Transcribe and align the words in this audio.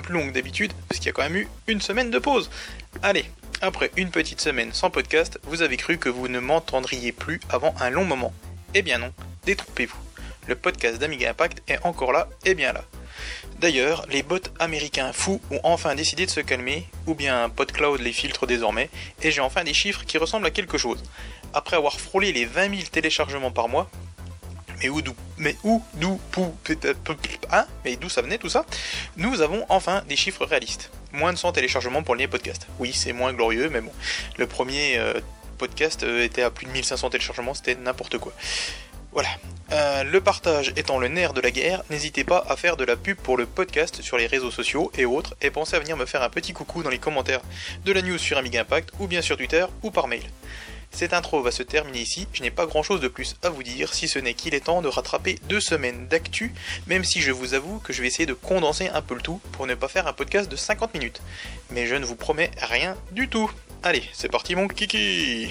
plus 0.00 0.14
long 0.14 0.26
que 0.26 0.32
d'habitude, 0.32 0.72
parce 0.88 0.98
qu'il 0.98 1.06
y 1.06 1.10
a 1.10 1.12
quand 1.12 1.22
même 1.22 1.36
eu 1.36 1.48
une 1.66 1.80
semaine 1.80 2.10
de 2.10 2.18
pause. 2.18 2.50
Allez, 3.02 3.24
après 3.60 3.90
une 3.96 4.10
petite 4.10 4.40
semaine 4.40 4.72
sans 4.72 4.90
podcast, 4.90 5.38
vous 5.44 5.62
avez 5.62 5.76
cru 5.76 5.98
que 5.98 6.08
vous 6.08 6.28
ne 6.28 6.38
m'entendriez 6.38 7.12
plus 7.12 7.40
avant 7.48 7.74
un 7.80 7.90
long 7.90 8.04
moment. 8.04 8.32
Eh 8.74 8.82
bien 8.82 8.98
non, 8.98 9.12
détrompez-vous. 9.44 9.96
Le 10.46 10.56
podcast 10.56 10.98
d'Amiga 10.98 11.30
Impact 11.30 11.62
est 11.68 11.78
encore 11.84 12.12
là 12.12 12.28
et 12.44 12.54
bien 12.54 12.72
là. 12.72 12.84
D'ailleurs, 13.60 14.04
les 14.10 14.22
bots 14.22 14.38
américains 14.58 15.12
fous 15.12 15.40
ont 15.50 15.60
enfin 15.62 15.94
décidé 15.94 16.26
de 16.26 16.30
se 16.30 16.40
calmer, 16.40 16.86
ou 17.06 17.14
bien 17.14 17.48
PodCloud 17.48 18.00
les 18.00 18.12
filtre 18.12 18.46
désormais, 18.46 18.90
et 19.22 19.30
j'ai 19.30 19.40
enfin 19.40 19.64
des 19.64 19.72
chiffres 19.72 20.04
qui 20.04 20.18
ressemblent 20.18 20.46
à 20.46 20.50
quelque 20.50 20.76
chose. 20.76 21.02
Après 21.54 21.76
avoir 21.76 22.00
frôlé 22.00 22.32
les 22.32 22.44
20 22.44 22.70
000 22.70 22.82
téléchargements 22.90 23.52
par 23.52 23.68
mois, 23.68 23.88
mais 24.84 24.90
où 24.90 25.00
d'où 25.00 25.14
Mais 25.38 25.56
où 25.64 25.82
d'où 25.94 26.20
Hein 27.50 27.66
Mais 27.86 27.96
d'où 27.96 28.10
ça 28.10 28.20
venait 28.20 28.36
tout 28.36 28.50
ça 28.50 28.66
Nous 29.16 29.40
avons 29.40 29.64
enfin 29.70 30.02
des 30.10 30.16
chiffres 30.16 30.44
réalistes. 30.44 30.90
Moins 31.12 31.32
de 31.32 31.38
100 31.38 31.52
téléchargements 31.52 32.02
pour 32.02 32.16
le 32.16 32.28
podcast. 32.28 32.66
Oui, 32.78 32.92
c'est 32.92 33.14
moins 33.14 33.32
glorieux, 33.32 33.70
mais 33.70 33.80
bon. 33.80 33.92
Le 34.36 34.46
premier 34.46 34.98
euh, 34.98 35.14
podcast 35.56 36.02
euh, 36.02 36.22
était 36.22 36.42
à 36.42 36.50
plus 36.50 36.66
de 36.66 36.72
1500 36.72 37.08
téléchargements, 37.08 37.54
c'était 37.54 37.76
n'importe 37.76 38.18
quoi. 38.18 38.34
Voilà. 39.12 39.30
Euh, 39.72 40.04
le 40.04 40.20
partage 40.20 40.74
étant 40.76 40.98
le 40.98 41.08
nerf 41.08 41.32
de 41.32 41.40
la 41.40 41.50
guerre, 41.50 41.82
n'hésitez 41.88 42.24
pas 42.24 42.44
à 42.46 42.54
faire 42.54 42.76
de 42.76 42.84
la 42.84 42.96
pub 42.96 43.16
pour 43.16 43.38
le 43.38 43.46
podcast 43.46 44.02
sur 44.02 44.18
les 44.18 44.26
réseaux 44.26 44.50
sociaux 44.50 44.92
et 44.98 45.06
autres, 45.06 45.34
et 45.40 45.50
pensez 45.50 45.76
à 45.76 45.78
venir 45.78 45.96
me 45.96 46.04
faire 46.04 46.22
un 46.22 46.28
petit 46.28 46.52
coucou 46.52 46.82
dans 46.82 46.90
les 46.90 46.98
commentaires 46.98 47.40
de 47.86 47.92
la 47.92 48.02
news 48.02 48.18
sur 48.18 48.36
Amiga 48.36 48.60
Impact, 48.60 48.90
ou 48.98 49.06
bien 49.06 49.22
sur 49.22 49.38
Twitter, 49.38 49.64
ou 49.82 49.90
par 49.90 50.08
mail. 50.08 50.24
Cette 50.94 51.12
intro 51.12 51.42
va 51.42 51.50
se 51.50 51.64
terminer 51.64 52.00
ici, 52.00 52.28
je 52.32 52.40
n'ai 52.42 52.52
pas 52.52 52.66
grand 52.66 52.84
chose 52.84 53.00
de 53.00 53.08
plus 53.08 53.34
à 53.42 53.48
vous 53.48 53.64
dire, 53.64 53.92
si 53.92 54.06
ce 54.06 54.20
n'est 54.20 54.34
qu'il 54.34 54.54
est 54.54 54.66
temps 54.66 54.80
de 54.80 54.86
rattraper 54.86 55.40
deux 55.48 55.58
semaines 55.58 56.06
d'actu, 56.06 56.54
même 56.86 57.02
si 57.02 57.20
je 57.20 57.32
vous 57.32 57.54
avoue 57.54 57.80
que 57.80 57.92
je 57.92 58.00
vais 58.00 58.06
essayer 58.06 58.26
de 58.26 58.32
condenser 58.32 58.86
un 58.88 59.02
peu 59.02 59.16
le 59.16 59.20
tout 59.20 59.40
pour 59.50 59.66
ne 59.66 59.74
pas 59.74 59.88
faire 59.88 60.06
un 60.06 60.12
podcast 60.12 60.48
de 60.48 60.54
50 60.54 60.94
minutes. 60.94 61.20
Mais 61.70 61.86
je 61.86 61.96
ne 61.96 62.04
vous 62.04 62.14
promets 62.14 62.52
rien 62.58 62.96
du 63.10 63.28
tout. 63.28 63.50
Allez, 63.82 64.04
c'est 64.12 64.30
parti 64.30 64.54
mon 64.54 64.68
kiki 64.68 65.50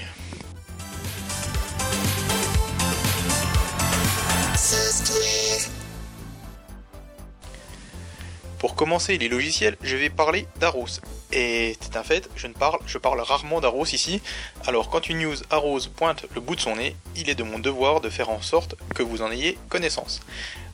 Pour 8.63 8.75
commencer 8.75 9.17
les 9.17 9.27
logiciels, 9.27 9.75
je 9.83 9.97
vais 9.97 10.09
parler 10.09 10.47
d'Aros. 10.61 11.01
Et 11.33 11.75
c'est 11.81 11.97
un 11.97 12.03
fait, 12.03 12.29
je 12.37 12.47
ne 12.47 12.53
parle, 12.53 13.19
rarement 13.19 13.59
d'Aros 13.59 13.87
ici. 13.87 14.21
Alors 14.65 14.89
quand 14.89 15.09
une 15.09 15.19
news 15.19 15.35
Aros 15.49 15.81
pointe 15.93 16.23
le 16.33 16.39
bout 16.39 16.55
de 16.55 16.61
son 16.61 16.77
nez, 16.77 16.95
il 17.17 17.29
est 17.29 17.35
de 17.35 17.43
mon 17.43 17.59
devoir 17.59 17.99
de 17.99 18.09
faire 18.09 18.29
en 18.29 18.41
sorte 18.41 18.75
que 18.95 19.03
vous 19.03 19.21
en 19.21 19.29
ayez 19.33 19.57
connaissance. 19.67 20.21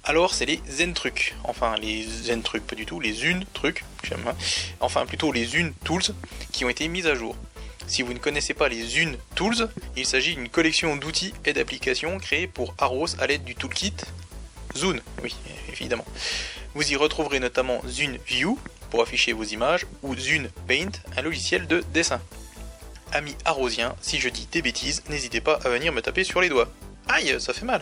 Alors 0.04 0.36
c'est 0.36 0.46
les 0.46 0.62
Zen 0.70 0.94
trucs, 0.94 1.34
enfin 1.44 1.78
les 1.82 2.04
Zen 2.04 2.44
trucs, 2.44 2.68
pas 2.68 2.76
du 2.76 2.86
tout, 2.86 3.00
les 3.00 3.24
une 3.26 3.44
trucs, 3.56 3.84
j'aime, 4.04 4.24
hein. 4.28 4.36
enfin 4.82 5.08
plutôt 5.08 5.32
les 5.32 5.56
une 5.56 5.74
tools 5.74 6.14
qui 6.52 6.66
ont 6.66 6.70
été 6.70 6.88
mises 6.90 7.08
à 7.08 7.16
jour. 7.16 7.36
Si 7.88 8.04
vous 8.04 8.14
ne 8.14 8.20
connaissez 8.20 8.54
pas 8.54 8.70
les 8.70 9.00
une 9.00 9.18
tools, 9.34 9.68
il 9.98 10.06
s'agit 10.06 10.36
d'une 10.36 10.50
collection 10.50 10.96
d'outils 10.96 11.34
et 11.44 11.54
d'applications 11.54 12.20
créées 12.20 12.46
pour 12.46 12.76
Aros 12.78 13.20
à 13.20 13.26
l'aide 13.26 13.46
du 13.46 13.56
toolkit 13.56 13.96
Zune, 14.78 15.02
oui 15.24 15.36
évidemment. 15.70 16.06
Vous 16.76 16.92
y 16.92 16.96
retrouverez 16.96 17.40
notamment 17.40 17.82
Zune 17.88 18.18
View 18.28 18.60
pour 18.90 19.02
afficher 19.02 19.34
vos 19.34 19.44
images 19.44 19.86
ou 20.04 20.16
Zune 20.16 20.50
Paint, 20.68 20.92
un 21.18 21.22
logiciel 21.22 21.68
de 21.68 21.84
dessin. 21.94 22.22
Amis 23.12 23.36
arrosiens, 23.46 23.96
si 24.02 24.20
je 24.20 24.30
dis 24.30 24.48
des 24.52 24.62
bêtises, 24.62 25.04
n'hésitez 25.10 25.42
pas 25.42 25.60
à 25.64 25.70
venir 25.70 25.92
me 25.94 26.02
taper 26.02 26.24
sur 26.24 26.42
les 26.42 26.50
doigts. 26.50 26.70
Aïe, 27.08 27.36
ça 27.40 27.54
fait 27.54 27.66
mal. 27.66 27.82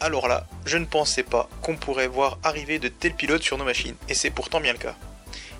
Alors 0.00 0.28
là, 0.28 0.46
je 0.66 0.76
ne 0.76 0.84
pensais 0.84 1.22
pas 1.22 1.48
qu'on 1.62 1.76
pourrait 1.76 2.08
voir 2.08 2.38
arriver 2.42 2.78
de 2.78 2.88
tels 2.88 3.14
pilotes 3.14 3.42
sur 3.42 3.56
nos 3.56 3.64
machines, 3.64 3.96
et 4.08 4.14
c'est 4.14 4.30
pourtant 4.30 4.60
bien 4.60 4.72
le 4.72 4.78
cas. 4.78 4.96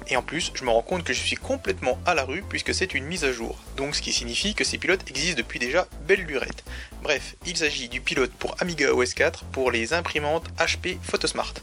Et 0.08 0.16
en 0.16 0.22
plus, 0.22 0.52
je 0.54 0.64
me 0.64 0.70
rends 0.70 0.82
compte 0.82 1.04
que 1.04 1.12
je 1.12 1.20
suis 1.20 1.36
complètement 1.36 1.98
à 2.04 2.14
la 2.14 2.24
rue 2.24 2.42
puisque 2.48 2.74
c'est 2.74 2.94
une 2.94 3.04
mise 3.04 3.24
à 3.24 3.32
jour, 3.32 3.58
donc 3.76 3.94
ce 3.94 4.02
qui 4.02 4.12
signifie 4.12 4.54
que 4.54 4.64
ces 4.64 4.78
pilotes 4.78 5.08
existent 5.08 5.38
depuis 5.38 5.58
déjà 5.58 5.86
belle 6.06 6.20
lurette. 6.20 6.64
Bref, 7.02 7.36
il 7.46 7.56
s'agit 7.56 7.88
du 7.88 8.00
pilote 8.00 8.32
pour 8.32 8.54
Amiga 8.60 8.92
OS 8.92 9.14
4 9.14 9.44
pour 9.44 9.70
les 9.70 9.92
imprimantes 9.92 10.46
HP 10.58 10.98
Photosmart, 11.02 11.54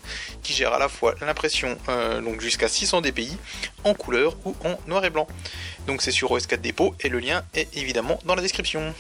qui 0.44 0.54
gère 0.54 0.74
à 0.74 0.80
la 0.80 0.90
fois 0.90 1.16
l'impression 1.22 1.78
euh, 1.90 2.40
jusqu'à 2.40 2.68
600 2.68 3.02
dpi 3.02 3.38
en 3.84 3.94
couleur 3.94 4.36
ou 4.46 4.56
en 4.66 4.78
noir 4.88 5.06
et 5.06 5.10
blanc. 5.10 5.28
Donc 5.88 6.02
c'est 6.02 6.12
sur 6.12 6.32
OS 6.32 6.48
4 6.48 6.62
Dépôt 6.62 6.96
et 7.00 7.10
le 7.10 7.20
lien 7.20 7.44
est 7.54 7.76
évidemment 7.76 8.20
dans 8.26 8.36
la 8.36 8.42
description. 8.42 8.94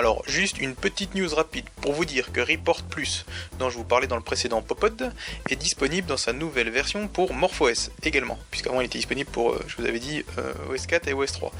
Alors, 0.00 0.22
juste 0.26 0.58
une 0.58 0.74
petite 0.74 1.14
news 1.14 1.28
rapide 1.28 1.66
pour 1.82 1.92
vous 1.92 2.06
dire 2.06 2.32
que 2.32 2.40
Report 2.40 2.82
Plus, 2.84 3.26
dont 3.58 3.68
je 3.68 3.76
vous 3.76 3.84
parlais 3.84 4.06
dans 4.06 4.16
le 4.16 4.22
précédent 4.22 4.62
Popod, 4.62 5.12
est 5.50 5.56
disponible 5.56 6.06
dans 6.06 6.16
sa 6.16 6.32
nouvelle 6.32 6.70
version 6.70 7.06
pour 7.06 7.34
MorphOS 7.34 7.90
également, 8.02 8.38
puisqu'avant 8.50 8.80
il 8.80 8.86
était 8.86 8.96
disponible 8.96 9.30
pour, 9.30 9.50
euh, 9.50 9.62
je 9.68 9.76
vous 9.76 9.84
avais 9.84 9.98
dit, 9.98 10.24
euh, 10.38 10.54
OS 10.70 10.86
4 10.86 11.06
et 11.08 11.12
OS 11.12 11.32
3. 11.32 11.52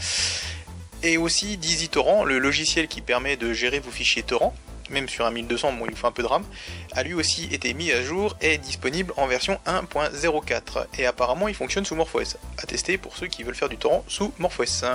Et 1.02 1.18
aussi 1.18 1.58
Dizzy 1.58 1.90
Torrent, 1.90 2.24
le 2.24 2.38
logiciel 2.38 2.88
qui 2.88 3.02
permet 3.02 3.36
de 3.36 3.52
gérer 3.52 3.78
vos 3.78 3.90
fichiers 3.90 4.22
torrent, 4.22 4.54
même 4.88 5.06
sur 5.06 5.26
un 5.26 5.32
1200, 5.32 5.74
bon 5.74 5.84
il 5.86 5.94
faut 5.94 6.06
un 6.06 6.10
peu 6.10 6.22
de 6.22 6.28
RAM, 6.28 6.46
a 6.92 7.02
lui 7.02 7.12
aussi 7.12 7.46
été 7.52 7.74
mis 7.74 7.92
à 7.92 8.02
jour 8.02 8.38
et 8.40 8.54
est 8.54 8.58
disponible 8.58 9.12
en 9.18 9.26
version 9.26 9.60
1.04. 9.66 10.86
Et 10.96 11.04
apparemment 11.04 11.46
il 11.48 11.54
fonctionne 11.54 11.84
sous 11.84 11.94
MorphOS. 11.94 12.38
À 12.56 12.62
tester 12.62 12.96
pour 12.96 13.18
ceux 13.18 13.26
qui 13.26 13.42
veulent 13.42 13.54
faire 13.54 13.68
du 13.68 13.76
torrent 13.76 14.02
sous 14.08 14.32
MorphOS. 14.38 14.86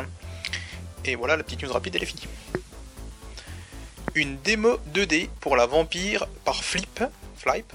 Et 1.06 1.14
voilà, 1.14 1.38
la 1.38 1.44
petite 1.44 1.62
news 1.62 1.72
rapide, 1.72 1.96
elle 1.96 2.02
est 2.02 2.08
finie 2.08 2.28
une 4.16 4.38
démo 4.38 4.78
2D 4.94 5.28
pour 5.42 5.58
la 5.58 5.66
vampire 5.66 6.26
par 6.46 6.64
Flip, 6.64 7.04
Flip 7.36 7.66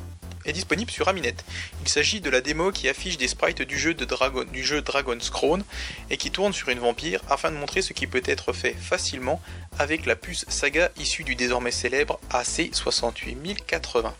est 0.44 0.52
disponible 0.52 0.90
sur 0.90 1.08
Aminet. 1.08 1.36
Il 1.82 1.88
s'agit 1.88 2.20
de 2.20 2.30
la 2.30 2.40
démo 2.40 2.72
qui 2.72 2.88
affiche 2.88 3.18
des 3.18 3.28
sprites 3.28 3.62
du 3.62 3.78
jeu, 3.78 3.94
Dragon, 3.94 4.44
du 4.44 4.64
jeu 4.64 4.82
Dragon's 4.82 5.30
Crown 5.30 5.62
et 6.10 6.16
qui 6.16 6.30
tourne 6.30 6.52
sur 6.52 6.68
une 6.68 6.78
vampire 6.78 7.20
afin 7.28 7.50
de 7.50 7.56
montrer 7.56 7.82
ce 7.82 7.92
qui 7.92 8.06
peut 8.06 8.22
être 8.24 8.52
fait 8.52 8.74
facilement 8.74 9.40
avec 9.78 10.06
la 10.06 10.16
puce 10.16 10.44
Saga 10.48 10.90
issue 10.98 11.24
du 11.24 11.34
désormais 11.34 11.70
célèbre 11.70 12.20
AC68080. 12.30 14.12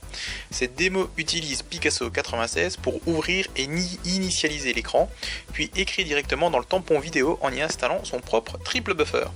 Cette 0.51 0.75
démo 0.75 1.11
utilise 1.17 1.63
Picasso 1.63 2.11
96 2.11 2.77
pour 2.77 3.07
ouvrir 3.07 3.47
et 3.57 3.69
initialiser 4.05 4.73
l'écran, 4.73 5.11
puis 5.53 5.71
écrit 5.77 6.05
directement 6.05 6.51
dans 6.51 6.59
le 6.59 6.65
tampon 6.65 6.99
vidéo 6.99 7.39
en 7.43 7.53
y 7.53 7.61
installant 7.61 8.05
son 8.05 8.21
propre 8.21 8.59
triple 8.59 8.95
buffer. 8.95 9.27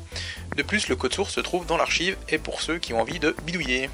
De 0.56 0.62
plus, 0.62 0.88
le 0.88 0.96
code 0.96 1.12
source 1.12 1.34
se 1.34 1.40
trouve 1.40 1.66
dans 1.66 1.76
l'archive 1.76 2.16
et 2.28 2.38
pour 2.38 2.60
ceux 2.60 2.78
qui 2.78 2.92
ont 2.92 3.00
envie 3.00 3.18
de 3.18 3.34
bidouiller. 3.44 3.90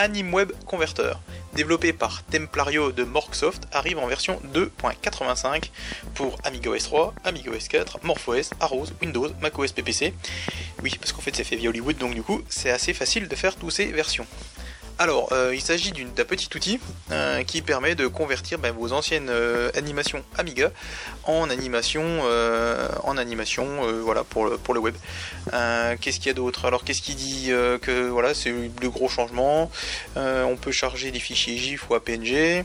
AnimeWeb 0.00 0.52
Converter, 0.64 1.12
développé 1.52 1.92
par 1.92 2.24
Templario 2.24 2.90
de 2.90 3.04
Morksoft, 3.04 3.68
arrive 3.70 3.98
en 3.98 4.06
version 4.06 4.40
2.85 4.54 5.70
pour 6.14 6.38
Amiga 6.42 6.70
OS 6.70 6.84
3, 6.84 7.14
Amiga 7.22 7.50
OS 7.50 7.68
4, 7.68 7.98
MorphOS, 8.02 8.54
Arrows, 8.60 8.86
Windows, 9.02 9.28
macOS 9.42 9.72
PPC. 9.72 10.14
Oui, 10.82 10.96
parce 10.98 11.12
qu'en 11.12 11.20
fait 11.20 11.36
c'est 11.36 11.44
fait 11.44 11.56
via 11.56 11.68
Hollywood, 11.68 11.98
donc 11.98 12.14
du 12.14 12.22
coup 12.22 12.40
c'est 12.48 12.70
assez 12.70 12.94
facile 12.94 13.28
de 13.28 13.36
faire 13.36 13.56
toutes 13.56 13.72
ces 13.72 13.92
versions. 13.92 14.26
Alors, 15.00 15.32
euh, 15.32 15.54
il 15.54 15.62
s'agit 15.62 15.92
d'un 15.92 16.24
petit 16.26 16.54
outil 16.54 16.78
euh, 17.10 17.42
qui 17.42 17.62
permet 17.62 17.94
de 17.94 18.06
convertir 18.06 18.58
ben, 18.58 18.70
vos 18.70 18.92
anciennes 18.92 19.30
euh, 19.30 19.70
animations 19.74 20.22
Amiga 20.36 20.70
en 21.24 21.48
animation, 21.48 22.20
en 23.04 23.16
animation, 23.16 23.66
voilà 24.02 24.24
pour 24.24 24.44
le, 24.44 24.58
pour 24.58 24.74
le 24.74 24.80
web. 24.80 24.94
qu'est-ce 26.00 26.18
qu'il 26.18 26.26
y 26.26 26.30
a 26.30 26.34
d'autre? 26.34 26.66
Alors, 26.66 26.84
qu'est-ce 26.84 27.00
qu'il 27.00 27.14
dit 27.14 27.50
que 27.80 28.08
voilà, 28.08 28.34
c'est 28.34 28.50
le 28.50 28.90
gros 28.90 29.08
changement. 29.08 29.70
on 30.16 30.56
peut 30.56 30.72
charger 30.72 31.10
des 31.12 31.20
fichiers 31.20 31.56
GIF 31.56 31.88
ou 31.88 31.94
APNG. 31.94 32.64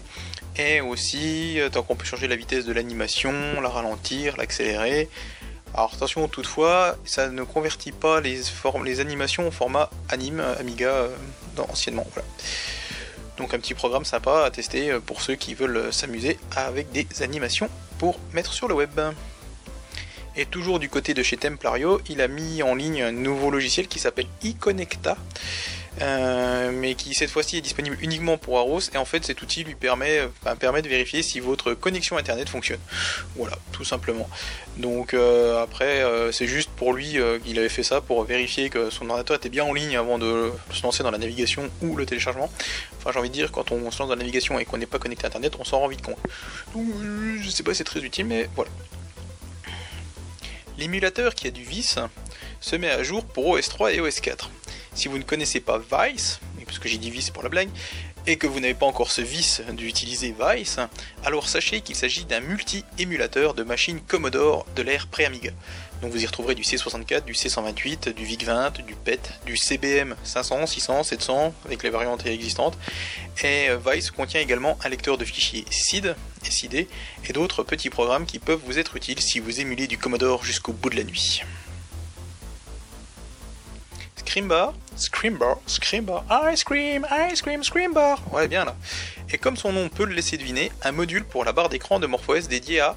Et 0.57 0.81
aussi, 0.81 1.59
tant 1.71 1.83
qu'on 1.83 1.95
peut 1.95 2.05
changer 2.05 2.27
la 2.27 2.35
vitesse 2.35 2.65
de 2.65 2.73
l'animation, 2.73 3.33
la 3.61 3.69
ralentir, 3.69 4.35
l'accélérer. 4.37 5.09
Alors 5.77 5.91
attention 5.93 6.25
toutefois, 6.29 6.95
ça 7.03 7.27
ne 7.27 7.43
convertit 7.43 7.91
pas 7.91 8.21
les, 8.21 9.01
animations 9.01 9.45
au 9.45 9.51
format 9.51 9.89
anime 10.07 10.39
Amiga 10.57 10.87
euh, 10.87 11.09
anciennement. 11.69 12.07
Donc 13.37 13.53
un 13.53 13.59
petit 13.59 13.73
programme 13.73 14.05
sympa 14.05 14.45
à 14.45 14.51
tester 14.51 14.89
euh, 14.89 15.01
pour 15.01 15.21
ceux 15.21 15.35
qui 15.35 15.53
veulent 15.53 15.75
euh, 15.75 15.91
s'amuser 15.91 16.39
avec 16.55 16.93
des 16.93 17.05
animations 17.21 17.69
pour 17.97 18.21
mettre 18.31 18.53
sur 18.53 18.69
le 18.69 18.73
web. 18.73 18.89
Et 20.37 20.45
toujours 20.45 20.79
du 20.79 20.87
côté 20.87 21.13
de 21.13 21.21
chez 21.21 21.35
Templario, 21.35 21.99
il 22.07 22.21
a 22.21 22.29
mis 22.29 22.63
en 22.63 22.73
ligne 22.73 23.03
un 23.03 23.11
nouveau 23.11 23.51
logiciel 23.51 23.89
qui 23.89 23.99
s'appelle 23.99 24.27
iConnecta. 24.43 25.17
Euh, 26.01 26.71
mais 26.73 26.95
qui 26.95 27.13
cette 27.13 27.29
fois-ci 27.29 27.57
est 27.57 27.61
disponible 27.61 27.97
uniquement 28.01 28.37
pour 28.37 28.57
Aros 28.57 28.81
et 28.93 28.97
en 28.97 29.05
fait 29.05 29.23
cet 29.23 29.41
outil 29.41 29.63
lui 29.63 29.75
permet, 29.75 30.27
permet 30.59 30.81
de 30.81 30.89
vérifier 30.89 31.21
si 31.21 31.39
votre 31.39 31.73
connexion 31.73 32.17
internet 32.17 32.49
fonctionne. 32.49 32.79
Voilà, 33.35 33.57
tout 33.71 33.85
simplement. 33.85 34.29
Donc 34.77 35.13
euh, 35.13 35.61
après 35.63 36.03
euh, 36.03 36.31
c'est 36.31 36.47
juste 36.47 36.69
pour 36.71 36.93
lui 36.93 37.17
qu'il 37.43 37.57
avait 37.59 37.69
fait 37.69 37.83
ça 37.83 38.01
pour 38.01 38.23
vérifier 38.25 38.69
que 38.69 38.89
son 38.89 39.09
ordinateur 39.09 39.37
était 39.37 39.49
bien 39.49 39.63
en 39.63 39.73
ligne 39.73 39.95
avant 39.95 40.17
de 40.17 40.51
se 40.71 40.83
lancer 40.83 41.01
dans 41.01 41.11
la 41.11 41.17
navigation 41.17 41.69
ou 41.81 41.95
le 41.95 42.05
téléchargement. 42.05 42.51
Enfin 42.97 43.11
j'ai 43.13 43.19
envie 43.19 43.29
de 43.29 43.33
dire 43.33 43.51
quand 43.51 43.71
on 43.71 43.79
se 43.91 43.99
lance 43.99 44.09
dans 44.09 44.15
la 44.15 44.15
navigation 44.15 44.59
et 44.59 44.65
qu'on 44.65 44.77
n'est 44.77 44.85
pas 44.85 44.99
connecté 44.99 45.25
à 45.25 45.27
internet 45.27 45.53
on 45.59 45.63
s'en 45.63 45.79
rend 45.79 45.87
vite 45.87 46.01
compte. 46.01 46.19
Donc 46.73 46.87
je 47.41 47.49
sais 47.49 47.63
pas 47.63 47.71
si 47.71 47.77
c'est 47.77 47.83
très 47.85 48.01
utile 48.01 48.25
mais 48.25 48.49
voilà. 48.55 48.71
L'émulateur 50.77 51.35
qui 51.35 51.47
a 51.47 51.51
du 51.51 51.63
vice 51.63 51.99
se 52.59 52.75
met 52.75 52.89
à 52.89 53.01
jour 53.01 53.23
pour 53.23 53.47
OS 53.47 53.69
3 53.69 53.93
et 53.93 54.01
OS 54.01 54.19
4. 54.19 54.49
Si 54.95 55.07
vous 55.07 55.17
ne 55.17 55.23
connaissez 55.23 55.59
pas 55.59 55.77
Vice, 55.79 56.39
parce 56.65 56.79
que 56.79 56.89
j'ai 56.89 56.97
dit 56.97 57.11
Vice 57.11 57.29
pour 57.29 57.43
la 57.43 57.49
blague, 57.49 57.69
et 58.27 58.37
que 58.37 58.47
vous 58.47 58.59
n'avez 58.59 58.73
pas 58.73 58.85
encore 58.85 59.11
ce 59.11 59.21
vice 59.21 59.61
d'utiliser 59.73 60.33
Vice, 60.39 60.79
alors 61.23 61.47
sachez 61.47 61.81
qu'il 61.81 61.95
s'agit 61.95 62.25
d'un 62.25 62.39
multi-émulateur 62.39 63.53
de 63.53 63.63
machines 63.63 63.99
Commodore 63.99 64.65
de 64.75 64.81
l'ère 64.81 65.07
pré-Amiga. 65.07 65.51
Donc 66.01 66.11
vous 66.11 66.23
y 66.23 66.25
retrouverez 66.25 66.55
du 66.55 66.63
C64, 66.63 67.23
du 67.23 67.33
C128, 67.33 68.13
du 68.13 68.25
VIC-20, 68.25 68.85
du 68.85 68.95
PET, 68.95 69.31
du 69.45 69.57
CBM 69.57 70.15
500, 70.23 70.65
600, 70.65 71.03
700 71.03 71.53
avec 71.65 71.83
les 71.83 71.89
variantes 71.89 72.25
existantes. 72.25 72.77
Et 73.43 73.69
euh, 73.69 73.77
Vice 73.85 74.11
contient 74.11 74.41
également 74.41 74.77
un 74.83 74.89
lecteur 74.89 75.17
de 75.17 75.25
fichiers 75.25 75.65
SID, 75.69 76.15
SID 76.43 76.87
et 77.27 77.33
d'autres 77.33 77.63
petits 77.63 77.89
programmes 77.89 78.25
qui 78.25 78.39
peuvent 78.39 78.61
vous 78.65 78.79
être 78.79 78.95
utiles 78.95 79.19
si 79.19 79.39
vous 79.39 79.61
émulez 79.61 79.87
du 79.87 79.97
Commodore 79.97 80.43
jusqu'au 80.43 80.73
bout 80.73 80.89
de 80.89 80.97
la 80.97 81.03
nuit. 81.03 81.41
Screambar, 84.25 84.73
Screambar, 84.97 85.57
Screambar, 85.67 86.25
Ice 86.51 86.63
Cream, 86.63 87.05
Ice 87.31 87.41
Cream, 87.41 87.63
Screambar. 87.63 88.19
Ouais, 88.33 88.47
bien 88.47 88.65
là. 88.65 88.75
Et 89.31 89.37
comme 89.37 89.55
son 89.55 89.71
nom 89.71 89.87
peut 89.87 90.05
le 90.05 90.13
laisser 90.13 90.37
deviner, 90.37 90.71
un 90.83 90.91
module 90.91 91.23
pour 91.23 91.45
la 91.45 91.53
barre 91.53 91.69
d'écran 91.69 91.99
de 91.99 92.07
MorphOS 92.07 92.47
dédié 92.49 92.81
à 92.81 92.95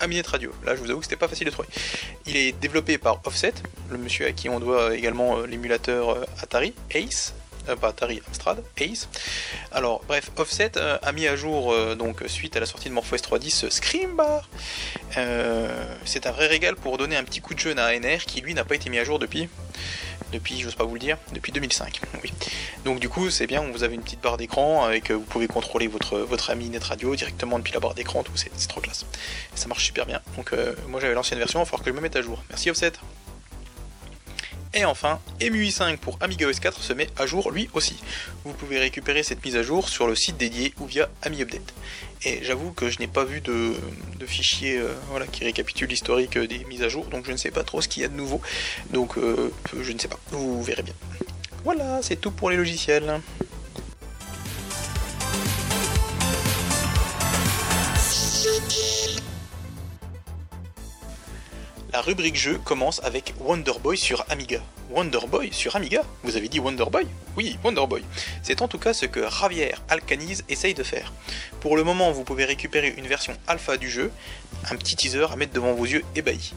Aminet 0.00 0.26
Radio. 0.26 0.52
Là, 0.64 0.76
je 0.76 0.80
vous 0.80 0.90
avoue 0.90 1.00
que 1.00 1.06
c'était 1.06 1.16
pas 1.16 1.28
facile 1.28 1.46
de 1.46 1.50
trouver. 1.50 1.68
Il 2.26 2.36
est 2.36 2.52
développé 2.52 2.98
par 2.98 3.20
Offset, 3.24 3.54
le 3.90 3.98
monsieur 3.98 4.26
à 4.26 4.32
qui 4.32 4.48
on 4.48 4.60
doit 4.60 4.94
également 4.94 5.38
euh, 5.38 5.46
l'émulateur 5.46 6.10
euh, 6.10 6.24
Atari, 6.40 6.74
Ace, 6.92 7.34
euh, 7.68 7.76
pas 7.76 7.88
Atari, 7.88 8.22
Amstrad, 8.28 8.62
Ace. 8.78 9.08
Alors, 9.72 10.02
bref, 10.06 10.30
Offset 10.36 10.72
a 10.78 11.12
mis 11.12 11.26
à 11.26 11.36
jour, 11.36 11.74
donc 11.96 12.22
suite 12.26 12.56
à 12.56 12.60
la 12.60 12.66
sortie 12.66 12.88
de 12.88 12.94
MorphOS 12.94 13.16
3.10, 13.16 13.70
Screambar. 13.70 14.48
c'est 16.04 16.26
un 16.26 16.32
vrai 16.32 16.46
régal 16.46 16.76
pour 16.76 16.98
donner 16.98 17.16
un 17.16 17.24
petit 17.24 17.40
coup 17.40 17.54
de 17.54 17.58
jeune 17.58 17.78
à 17.78 17.86
ANR 17.88 18.24
qui 18.26 18.40
lui 18.40 18.54
n'a 18.54 18.64
pas 18.64 18.74
été 18.74 18.90
mis 18.90 18.98
à 18.98 19.04
jour 19.04 19.18
depuis 19.18 19.48
depuis, 20.32 20.60
j'ose 20.60 20.74
pas 20.74 20.84
vous 20.84 20.94
le 20.94 21.00
dire, 21.00 21.16
depuis 21.32 21.52
2005. 21.52 22.00
Oui. 22.22 22.32
Donc 22.84 23.00
du 23.00 23.08
coup, 23.08 23.30
c'est 23.30 23.46
bien, 23.46 23.62
vous 23.70 23.82
avez 23.82 23.94
une 23.94 24.02
petite 24.02 24.20
barre 24.20 24.36
d'écran 24.36 24.84
avec, 24.84 25.10
euh, 25.10 25.14
vous 25.14 25.24
pouvez 25.24 25.46
contrôler 25.46 25.86
votre, 25.86 26.18
votre 26.18 26.50
ami 26.50 26.68
Net 26.68 26.84
Radio 26.84 27.14
directement 27.14 27.58
depuis 27.58 27.72
la 27.72 27.80
barre 27.80 27.94
d'écran, 27.94 28.22
tout, 28.22 28.32
c'est 28.36 28.50
trop 28.68 28.80
classe. 28.80 29.06
ça 29.54 29.66
marche 29.68 29.84
super 29.84 30.06
bien. 30.06 30.20
Donc 30.36 30.52
euh, 30.52 30.74
moi 30.88 31.00
j'avais 31.00 31.14
l'ancienne 31.14 31.38
version, 31.38 31.60
il 31.60 31.62
va 31.62 31.66
falloir 31.66 31.84
que 31.84 31.90
je 31.90 31.94
me 31.94 32.00
mette 32.00 32.16
à 32.16 32.22
jour. 32.22 32.42
Merci 32.50 32.70
Offset. 32.70 32.92
Et 34.72 34.84
enfin, 34.84 35.18
EMUI 35.40 35.72
5 35.72 35.98
pour 35.98 36.16
Amiga 36.20 36.46
OS 36.46 36.60
4 36.60 36.80
se 36.80 36.92
met 36.92 37.08
à 37.16 37.26
jour 37.26 37.50
lui 37.50 37.68
aussi. 37.72 37.96
Vous 38.44 38.52
pouvez 38.52 38.78
récupérer 38.78 39.24
cette 39.24 39.44
mise 39.44 39.56
à 39.56 39.64
jour 39.64 39.88
sur 39.88 40.06
le 40.06 40.14
site 40.14 40.36
dédié 40.36 40.72
ou 40.78 40.86
via 40.86 41.08
AmiUpdate. 41.22 41.74
Et 42.24 42.44
j'avoue 42.44 42.70
que 42.70 42.88
je 42.88 43.00
n'ai 43.00 43.08
pas 43.08 43.24
vu 43.24 43.40
de, 43.40 43.74
fichier 44.26 44.78
euh, 44.78 44.94
qui 45.32 45.42
récapitule 45.42 45.88
l'historique 45.88 46.38
des 46.38 46.64
mises 46.66 46.82
à 46.82 46.88
jour, 46.88 47.06
donc 47.06 47.26
je 47.26 47.32
ne 47.32 47.36
sais 47.36 47.50
pas 47.50 47.64
trop 47.64 47.80
ce 47.80 47.88
qu'il 47.88 48.02
y 48.02 48.04
a 48.04 48.08
de 48.08 48.14
nouveau. 48.14 48.40
Donc 48.92 49.18
euh, 49.18 49.52
je 49.80 49.90
ne 49.90 49.98
sais 49.98 50.06
pas, 50.06 50.20
vous 50.30 50.62
verrez 50.62 50.84
bien. 50.84 50.94
Voilà, 51.64 52.00
c'est 52.02 52.16
tout 52.16 52.30
pour 52.30 52.48
les 52.50 52.56
logiciels. 52.56 53.20
La 62.00 62.06
rubrique 62.06 62.36
jeu 62.36 62.58
commence 62.64 62.98
avec 63.04 63.34
Wonder 63.40 63.74
Boy 63.82 63.98
sur 63.98 64.24
Amiga. 64.30 64.58
Wonder 64.88 65.18
Boy 65.28 65.50
sur 65.52 65.76
Amiga 65.76 66.00
Vous 66.22 66.34
avez 66.34 66.48
dit 66.48 66.58
Wonder 66.58 66.86
Boy 66.90 67.06
Oui, 67.36 67.58
Wonder 67.62 67.86
Boy. 67.86 68.02
C'est 68.42 68.62
en 68.62 68.68
tout 68.68 68.78
cas 68.78 68.94
ce 68.94 69.04
que 69.04 69.28
Javier 69.28 69.74
Alcaniz 69.90 70.42
essaye 70.48 70.72
de 70.72 70.82
faire. 70.82 71.12
Pour 71.60 71.76
le 71.76 71.84
moment, 71.84 72.10
vous 72.10 72.24
pouvez 72.24 72.46
récupérer 72.46 72.94
une 72.96 73.06
version 73.06 73.34
alpha 73.46 73.76
du 73.76 73.90
jeu, 73.90 74.10
un 74.70 74.76
petit 74.76 74.96
teaser 74.96 75.26
à 75.30 75.36
mettre 75.36 75.52
devant 75.52 75.74
vos 75.74 75.84
yeux 75.84 76.02
ébahis. 76.16 76.54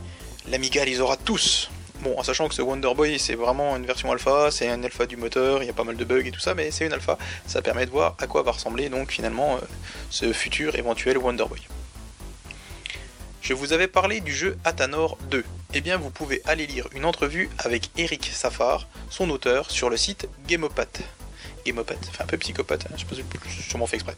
L'Amiga 0.48 0.86
les 0.86 1.02
aura 1.02 1.18
tous. 1.18 1.70
Bon, 2.00 2.18
en 2.18 2.24
sachant 2.24 2.48
que 2.48 2.56
ce 2.56 2.62
Wonder 2.62 2.94
Boy, 2.96 3.20
c'est 3.20 3.36
vraiment 3.36 3.76
une 3.76 3.86
version 3.86 4.14
alpha, 4.14 4.50
c'est 4.50 4.70
un 4.70 4.82
alpha 4.82 5.08
du 5.08 5.18
moteur, 5.18 5.62
il 5.62 5.66
y 5.66 5.70
a 5.70 5.74
pas 5.74 5.84
mal 5.84 5.98
de 5.98 6.06
bugs 6.06 6.24
et 6.26 6.32
tout 6.32 6.40
ça, 6.40 6.56
mais 6.56 6.72
c'est 6.72 6.86
une 6.86 6.94
alpha. 6.94 7.18
Ça 7.48 7.62
permet 7.62 7.86
de 7.86 7.92
voir 7.92 8.16
à 8.18 8.28
quoi 8.28 8.44
va 8.44 8.52
ressembler 8.54 8.88
donc 8.88 9.12
finalement 9.12 9.56
euh, 9.56 9.66
ce 10.10 10.32
futur 10.32 10.76
éventuel 10.76 11.18
Wonder 11.18 11.44
Boy. 11.50 11.60
Je 13.44 13.54
vous 13.54 13.74
avais 13.74 13.90
parlé 13.90 14.22
du 14.22 14.34
jeu 14.34 14.58
Athanor 14.64 15.18
2. 15.30 15.44
Eh 15.74 15.82
bien, 15.82 15.98
vous 15.98 16.10
pouvez 16.10 16.42
aller 16.46 16.66
lire 16.66 16.88
une 16.96 17.04
entrevue 17.04 17.50
avec 17.58 17.90
Eric 17.98 18.32
Safar, 18.34 18.88
son 19.10 19.30
auteur, 19.30 19.70
sur 19.70 19.90
le 19.90 19.98
site 19.98 20.30
Gameopath. 20.48 21.02
Gameopath, 21.66 21.98
enfin 22.08 22.24
un 22.24 22.28
peu 22.28 22.38
psychopathe, 22.38 22.86
hein, 22.86 22.96
je 22.96 23.02
sais 23.02 23.06
pas 23.06 23.50
si 23.50 23.62
sûrement 23.62 23.86
fait 23.86 23.98
exprès. 23.98 24.16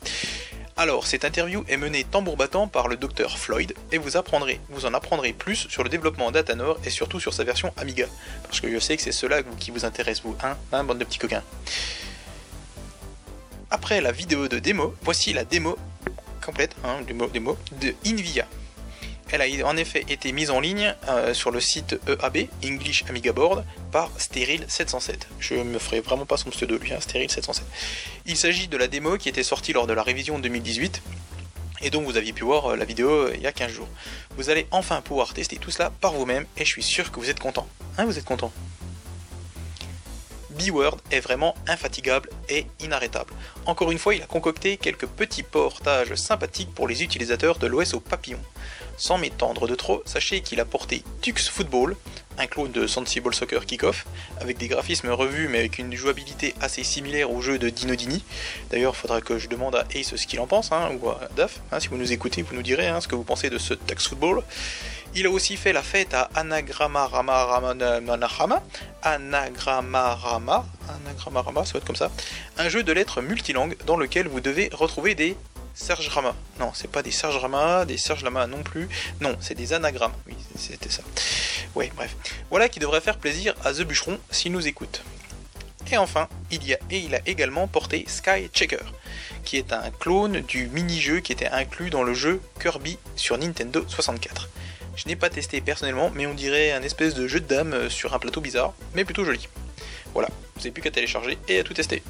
Alors, 0.78 1.08
cette 1.08 1.26
interview 1.26 1.66
est 1.68 1.78
menée 1.78 2.04
tambour 2.04 2.38
battant 2.38 2.68
par 2.68 2.88
le 2.88 2.98
docteur 2.98 3.40
Floyd 3.40 3.74
et 3.92 3.98
vous 3.98 4.16
apprendrez, 4.16 4.62
vous 4.70 4.86
en 4.86 4.94
apprendrez 4.94 5.34
plus 5.34 5.68
sur 5.70 5.84
le 5.84 5.90
développement 5.90 6.30
d'Athanor 6.30 6.78
et 6.86 6.92
surtout 6.92 7.20
sur 7.20 7.34
sa 7.34 7.44
version 7.44 7.74
Amiga. 7.78 8.06
Parce 8.44 8.62
que 8.62 8.72
je 8.72 8.78
sais 8.78 8.96
que 8.96 9.02
c'est 9.02 9.12
cela 9.12 9.42
qui 9.58 9.72
vous 9.72 9.86
intéresse, 9.86 10.22
vous, 10.22 10.38
hein, 10.44 10.56
hein, 10.72 10.84
bande 10.84 11.00
de 11.00 11.04
petits 11.04 11.18
coquins. 11.18 11.44
Après 13.72 14.02
la 14.02 14.12
vidéo 14.12 14.48
de 14.48 14.60
démo, 14.60 14.94
voici 15.02 15.34
la 15.34 15.46
démo 15.46 15.80
complète, 16.46 16.76
hein, 16.84 17.02
démo, 17.08 17.26
démo 17.26 17.58
de 17.82 17.96
Invia. 18.06 18.46
Elle 19.36 19.62
a 19.64 19.68
en 19.68 19.76
effet 19.76 20.06
été 20.08 20.32
mise 20.32 20.50
en 20.50 20.62
ligne 20.62 20.96
euh, 21.10 21.34
sur 21.34 21.52
le 21.52 21.60
site 21.60 22.00
EAB, 22.08 22.48
English 22.64 23.04
Amiga 23.10 23.34
Board, 23.34 23.66
par 23.92 24.10
Steril707. 24.18 25.24
Je 25.40 25.56
me 25.56 25.78
ferai 25.78 26.00
vraiment 26.00 26.26
pas 26.26 26.38
son 26.38 26.52
pseudo 26.52 26.78
lui, 26.78 26.94
hein, 26.94 27.00
Steril707. 27.00 27.64
Il 28.28 28.38
s'agit 28.38 28.70
de 28.70 28.78
la 28.78 28.88
démo 28.88 29.18
qui 29.18 29.28
était 29.28 29.44
sortie 29.44 29.74
lors 29.74 29.88
de 29.88 29.94
la 29.94 30.04
révision 30.04 30.40
2018 30.40 31.02
et 31.82 31.90
dont 31.90 32.02
vous 32.02 32.16
aviez 32.16 32.32
pu 32.32 32.46
voir 32.46 32.68
euh, 32.68 32.76
la 32.78 32.86
vidéo 32.86 33.10
euh, 33.10 33.34
il 33.36 33.42
y 33.42 33.48
a 33.48 33.52
15 33.52 33.74
jours. 33.74 33.90
Vous 34.38 34.50
allez 34.50 34.68
enfin 34.72 35.02
pouvoir 35.02 35.34
tester 35.34 35.58
tout 35.58 35.70
cela 35.70 35.90
par 35.90 36.14
vous-même 36.14 36.46
et 36.56 36.64
je 36.64 36.70
suis 36.70 36.84
sûr 36.84 37.12
que 37.12 37.20
vous 37.20 37.30
êtes 37.30 37.42
content. 37.42 37.68
Hein, 37.98 38.06
vous 38.06 38.18
êtes 38.18 38.24
content? 38.24 38.54
B-Word 40.58 40.98
est 41.12 41.20
vraiment 41.20 41.56
infatigable 41.68 42.30
et 42.50 42.66
inarrêtable. 42.80 43.34
Encore 43.66 43.92
une 43.92 43.98
fois, 43.98 44.16
il 44.16 44.22
a 44.22 44.26
concocté 44.26 44.78
quelques 44.78 45.08
petits 45.08 45.44
portages 45.44 46.16
sympathiques 46.16 46.74
pour 46.74 46.88
les 46.88 47.04
utilisateurs 47.04 47.58
de 47.58 47.68
l'OS 47.68 47.94
au 47.94 48.00
papillon. 48.00 48.40
Sans 48.98 49.18
m'étendre 49.18 49.68
de 49.68 49.76
trop, 49.76 50.02
sachez 50.06 50.42
qu'il 50.42 50.60
a 50.60 50.66
porté 50.66 51.04
Tux 51.22 51.50
Football, 51.50 51.98
un 52.38 52.48
clone 52.48 52.72
de 52.72 52.88
Sensible 52.88 53.34
Soccer 53.34 53.66
Kickoff, 53.66 54.06
avec 54.40 54.58
des 54.58 54.68
graphismes 54.68 55.10
revus 55.10 55.48
mais 55.50 55.60
avec 55.60 55.80
une 55.80 55.94
jouabilité 55.96 56.54
assez 56.62 56.84
similaire 56.84 57.32
au 57.32 57.42
jeu 57.42 57.58
de 57.58 57.70
Dinodini. 57.70 58.24
D'ailleurs, 58.72 58.94
il 58.96 59.00
faudra 59.00 59.22
que 59.22 59.38
je 59.38 59.50
demande 59.50 59.76
à 59.76 59.86
Ace 59.94 60.16
ce 60.16 60.28
qu'il 60.28 60.40
en 60.40 60.48
pense, 60.48 60.72
hein, 60.72 60.92
ou 61.02 61.10
à 61.10 61.20
Daf, 61.36 61.62
hein, 61.72 61.80
si 61.80 61.90
vous 61.90 61.98
nous 61.98 62.12
écoutez, 62.14 62.42
vous 62.42 62.56
nous 62.56 62.64
direz 62.64 62.88
hein, 62.88 63.02
ce 63.02 63.08
que 63.08 63.16
vous 63.16 63.24
pensez 63.24 63.50
de 63.50 63.58
ce 63.58 63.74
Tux 63.74 64.08
Football. 64.08 64.44
Il 65.18 65.26
a 65.26 65.30
aussi 65.30 65.56
fait 65.56 65.72
la 65.72 65.82
fête 65.82 66.14
à 66.14 66.30
Anagramma 66.36 67.08
Rama 67.08 67.46
Rama 67.46 67.74
Anagramma 69.02 70.16
Rama, 70.16 70.66
Anagramma 70.90 71.42
Rama, 71.42 71.66
ça 71.66 71.72
va 71.72 71.80
être 71.80 71.86
comme 71.86 71.96
ça, 71.96 72.12
un 72.58 72.68
jeu 72.68 72.84
de 72.84 72.92
lettres 72.92 73.22
multilangue 73.22 73.78
dans 73.86 73.96
lequel 73.96 74.28
vous 74.28 74.42
devez 74.42 74.70
retrouver 74.74 75.16
des 75.16 75.38
Serge 75.74 76.10
Rama. 76.10 76.36
Non, 76.60 76.72
c'est 76.74 76.92
pas 76.92 77.02
des 77.02 77.12
Serge 77.12 77.38
Rama, 77.38 77.86
des 77.86 77.98
Serge 77.98 78.26
Lama 78.26 78.46
non 78.46 78.62
plus. 78.62 78.90
Non, 79.22 79.38
c'est 79.40 79.56
des 79.56 79.72
anagrammes. 79.72 80.14
Oui, 80.28 80.36
c'était 80.58 80.90
ça. 80.90 81.04
Ouais, 81.76 81.92
bref. 81.96 82.14
Voilà 82.50 82.68
qui 82.68 82.80
devrait 82.80 83.00
faire 83.02 83.18
plaisir 83.18 83.56
à 83.64 83.72
The 83.72 83.84
Bûcheron 83.84 84.20
s'il 84.32 84.52
nous 84.52 84.68
écoute. 84.68 85.02
Et 85.92 85.98
enfin, 85.98 86.28
il 86.52 86.66
y 86.66 86.74
a 86.74 86.80
et 86.90 86.98
il 86.98 87.16
a 87.16 87.20
également 87.26 87.68
porté 87.68 88.04
Sky 88.08 88.50
Checker, 88.54 88.84
qui 89.46 89.56
est 89.58 89.72
un 89.72 89.92
clone 89.92 90.42
du 90.42 90.68
mini-jeu 90.68 91.22
qui 91.22 91.32
était 91.32 91.48
inclus 91.48 91.90
dans 91.90 92.04
le 92.04 92.14
jeu 92.14 92.42
Kirby 92.60 92.98
sur 93.16 93.38
Nintendo 93.38 93.86
64. 93.88 94.50
Je 94.96 95.08
n'ai 95.08 95.16
pas 95.16 95.30
testé 95.30 95.62
personnellement, 95.62 96.12
mais 96.14 96.26
on 96.26 96.34
dirait 96.34 96.72
un 96.72 96.82
espèce 96.82 97.14
de 97.14 97.28
jeu 97.28 97.40
de 97.40 97.48
dames 97.48 97.90
sur 97.90 98.14
un 98.14 98.20
plateau 98.20 98.42
bizarre, 98.42 98.74
mais 98.94 99.04
plutôt 99.04 99.26
joli. 99.26 99.48
Voilà, 100.14 100.30
vous 100.56 100.62
n'avez 100.62 100.72
plus 100.72 100.82
qu'à 100.82 100.92
télécharger 100.92 101.38
et 101.48 101.60
à 101.60 101.64
tout 101.64 101.74
tester. 101.74 102.02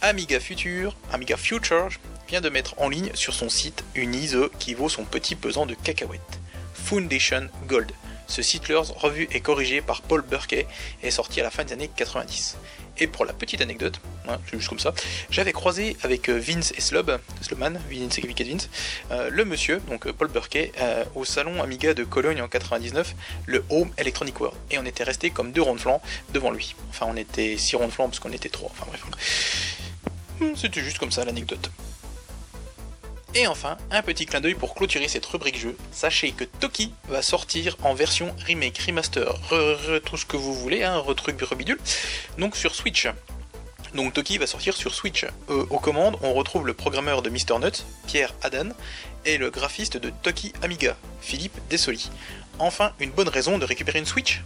Amiga 0.00 0.38
Future, 0.38 0.94
Amiga 1.12 1.36
Future 1.36 1.88
vient 2.28 2.40
de 2.40 2.50
mettre 2.50 2.74
en 2.78 2.88
ligne 2.88 3.10
sur 3.14 3.34
son 3.34 3.48
site 3.48 3.84
une 3.94 4.14
ISO 4.14 4.50
qui 4.58 4.74
vaut 4.74 4.88
son 4.88 5.04
petit 5.04 5.34
pesant 5.34 5.66
de 5.66 5.74
cacahuètes. 5.74 6.40
Foundation 6.74 7.48
Gold. 7.66 7.90
Ce 8.28 8.42
Sitlers 8.42 8.92
revu 8.94 9.26
et 9.32 9.40
corrigé 9.40 9.80
par 9.80 10.02
Paul 10.02 10.22
Burkey 10.22 10.66
est 11.02 11.10
sorti 11.10 11.40
à 11.40 11.42
la 11.42 11.50
fin 11.50 11.64
des 11.64 11.72
années 11.72 11.90
90. 11.94 12.56
Et 13.00 13.06
pour 13.06 13.24
la 13.24 13.32
petite 13.32 13.60
anecdote, 13.60 14.00
hein, 14.28 14.38
juste 14.52 14.68
comme 14.68 14.78
ça, 14.78 14.92
j'avais 15.30 15.52
croisé 15.52 15.96
avec 16.02 16.28
euh, 16.28 16.38
Vince 16.38 16.72
et 16.76 16.80
Slob, 16.80 17.18
Slobman, 17.40 17.80
Vince 17.90 18.18
et 18.18 18.44
Vince, 18.44 18.68
euh, 19.12 19.30
le 19.30 19.44
monsieur, 19.44 19.80
donc 19.88 20.06
euh, 20.06 20.12
Paul 20.12 20.28
Burkey, 20.28 20.72
au 21.14 21.24
salon 21.24 21.62
Amiga 21.62 21.94
de 21.94 22.04
Cologne 22.04 22.42
en 22.42 22.48
99, 22.48 23.14
le 23.46 23.64
Home 23.70 23.90
Electronic 23.96 24.38
World. 24.40 24.58
Et 24.70 24.78
on 24.78 24.84
était 24.84 25.04
restés 25.04 25.30
comme 25.30 25.52
deux 25.52 25.62
ronds 25.62 25.74
de 25.74 25.80
flanc 25.80 26.02
devant 26.32 26.50
lui. 26.50 26.74
Enfin, 26.90 27.06
on 27.08 27.16
était 27.16 27.56
six 27.56 27.76
ronds 27.76 27.86
de 27.86 27.92
flanc 27.92 28.08
parce 28.08 28.18
qu'on 28.18 28.32
était 28.32 28.48
trois. 28.48 28.70
Enfin 28.72 28.86
bref. 28.88 29.04
C'était 30.56 30.82
juste 30.82 30.98
comme 30.98 31.10
ça 31.10 31.24
l'anecdote. 31.24 31.70
Et 33.38 33.46
enfin, 33.46 33.76
un 33.92 34.02
petit 34.02 34.26
clin 34.26 34.40
d'œil 34.40 34.56
pour 34.56 34.74
clôturer 34.74 35.06
cette 35.06 35.24
rubrique 35.24 35.60
jeu. 35.60 35.76
Sachez 35.92 36.32
que 36.32 36.42
Toki 36.42 36.92
va 37.08 37.22
sortir 37.22 37.76
en 37.84 37.94
version 37.94 38.34
remake, 38.44 38.78
remaster, 38.78 39.32
re, 39.48 40.00
tout 40.04 40.16
ce 40.16 40.26
que 40.26 40.36
vous 40.36 40.52
voulez, 40.52 40.82
hein, 40.82 40.96
retruc 40.96 41.40
rebidule, 41.42 41.78
donc 42.36 42.56
sur 42.56 42.74
Switch. 42.74 43.06
Donc 43.94 44.12
Toki 44.12 44.38
va 44.38 44.48
sortir 44.48 44.76
sur 44.76 44.92
Switch. 44.92 45.24
Euh, 45.50 45.66
aux 45.70 45.78
commandes, 45.78 46.16
on 46.22 46.32
retrouve 46.32 46.66
le 46.66 46.74
programmeur 46.74 47.22
de 47.22 47.30
Mr. 47.30 47.60
Nut, 47.60 47.86
Pierre 48.08 48.34
Adan, 48.42 48.70
et 49.24 49.38
le 49.38 49.50
graphiste 49.50 49.98
de 49.98 50.10
Toki 50.24 50.52
Amiga, 50.62 50.96
Philippe 51.20 51.56
Dessoli. 51.70 52.10
Enfin, 52.58 52.92
une 52.98 53.10
bonne 53.10 53.28
raison 53.28 53.56
de 53.56 53.64
récupérer 53.64 54.00
une 54.00 54.06
Switch 54.06 54.42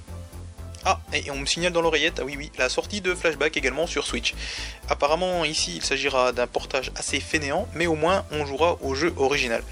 ah, 0.84 1.00
et 1.12 1.30
on 1.30 1.36
me 1.36 1.46
signale 1.46 1.72
dans 1.72 1.80
l'oreillette, 1.80 2.18
ah 2.20 2.24
oui 2.24 2.34
oui, 2.36 2.50
la 2.58 2.68
sortie 2.68 3.00
de 3.00 3.14
Flashback 3.14 3.56
également 3.56 3.86
sur 3.86 4.06
Switch. 4.06 4.34
Apparemment 4.88 5.44
ici 5.44 5.74
il 5.76 5.84
s'agira 5.84 6.32
d'un 6.32 6.46
portage 6.46 6.90
assez 6.96 7.20
fainéant, 7.20 7.68
mais 7.74 7.86
au 7.86 7.94
moins 7.94 8.24
on 8.32 8.44
jouera 8.46 8.78
au 8.82 8.94
jeu 8.94 9.14
original, 9.16 9.62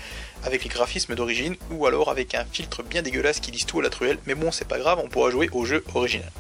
avec 0.44 0.62
les 0.62 0.70
graphismes 0.70 1.14
d'origine, 1.14 1.56
ou 1.70 1.86
alors 1.86 2.10
avec 2.10 2.34
un 2.34 2.44
filtre 2.44 2.82
bien 2.82 3.02
dégueulasse 3.02 3.40
qui 3.40 3.50
lisse 3.50 3.66
tout 3.66 3.80
à 3.80 3.82
la 3.82 3.90
truelle, 3.90 4.18
mais 4.26 4.34
bon 4.34 4.52
c'est 4.52 4.68
pas 4.68 4.78
grave, 4.78 5.00
on 5.02 5.08
pourra 5.08 5.30
jouer 5.30 5.48
au 5.52 5.64
jeu 5.64 5.84
original. 5.94 6.30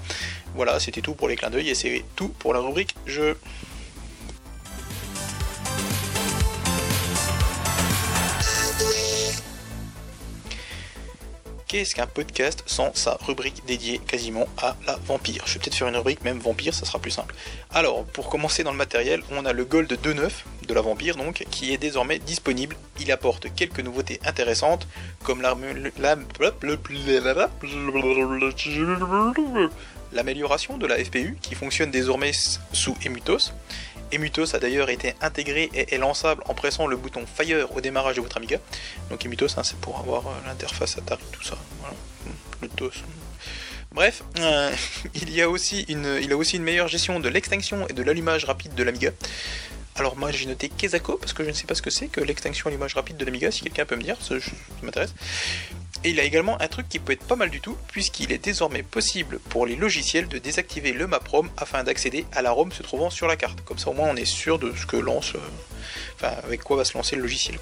Voilà, 0.54 0.80
c'était 0.80 1.00
tout 1.00 1.14
pour 1.14 1.28
les 1.28 1.36
clins 1.36 1.50
d'œil 1.50 1.70
et 1.70 1.74
c'est 1.74 2.04
tout 2.16 2.28
pour 2.28 2.54
la 2.54 2.60
rubrique 2.60 2.94
jeu. 3.06 3.38
Qu'est-ce 11.70 11.94
qu'un 11.94 12.08
podcast 12.08 12.64
sans 12.66 12.92
sa 12.94 13.16
rubrique 13.24 13.62
dédiée 13.64 14.00
quasiment 14.00 14.48
à 14.58 14.74
la 14.88 14.96
vampire? 15.06 15.44
Je 15.46 15.54
vais 15.54 15.60
peut-être 15.60 15.76
faire 15.76 15.86
une 15.86 15.96
rubrique 15.96 16.24
même 16.24 16.40
vampire, 16.40 16.74
ça 16.74 16.84
sera 16.84 16.98
plus 16.98 17.12
simple. 17.12 17.32
Alors, 17.72 18.04
pour 18.06 18.28
commencer 18.28 18.64
dans 18.64 18.72
le 18.72 18.76
matériel, 18.76 19.22
on 19.30 19.44
a 19.46 19.52
le 19.52 19.64
Gold 19.64 19.88
2.9 19.92 20.30
de 20.66 20.74
la 20.74 20.80
vampire 20.80 21.14
donc, 21.14 21.46
qui 21.48 21.72
est 21.72 21.78
désormais 21.78 22.18
disponible. 22.18 22.74
Il 22.98 23.12
apporte 23.12 23.54
quelques 23.54 23.78
nouveautés 23.78 24.18
intéressantes, 24.24 24.88
comme 25.22 25.42
l'amélioration 30.12 30.76
de 30.76 30.86
la 30.88 30.96
FPU 30.96 31.38
qui 31.40 31.54
fonctionne 31.54 31.92
désormais 31.92 32.32
sous 32.72 32.96
Emutos. 33.06 33.52
Emutos 34.12 34.54
a 34.54 34.58
d'ailleurs 34.58 34.90
été 34.90 35.14
intégré 35.20 35.70
et 35.74 35.94
est 35.94 35.98
lançable 35.98 36.42
en 36.46 36.54
pressant 36.54 36.86
le 36.86 36.96
bouton 36.96 37.24
Fire 37.26 37.74
au 37.74 37.80
démarrage 37.80 38.16
de 38.16 38.20
votre 38.20 38.36
Amiga. 38.36 38.58
Donc 39.10 39.24
Emutos, 39.24 39.58
hein, 39.58 39.62
c'est 39.64 39.78
pour 39.78 39.98
avoir 39.98 40.26
euh, 40.26 40.32
l'interface 40.46 40.98
Atari, 40.98 41.22
tout 41.32 41.42
ça. 41.42 41.56
DOS. 42.76 42.92
Bref, 43.92 44.22
il, 45.14 45.40
a 45.40 45.48
aussi 45.48 45.82
une, 45.88 46.62
meilleure 46.62 46.88
gestion 46.88 47.20
de 47.20 47.28
l'extinction 47.28 47.88
et 47.88 47.92
de 47.92 48.02
l'allumage 48.02 48.44
rapide 48.44 48.74
de 48.74 48.82
l'Amiga. 48.82 49.10
Alors 49.96 50.16
moi 50.16 50.30
j'ai 50.30 50.46
noté 50.46 50.68
Kezako 50.68 51.16
parce 51.16 51.32
que 51.32 51.42
je 51.42 51.48
ne 51.48 51.54
sais 51.54 51.66
pas 51.66 51.74
ce 51.74 51.82
que 51.82 51.90
c'est 51.90 52.06
que 52.06 52.20
l'extinction 52.20 52.68
allumage 52.68 52.94
rapide 52.94 53.16
de 53.16 53.24
l'Amiga, 53.24 53.50
si 53.50 53.62
quelqu'un 53.62 53.84
peut 53.84 53.96
me 53.96 54.02
dire, 54.02 54.16
ça 54.20 54.36
m'intéresse. 54.82 55.14
Et 56.02 56.10
il 56.10 56.20
a 56.20 56.24
également 56.24 56.60
un 56.62 56.68
truc 56.68 56.88
qui 56.88 56.98
peut 56.98 57.12
être 57.12 57.26
pas 57.26 57.36
mal 57.36 57.50
du 57.50 57.60
tout, 57.60 57.76
puisqu'il 57.88 58.32
est 58.32 58.42
désormais 58.42 58.82
possible 58.82 59.38
pour 59.50 59.66
les 59.66 59.76
logiciels 59.76 60.28
de 60.28 60.38
désactiver 60.38 60.92
le 60.92 61.06
MapROM 61.06 61.50
afin 61.58 61.84
d'accéder 61.84 62.24
à 62.32 62.40
la 62.40 62.52
ROM 62.52 62.72
se 62.72 62.82
trouvant 62.82 63.10
sur 63.10 63.26
la 63.26 63.36
carte. 63.36 63.60
Comme 63.62 63.78
ça 63.78 63.90
au 63.90 63.92
moins 63.92 64.08
on 64.08 64.16
est 64.16 64.24
sûr 64.24 64.58
de 64.58 64.72
ce 64.74 64.86
que 64.86 64.96
lance, 64.96 65.34
euh, 65.34 65.38
enfin 66.16 66.34
avec 66.42 66.62
quoi 66.62 66.78
va 66.78 66.84
se 66.86 66.96
lancer 66.96 67.16
le 67.16 67.22
logiciel. 67.22 67.58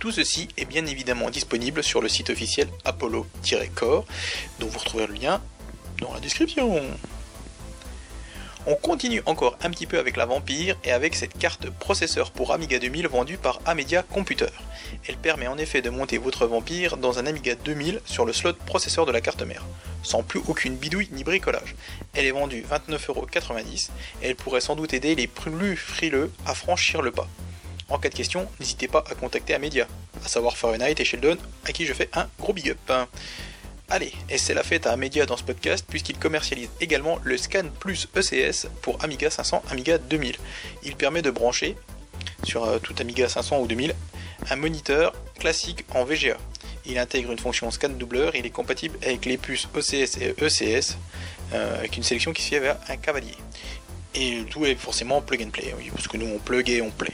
Tout 0.00 0.10
ceci 0.10 0.48
est 0.56 0.64
bien 0.64 0.84
évidemment 0.86 1.30
disponible 1.30 1.84
sur 1.84 2.02
le 2.02 2.08
site 2.08 2.30
officiel 2.30 2.68
Apollo-Core, 2.84 4.04
dont 4.58 4.66
vous 4.66 4.78
retrouverez 4.78 5.06
le 5.06 5.14
lien 5.14 5.40
dans 6.00 6.12
la 6.12 6.20
description. 6.20 6.82
On 8.66 8.76
continue 8.76 9.20
encore 9.26 9.58
un 9.62 9.68
petit 9.68 9.84
peu 9.84 9.98
avec 9.98 10.16
la 10.16 10.24
Vampire 10.24 10.78
et 10.84 10.92
avec 10.92 11.14
cette 11.16 11.36
carte 11.36 11.68
processeur 11.68 12.30
pour 12.30 12.50
Amiga 12.50 12.78
2000 12.78 13.08
vendue 13.08 13.36
par 13.36 13.60
Amedia 13.66 14.02
Computer. 14.02 14.46
Elle 15.06 15.18
permet 15.18 15.46
en 15.48 15.58
effet 15.58 15.82
de 15.82 15.90
monter 15.90 16.16
votre 16.16 16.46
Vampire 16.46 16.96
dans 16.96 17.18
un 17.18 17.26
Amiga 17.26 17.56
2000 17.56 18.00
sur 18.06 18.24
le 18.24 18.32
slot 18.32 18.54
processeur 18.64 19.04
de 19.04 19.12
la 19.12 19.20
carte 19.20 19.42
mère, 19.42 19.62
sans 20.02 20.22
plus 20.22 20.40
aucune 20.48 20.76
bidouille 20.76 21.10
ni 21.12 21.24
bricolage. 21.24 21.74
Elle 22.14 22.24
est 22.24 22.30
vendue 22.30 22.64
29,90€ 22.70 23.90
et 24.22 24.28
elle 24.28 24.36
pourrait 24.36 24.62
sans 24.62 24.76
doute 24.76 24.94
aider 24.94 25.14
les 25.14 25.26
plus 25.26 25.76
frileux 25.76 26.32
à 26.46 26.54
franchir 26.54 27.02
le 27.02 27.10
pas. 27.10 27.28
En 27.90 27.98
cas 27.98 28.08
de 28.08 28.14
question, 28.14 28.48
n'hésitez 28.60 28.88
pas 28.88 29.04
à 29.10 29.14
contacter 29.14 29.52
Amedia, 29.52 29.86
à 30.24 30.28
savoir 30.28 30.56
Fahrenheit 30.56 30.94
et 30.98 31.04
Sheldon, 31.04 31.36
à 31.66 31.72
qui 31.72 31.84
je 31.84 31.92
fais 31.92 32.08
un 32.14 32.28
gros 32.38 32.54
big 32.54 32.70
up. 32.70 33.08
Allez, 33.94 34.12
et 34.28 34.38
c'est 34.38 34.54
la 34.54 34.64
fête 34.64 34.88
à 34.88 34.90
Amedia 34.90 35.24
dans 35.24 35.36
ce 35.36 35.44
podcast 35.44 35.86
puisqu'il 35.88 36.18
commercialise 36.18 36.68
également 36.80 37.20
le 37.22 37.38
Scan 37.38 37.66
Plus 37.78 38.08
ECS 38.16 38.66
pour 38.82 39.00
Amiga 39.04 39.30
500, 39.30 39.62
Amiga 39.70 39.98
2000. 39.98 40.34
Il 40.82 40.96
permet 40.96 41.22
de 41.22 41.30
brancher 41.30 41.76
sur 42.42 42.64
euh, 42.64 42.80
tout 42.80 42.96
Amiga 42.98 43.28
500 43.28 43.60
ou 43.60 43.68
2000 43.68 43.94
un 44.50 44.56
moniteur 44.56 45.14
classique 45.38 45.84
en 45.94 46.04
VGA. 46.04 46.36
Il 46.86 46.98
intègre 46.98 47.30
une 47.30 47.38
fonction 47.38 47.70
scan 47.70 47.90
doubleur, 47.90 48.34
il 48.34 48.44
est 48.44 48.50
compatible 48.50 48.98
avec 49.00 49.26
les 49.26 49.38
puces 49.38 49.68
OCS 49.72 50.18
et 50.20 50.34
ECS, 50.42 50.96
euh, 51.52 51.78
avec 51.78 51.96
une 51.96 52.02
sélection 52.02 52.32
qui 52.32 52.42
se 52.42 52.48
fait 52.48 52.58
vers 52.58 52.76
un 52.88 52.96
cavalier. 52.96 53.36
Et 54.16 54.42
tout 54.50 54.66
est 54.66 54.74
forcément 54.74 55.22
plug 55.22 55.40
and 55.40 55.50
play, 55.50 55.72
oui, 55.78 55.92
parce 55.94 56.08
que 56.08 56.16
nous 56.16 56.26
on 56.26 56.40
plug 56.40 56.68
et 56.68 56.82
on 56.82 56.90
play. 56.90 57.12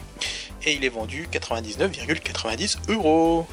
Et 0.64 0.72
il 0.72 0.84
est 0.86 0.88
vendu 0.88 1.28
99,90 1.30 2.78
euros. 2.88 3.46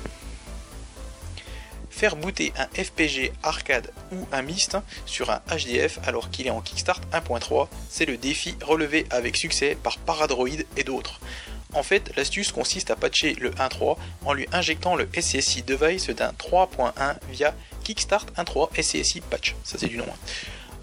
Faire 1.98 2.16
booter 2.16 2.54
un 2.60 2.68
FPG 2.75 3.32
arcade 3.42 3.92
ou 4.12 4.27
un 4.32 4.44
MIST 4.44 4.77
sur 5.08 5.32
un 5.32 5.42
HDF 5.50 5.98
alors 6.06 6.30
qu'il 6.30 6.46
est 6.46 6.51
en 6.51 6.62
Kickstart 6.62 7.01
1.3, 7.12 7.68
c'est 7.89 8.06
le 8.06 8.18
défi 8.18 8.56
relevé 8.63 9.08
avec 9.10 9.36
succès 9.36 9.75
par 9.82 9.98
Paradroid 9.98 10.48
et 10.77 10.84
d'autres. 10.84 11.20
En 11.74 11.82
fait, 11.82 12.16
l'astuce 12.16 12.51
consiste 12.51 12.92
à 12.92 12.96
patcher 12.96 13.34
le 13.39 13.50
1.3 13.50 13.98
en 14.25 14.34
lui 14.34 14.48
injectant 14.51 14.96
le 14.96 15.10
SCSI 15.12 15.63
device 15.63 16.12
d'un 16.12 16.34
3.1 16.34 17.16
via 17.32 17.56
Kickstart 17.84 18.27
1.3 18.38 18.80
SCSI 18.80 19.22
patch. 19.22 19.56
Ça 19.63 19.80
c'est 19.80 19.88
du 19.88 19.98
nom. 19.98 20.06
Hein. 20.08 20.18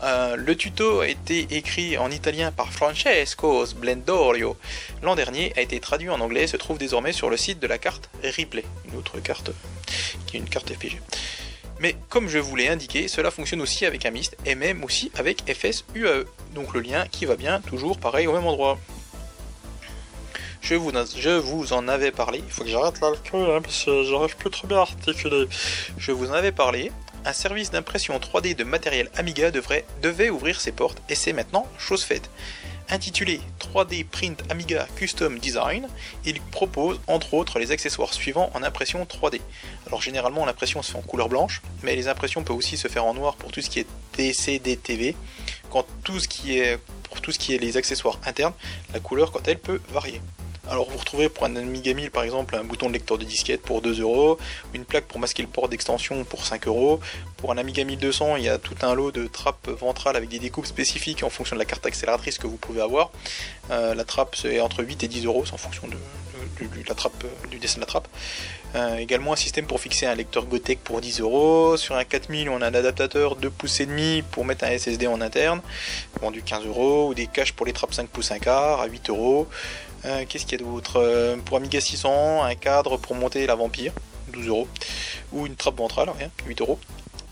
Euh, 0.03 0.37
le 0.37 0.57
tuto 0.57 1.01
a 1.01 1.09
été 1.09 1.47
écrit 1.51 1.97
en 1.97 2.11
italien 2.11 2.51
par 2.53 2.73
Francesco 2.73 3.65
Splendorio. 3.65 4.57
L'an 5.03 5.15
dernier 5.15 5.53
a 5.57 5.61
été 5.61 5.81
traduit 5.81 6.11
en 6.11 6.21
anglais 6.21 6.45
et 6.45 6.47
se 6.47 6.57
trouve 6.57 6.79
désormais 6.79 7.13
sur 7.13 7.31
le 7.31 7.37
site 7.37 7.61
de 7.61 7.67
la 7.67 7.79
carte 7.79 8.11
Replay, 8.23 8.65
une 8.91 8.99
autre 8.99 9.21
carte 9.21 9.51
qui 10.27 10.37
est 10.37 10.41
une 10.41 10.49
carte 10.49 10.73
FPG. 10.73 11.01
Mais 11.81 11.97
comme 12.09 12.29
je 12.29 12.39
vous 12.39 12.57
l'ai 12.57 12.69
indiqué, 12.69 13.09
cela 13.09 13.31
fonctionne 13.31 13.61
aussi 13.61 13.85
avec 13.85 14.07
un 14.07 14.11
MIST 14.11 14.37
et 14.47 14.55
même 14.55 14.85
aussi 14.85 15.11
avec 15.17 15.43
FS 15.53 15.85
UAE. 15.95 16.25
Donc 16.55 16.75
le 16.75 16.81
lien 16.81 17.07
qui 17.11 17.27
va 17.27 17.37
bien, 17.37 17.61
toujours 17.61 17.99
pareil 17.99 18.27
au 18.27 18.33
même 18.33 18.47
endroit. 18.47 18.79
Je 20.61 20.77
vous, 20.77 20.93
je 20.93 21.29
vous 21.29 21.75
en 21.75 21.89
avais 21.89 22.11
parlé, 22.11 22.39
il 22.39 22.51
faut 22.51 22.65
que 22.65 22.71
j'arrête 22.71 22.99
l'alcool 23.03 23.51
hein, 23.51 23.61
parce 23.61 23.85
que 23.85 24.03
j'arrive 24.05 24.35
plus 24.37 24.49
trop 24.49 24.67
bien 24.67 24.79
à 24.79 24.81
articuler. 24.81 25.47
Je 25.99 26.11
vous 26.11 26.31
en 26.31 26.33
avais 26.33 26.53
parlé, 26.53 26.91
un 27.25 27.33
service 27.33 27.71
d'impression 27.71 28.19
3D 28.19 28.55
de 28.55 28.65
matériel 28.65 29.11
Amiga 29.17 29.51
devrait, 29.51 29.85
devait 30.03 30.31
ouvrir 30.31 30.61
ses 30.61 30.73
portes 30.73 31.01
et 31.09 31.15
c'est 31.15 31.33
maintenant 31.33 31.67
chose 31.79 32.05
faite. 32.05 32.31
Intitulé 32.91 33.41
3D 33.61 34.05
Print 34.05 34.43
Amiga 34.51 34.87
Custom 34.97 35.39
Design, 35.39 35.89
il 36.27 36.41
propose 36.41 37.01
entre 37.07 37.33
autres 37.33 37.59
les 37.59 37.71
accessoires 37.71 38.13
suivants 38.13 38.51
en 38.55 38.63
impression 38.63 39.05
3D. 39.05 39.41
Alors 39.87 40.03
généralement 40.03 40.45
l'impression 40.45 40.83
se 40.83 40.93
fait 40.93 40.99
en 40.99 41.03
couleur 41.03 41.31
blanche, 41.31 41.63
mais 41.83 41.97
les 41.97 42.09
impressions 42.09 42.45
peuvent 42.45 42.57
aussi 42.57 42.77
se 42.77 42.89
faire 42.89 43.07
en 43.07 43.15
noir 43.15 43.37
pour 43.37 43.53
tout 43.53 43.63
ce 43.63 43.71
qui 43.71 43.81
est 43.81 43.87
DCDTV, 44.19 45.17
quand 45.71 45.87
tout 46.03 46.21
ce 46.21 46.29
qui 46.29 46.59
est 46.59 46.79
pour 47.05 47.21
tout 47.23 47.33
ce 47.33 47.39
qui 47.39 47.55
est 47.55 47.59
les 47.59 47.77
accessoires 47.77 48.19
internes, 48.27 48.55
la 48.93 49.01
couleur 49.01 49.33
quand 49.33 49.49
elle 49.49 49.59
peut 49.59 49.81
varier. 49.91 50.21
Alors 50.71 50.89
vous 50.91 50.97
retrouvez 50.97 51.29
pour 51.29 51.45
un 51.45 51.57
Amiga 51.57 51.93
1000 51.93 52.11
par 52.11 52.23
exemple 52.23 52.57
un 52.57 52.65
bouton 52.65 52.89
de 52.89 52.95
lecteur 52.95 53.19
de 53.19 53.25
disquette 53.25 53.61
pour 53.61 53.83
2 53.83 54.01
euros, 54.01 54.39
une 54.73 54.85
plaque 54.85 55.05
pour 55.05 55.21
masquer 55.21 55.43
le 55.43 55.49
port 55.49 55.69
d'extension 55.69 56.25
pour 56.25 56.47
5 56.47 56.67
euros. 56.67 57.01
Pour 57.37 57.53
un 57.53 57.59
Amiga 57.59 57.85
1200 57.85 58.37
il 58.37 58.45
y 58.45 58.49
a 58.49 58.59
tout 58.59 58.75
un 58.83 58.95
lot 58.95 59.13
de 59.13 59.27
trappes 59.27 59.69
ventrales 59.69 60.17
avec 60.17 60.31
des 60.31 60.39
découpes 60.39 60.67
spécifiques 60.67 61.23
en 61.23 61.29
fonction 61.29 61.55
de 61.55 61.59
la 61.59 61.67
carte 61.67 61.85
accélératrice 61.85 62.39
que 62.39 62.47
vous 62.47 62.57
pouvez 62.57 62.81
avoir. 62.81 63.11
Euh, 63.71 63.95
la 63.95 64.05
trappe 64.05 64.37
c'est 64.37 64.59
entre 64.61 64.83
8 64.83 65.03
et 65.05 65.09
10 65.09 65.27
euros, 65.27 65.45
en 65.53 65.57
fonction 65.59 65.87
de, 65.87 65.97
la 66.89 66.95
trappe, 66.95 67.25
du 67.51 67.59
dessin 67.59 67.77
de 67.77 67.81
la 67.81 67.87
trappe. 67.87 68.09
Euh, 68.75 68.97
également 68.97 69.35
un 69.35 69.37
système 69.37 69.67
pour 69.67 69.81
fixer 69.81 70.07
un 70.07 70.15
lecteur 70.15 70.47
Gotek 70.47 70.81
pour 70.81 71.01
10 71.01 71.21
euros. 71.21 71.77
Sur 71.77 71.97
un 71.97 72.05
4000 72.05 72.49
on 72.49 72.63
a 72.63 72.67
un 72.69 72.75
adaptateur 72.75 73.37
2 73.37 73.51
pouces 73.51 73.81
et 73.81 73.87
demi 73.87 74.23
pour 74.31 74.47
mettre 74.47 74.65
un 74.65 74.79
SSD 74.79 75.07
en 75.09 75.21
interne, 75.21 75.61
vendu 76.23 76.43
15 76.43 76.65
euros, 76.67 77.09
ou 77.09 77.15
des 77.15 77.27
caches 77.27 77.53
pour 77.53 77.67
les 77.67 77.75
trappes 77.75 77.93
5 77.93 78.09
pouces 78.09 78.33
1 78.33 78.39
quart 78.39 78.81
à 78.81 78.87
8 78.87 79.11
euros. 79.11 79.47
Euh, 80.07 80.25
qu'est-ce 80.29 80.45
qu'il 80.45 80.61
y 80.61 80.63
a 80.63 80.65
d'autre? 80.65 81.01
Euh, 81.01 81.37
Pour 81.45 81.57
Amiga 81.57 81.81
600, 81.81 82.43
un 82.43 82.55
cadre 82.55 82.97
pour 82.99 83.15
monter 83.15 83.47
la 83.47 83.55
Vampire, 83.55 83.93
12 84.33 84.49
euros. 84.49 84.69
Ou 85.33 85.47
une 85.47 85.57
trappe 85.57 85.79
ventrale, 85.79 86.11
8 86.47 86.61
euros. 86.61 86.79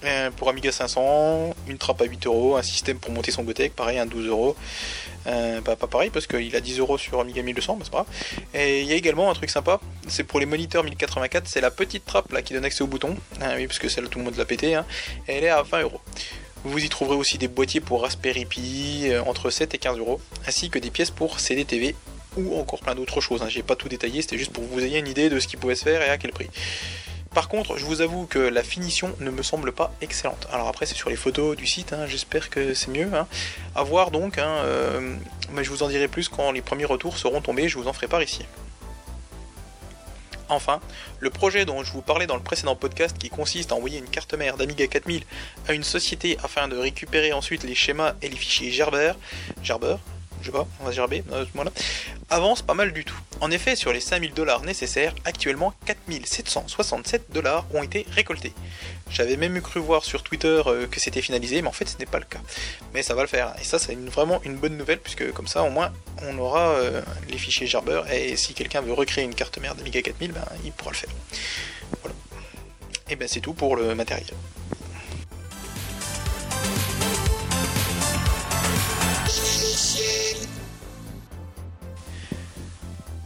Euh, 0.04 0.30
pour 0.32 0.48
Amiga 0.48 0.72
500, 0.72 1.54
une 1.68 1.78
trappe 1.78 2.00
à 2.00 2.04
8 2.04 2.26
euros, 2.26 2.56
un 2.56 2.62
système 2.62 2.98
pour 2.98 3.12
monter 3.12 3.30
son 3.30 3.44
Gotek, 3.44 3.74
pareil, 3.74 3.98
un 3.98 4.06
12 4.06 4.26
euros. 4.26 4.56
pas 5.24 5.76
pareil 5.76 6.10
parce 6.10 6.26
qu'il 6.26 6.56
a 6.56 6.60
10 6.60 6.80
euros 6.80 6.98
sur 6.98 7.20
Amiga 7.20 7.42
1200, 7.42 7.76
mais 7.78 7.84
c'est 7.84 7.90
pas 7.90 8.04
grave. 8.04 8.44
Et 8.54 8.80
il 8.80 8.88
y 8.88 8.92
a 8.92 8.96
également 8.96 9.30
un 9.30 9.34
truc 9.34 9.50
sympa, 9.50 9.78
c'est 10.08 10.24
pour 10.24 10.40
les 10.40 10.46
moniteurs 10.46 10.82
1084, 10.82 11.46
c'est 11.46 11.60
la 11.60 11.70
petite 11.70 12.04
trappe 12.04 12.32
là 12.32 12.42
qui 12.42 12.52
donne 12.52 12.64
accès 12.64 12.82
au 12.82 12.88
bouton. 12.88 13.16
Ah 13.40 13.52
oui, 13.56 13.66
parce 13.68 13.78
que 13.78 13.88
celle 13.88 14.08
tout 14.08 14.18
le 14.18 14.24
monde 14.24 14.36
l'a 14.36 14.44
pété. 14.44 14.74
Hein. 14.74 14.84
elle 15.28 15.44
est 15.44 15.50
à 15.50 15.62
20 15.62 15.82
euros. 15.82 16.00
Vous 16.64 16.78
y 16.78 16.88
trouverez 16.88 17.16
aussi 17.16 17.38
des 17.38 17.48
boîtiers 17.48 17.80
pour 17.80 18.02
Raspberry 18.02 18.44
Pi 18.44 19.08
entre 19.26 19.50
7 19.50 19.74
et 19.74 19.78
15 19.78 19.98
euros, 19.98 20.20
ainsi 20.46 20.70
que 20.70 20.80
des 20.80 20.90
pièces 20.90 21.10
pour 21.10 21.38
CD-TV 21.38 21.94
ou 22.36 22.58
encore 22.58 22.80
plein 22.80 22.94
d'autres 22.94 23.20
choses. 23.20 23.42
Hein. 23.42 23.48
J'ai 23.48 23.62
pas 23.62 23.76
tout 23.76 23.88
détaillé, 23.88 24.22
c'était 24.22 24.38
juste 24.38 24.52
pour 24.52 24.64
que 24.68 24.72
vous 24.72 24.84
ayez 24.84 24.98
une 24.98 25.08
idée 25.08 25.28
de 25.28 25.38
ce 25.40 25.48
qui 25.48 25.56
pouvait 25.56 25.74
se 25.74 25.84
faire 25.84 26.02
et 26.02 26.08
à 26.08 26.18
quel 26.18 26.32
prix. 26.32 26.48
Par 27.34 27.48
contre, 27.48 27.78
je 27.78 27.86
vous 27.86 28.02
avoue 28.02 28.26
que 28.26 28.38
la 28.38 28.62
finition 28.62 29.14
ne 29.20 29.30
me 29.30 29.42
semble 29.42 29.72
pas 29.72 29.94
excellente. 30.02 30.46
Alors 30.52 30.68
après, 30.68 30.84
c'est 30.84 30.94
sur 30.94 31.08
les 31.08 31.16
photos 31.16 31.56
du 31.56 31.66
site, 31.66 31.94
hein. 31.94 32.06
j'espère 32.06 32.50
que 32.50 32.74
c'est 32.74 32.90
mieux. 32.90 33.08
Hein. 33.14 33.26
À 33.74 33.82
voir 33.82 34.10
donc, 34.10 34.36
euh, 34.36 35.16
mais 35.52 35.64
je 35.64 35.70
vous 35.70 35.82
en 35.82 35.88
dirai 35.88 36.08
plus 36.08 36.28
quand 36.28 36.52
les 36.52 36.60
premiers 36.60 36.84
retours 36.84 37.16
seront 37.16 37.40
tombés, 37.40 37.68
je 37.68 37.78
vous 37.78 37.88
en 37.88 37.94
ferai 37.94 38.06
part 38.06 38.22
ici. 38.22 38.44
Enfin, 40.50 40.80
le 41.20 41.30
projet 41.30 41.64
dont 41.64 41.82
je 41.82 41.92
vous 41.92 42.02
parlais 42.02 42.26
dans 42.26 42.36
le 42.36 42.42
précédent 42.42 42.76
podcast 42.76 43.16
qui 43.16 43.30
consiste 43.30 43.72
à 43.72 43.76
envoyer 43.76 43.98
une 43.98 44.08
carte 44.08 44.34
mère 44.34 44.58
d'Amiga 44.58 44.86
4000 44.86 45.22
à 45.66 45.72
une 45.72 45.84
société 45.84 46.36
afin 46.44 46.68
de 46.68 46.76
récupérer 46.76 47.32
ensuite 47.32 47.64
les 47.64 47.74
schémas 47.74 48.12
et 48.20 48.28
les 48.28 48.36
fichiers 48.36 48.70
Gerber, 48.70 49.14
Gerber, 49.62 49.96
je 50.42 50.46
sais 50.46 50.52
pas, 50.52 50.66
on 50.80 50.84
va 50.84 50.92
gerber, 50.92 51.22
euh, 51.32 51.44
voilà, 51.54 51.70
avance 52.30 52.62
pas 52.62 52.74
mal 52.74 52.92
du 52.92 53.04
tout. 53.04 53.16
En 53.40 53.50
effet, 53.50 53.76
sur 53.76 53.92
les 53.92 54.00
5000 54.00 54.34
dollars 54.34 54.62
nécessaires, 54.62 55.14
actuellement 55.24 55.72
4767 55.86 57.32
dollars 57.32 57.64
ont 57.72 57.82
été 57.82 58.06
récoltés. 58.10 58.52
J'avais 59.10 59.36
même 59.36 59.60
cru 59.60 59.80
voir 59.80 60.04
sur 60.04 60.22
Twitter 60.22 60.62
euh, 60.66 60.86
que 60.86 61.00
c'était 61.00 61.22
finalisé, 61.22 61.62
mais 61.62 61.68
en 61.68 61.72
fait 61.72 61.88
ce 61.88 61.96
n'est 61.98 62.06
pas 62.06 62.18
le 62.18 62.24
cas. 62.24 62.40
Mais 62.94 63.02
ça 63.02 63.14
va 63.14 63.22
le 63.22 63.28
faire, 63.28 63.54
et 63.60 63.64
ça 63.64 63.78
c'est 63.78 63.94
vraiment 63.94 64.40
une 64.44 64.56
bonne 64.56 64.76
nouvelle, 64.76 64.98
puisque 64.98 65.32
comme 65.32 65.46
ça 65.46 65.62
au 65.62 65.70
moins 65.70 65.92
on 66.22 66.36
aura 66.38 66.70
euh, 66.70 67.02
les 67.28 67.38
fichiers 67.38 67.66
Gerber, 67.66 68.02
et 68.12 68.36
si 68.36 68.54
quelqu'un 68.54 68.80
veut 68.80 68.92
recréer 68.92 69.24
une 69.24 69.34
carte 69.34 69.58
mère 69.58 69.74
d'Amiga 69.74 70.02
4000, 70.02 70.32
ben, 70.32 70.44
il 70.64 70.72
pourra 70.72 70.90
le 70.90 70.96
faire. 70.96 71.10
Voilà. 72.02 72.16
Et 73.08 73.16
ben 73.16 73.28
c'est 73.28 73.40
tout 73.40 73.54
pour 73.54 73.76
le 73.76 73.94
matériel. 73.94 74.26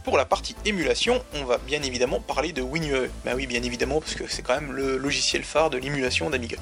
Pour 0.07 0.17
la 0.17 0.23
partie 0.23 0.55
émulation, 0.63 1.21
on 1.33 1.43
va 1.43 1.57
bien 1.57 1.83
évidemment 1.83 2.21
parler 2.21 2.53
de 2.53 2.61
WinUAE. 2.61 3.09
Ben 3.25 3.35
oui, 3.35 3.45
bien 3.45 3.61
évidemment, 3.61 3.99
parce 3.99 4.15
que 4.15 4.25
c'est 4.25 4.41
quand 4.41 4.53
même 4.53 4.71
le 4.71 4.95
logiciel 4.95 5.43
phare 5.43 5.69
de 5.69 5.77
l'émulation 5.77 6.29
d'Amiga. 6.29 6.55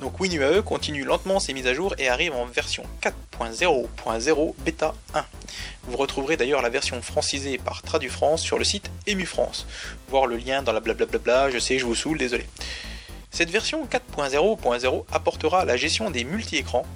Donc 0.00 0.18
WinUAE 0.18 0.62
continue 0.62 1.04
lentement 1.04 1.40
ses 1.40 1.52
mises 1.52 1.66
à 1.66 1.74
jour 1.74 1.94
et 1.98 2.08
arrive 2.08 2.32
en 2.32 2.46
version 2.46 2.84
4.0.0 3.02 4.54
bêta 4.64 4.94
1. 5.12 5.26
Vous 5.88 5.98
retrouverez 5.98 6.38
d'ailleurs 6.38 6.62
la 6.62 6.70
version 6.70 7.02
francisée 7.02 7.58
par 7.58 7.82
TraduFrance 7.82 8.40
sur 8.40 8.58
le 8.58 8.64
site 8.64 8.90
EmuFrance. 9.06 9.66
Voir 10.08 10.26
le 10.26 10.38
lien 10.38 10.62
dans 10.62 10.72
la 10.72 10.80
blablabla, 10.80 11.50
je 11.50 11.58
sais, 11.58 11.78
je 11.78 11.84
vous 11.84 11.94
saoule, 11.94 12.16
désolé. 12.16 12.46
Cette 13.30 13.50
version 13.50 13.84
4.0.0 13.84 15.04
apportera 15.12 15.66
la 15.66 15.76
gestion 15.76 16.10
des 16.10 16.24
multi-écrans, 16.24 16.86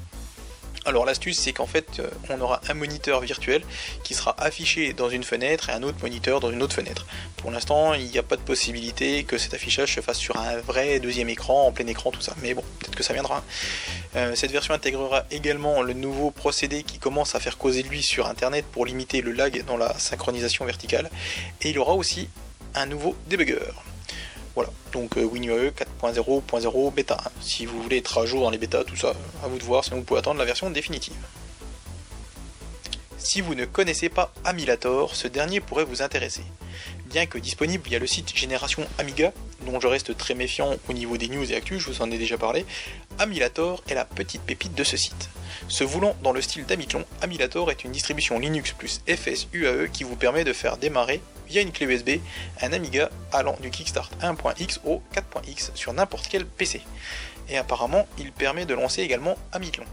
alors 0.84 1.04
l'astuce 1.04 1.38
c'est 1.38 1.52
qu'en 1.52 1.66
fait 1.66 2.00
euh, 2.00 2.08
on 2.28 2.40
aura 2.40 2.60
un 2.68 2.74
moniteur 2.74 3.20
virtuel 3.20 3.62
qui 4.02 4.14
sera 4.14 4.34
affiché 4.38 4.92
dans 4.92 5.08
une 5.08 5.24
fenêtre 5.24 5.70
et 5.70 5.72
un 5.72 5.82
autre 5.82 5.98
moniteur 6.02 6.40
dans 6.40 6.50
une 6.50 6.62
autre 6.62 6.74
fenêtre. 6.74 7.06
Pour 7.36 7.50
l'instant 7.50 7.94
il 7.94 8.06
n'y 8.06 8.18
a 8.18 8.22
pas 8.22 8.36
de 8.36 8.42
possibilité 8.42 9.24
que 9.24 9.38
cet 9.38 9.54
affichage 9.54 9.94
se 9.94 10.00
fasse 10.00 10.18
sur 10.18 10.36
un 10.36 10.56
vrai 10.58 11.00
deuxième 11.00 11.28
écran, 11.28 11.66
en 11.66 11.72
plein 11.72 11.86
écran, 11.86 12.10
tout 12.10 12.20
ça. 12.20 12.34
Mais 12.42 12.54
bon, 12.54 12.62
peut-être 12.78 12.96
que 12.96 13.02
ça 13.02 13.12
viendra. 13.12 13.42
Euh, 14.16 14.34
cette 14.34 14.50
version 14.50 14.74
intégrera 14.74 15.24
également 15.30 15.82
le 15.82 15.92
nouveau 15.92 16.30
procédé 16.30 16.82
qui 16.82 16.98
commence 16.98 17.34
à 17.34 17.40
faire 17.40 17.58
causer 17.58 17.82
lui 17.82 18.02
sur 18.02 18.26
internet 18.26 18.64
pour 18.70 18.86
limiter 18.86 19.20
le 19.20 19.32
lag 19.32 19.64
dans 19.66 19.76
la 19.76 19.98
synchronisation 19.98 20.64
verticale. 20.64 21.10
Et 21.62 21.70
il 21.70 21.78
aura 21.78 21.94
aussi 21.94 22.28
un 22.74 22.86
nouveau 22.86 23.16
debugger. 23.28 23.58
Voilà, 24.54 24.70
donc 24.92 25.16
euh, 25.16 25.24
WinUAE 25.24 25.70
4.0.0 25.70 26.94
bêta 26.94 27.16
1. 27.24 27.30
Si 27.40 27.66
vous 27.66 27.82
voulez 27.82 27.98
être 27.98 28.18
à 28.18 28.26
jour 28.26 28.42
dans 28.42 28.50
les 28.50 28.58
bêtas, 28.58 28.84
tout 28.84 28.96
ça, 28.96 29.14
à 29.42 29.48
vous 29.48 29.58
de 29.58 29.64
voir, 29.64 29.84
sinon 29.84 29.96
vous 29.96 30.04
pouvez 30.04 30.20
attendre 30.20 30.38
la 30.38 30.44
version 30.44 30.70
définitive. 30.70 31.14
Si 33.18 33.40
vous 33.40 33.54
ne 33.54 33.64
connaissez 33.64 34.10
pas 34.10 34.32
Amilator, 34.44 35.16
ce 35.16 35.26
dernier 35.26 35.60
pourrait 35.60 35.84
vous 35.84 36.02
intéresser. 36.02 36.42
Bien 37.06 37.26
que 37.26 37.38
disponible 37.38 37.82
via 37.88 37.98
le 37.98 38.06
site 38.06 38.36
Génération 38.36 38.86
Amiga, 38.98 39.32
dont 39.66 39.80
je 39.80 39.86
reste 39.86 40.16
très 40.16 40.34
méfiant 40.34 40.76
au 40.88 40.92
niveau 40.92 41.16
des 41.16 41.28
news 41.28 41.50
et 41.50 41.56
actus, 41.56 41.78
je 41.78 41.90
vous 41.90 42.02
en 42.02 42.10
ai 42.10 42.18
déjà 42.18 42.36
parlé, 42.36 42.66
Amilator 43.18 43.82
est 43.88 43.94
la 43.94 44.04
petite 44.04 44.42
pépite 44.42 44.74
de 44.74 44.84
ce 44.84 44.96
site. 44.96 45.30
Se 45.68 45.84
voulant 45.84 46.14
dans 46.22 46.32
le 46.32 46.42
style 46.42 46.66
d'Amitlon, 46.66 47.04
Amilator 47.22 47.70
est 47.70 47.82
une 47.82 47.92
distribution 47.92 48.38
Linux 48.38 48.72
plus 48.72 49.00
FSUAE 49.08 49.88
qui 49.92 50.04
vous 50.04 50.16
permet 50.16 50.44
de 50.44 50.52
faire 50.52 50.76
démarrer 50.76 51.20
via 51.48 51.62
une 51.62 51.72
clé 51.72 51.86
USB 51.86 52.20
un 52.60 52.72
Amiga 52.72 53.10
allant 53.32 53.56
du 53.60 53.70
Kickstart 53.70 54.10
1.x 54.22 54.80
au 54.84 55.02
4.x 55.14 55.72
sur 55.74 55.92
n'importe 55.92 56.28
quel 56.28 56.46
PC. 56.46 56.80
Et 57.48 57.58
apparemment, 57.58 58.06
il 58.18 58.32
permet 58.32 58.66
de 58.66 58.74
lancer 58.74 59.02
également 59.02 59.36
Amitlon. 59.52 59.84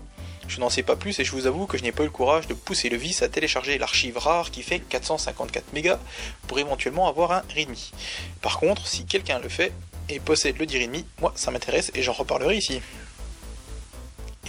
Je 0.48 0.60
n'en 0.60 0.70
sais 0.70 0.84
pas 0.84 0.96
plus 0.96 1.18
et 1.20 1.24
je 1.24 1.32
vous 1.32 1.48
avoue 1.48 1.66
que 1.66 1.78
je 1.78 1.84
n'ai 1.84 1.92
pas 1.92 2.04
eu 2.04 2.08
le 2.08 2.12
courage 2.12 2.48
de 2.48 2.54
pousser 2.54 2.90
le 2.90 2.98
vice 2.98 3.22
à 3.22 3.30
télécharger 3.30 3.78
l'archive 3.78 4.18
rare 4.18 4.52
qui 4.52 4.64
fait 4.64 4.80
454 4.80 5.72
mégas 5.74 6.00
pour 6.48 6.60
éventuellement 6.60 7.08
avoir 7.08 7.32
un 7.32 7.44
README. 7.56 7.76
Par 8.42 8.60
contre, 8.60 8.86
si 8.86 9.06
quelqu'un 9.06 9.40
le 9.40 9.48
fait 9.48 9.72
et 10.10 10.20
possède 10.20 10.58
le 10.58 10.66
10 10.66 10.78
README, 10.78 11.04
moi 11.22 11.32
ça 11.36 11.52
m'intéresse 11.52 11.92
et 11.96 12.02
j'en 12.02 12.12
reparlerai 12.12 12.58
ici. 12.58 12.82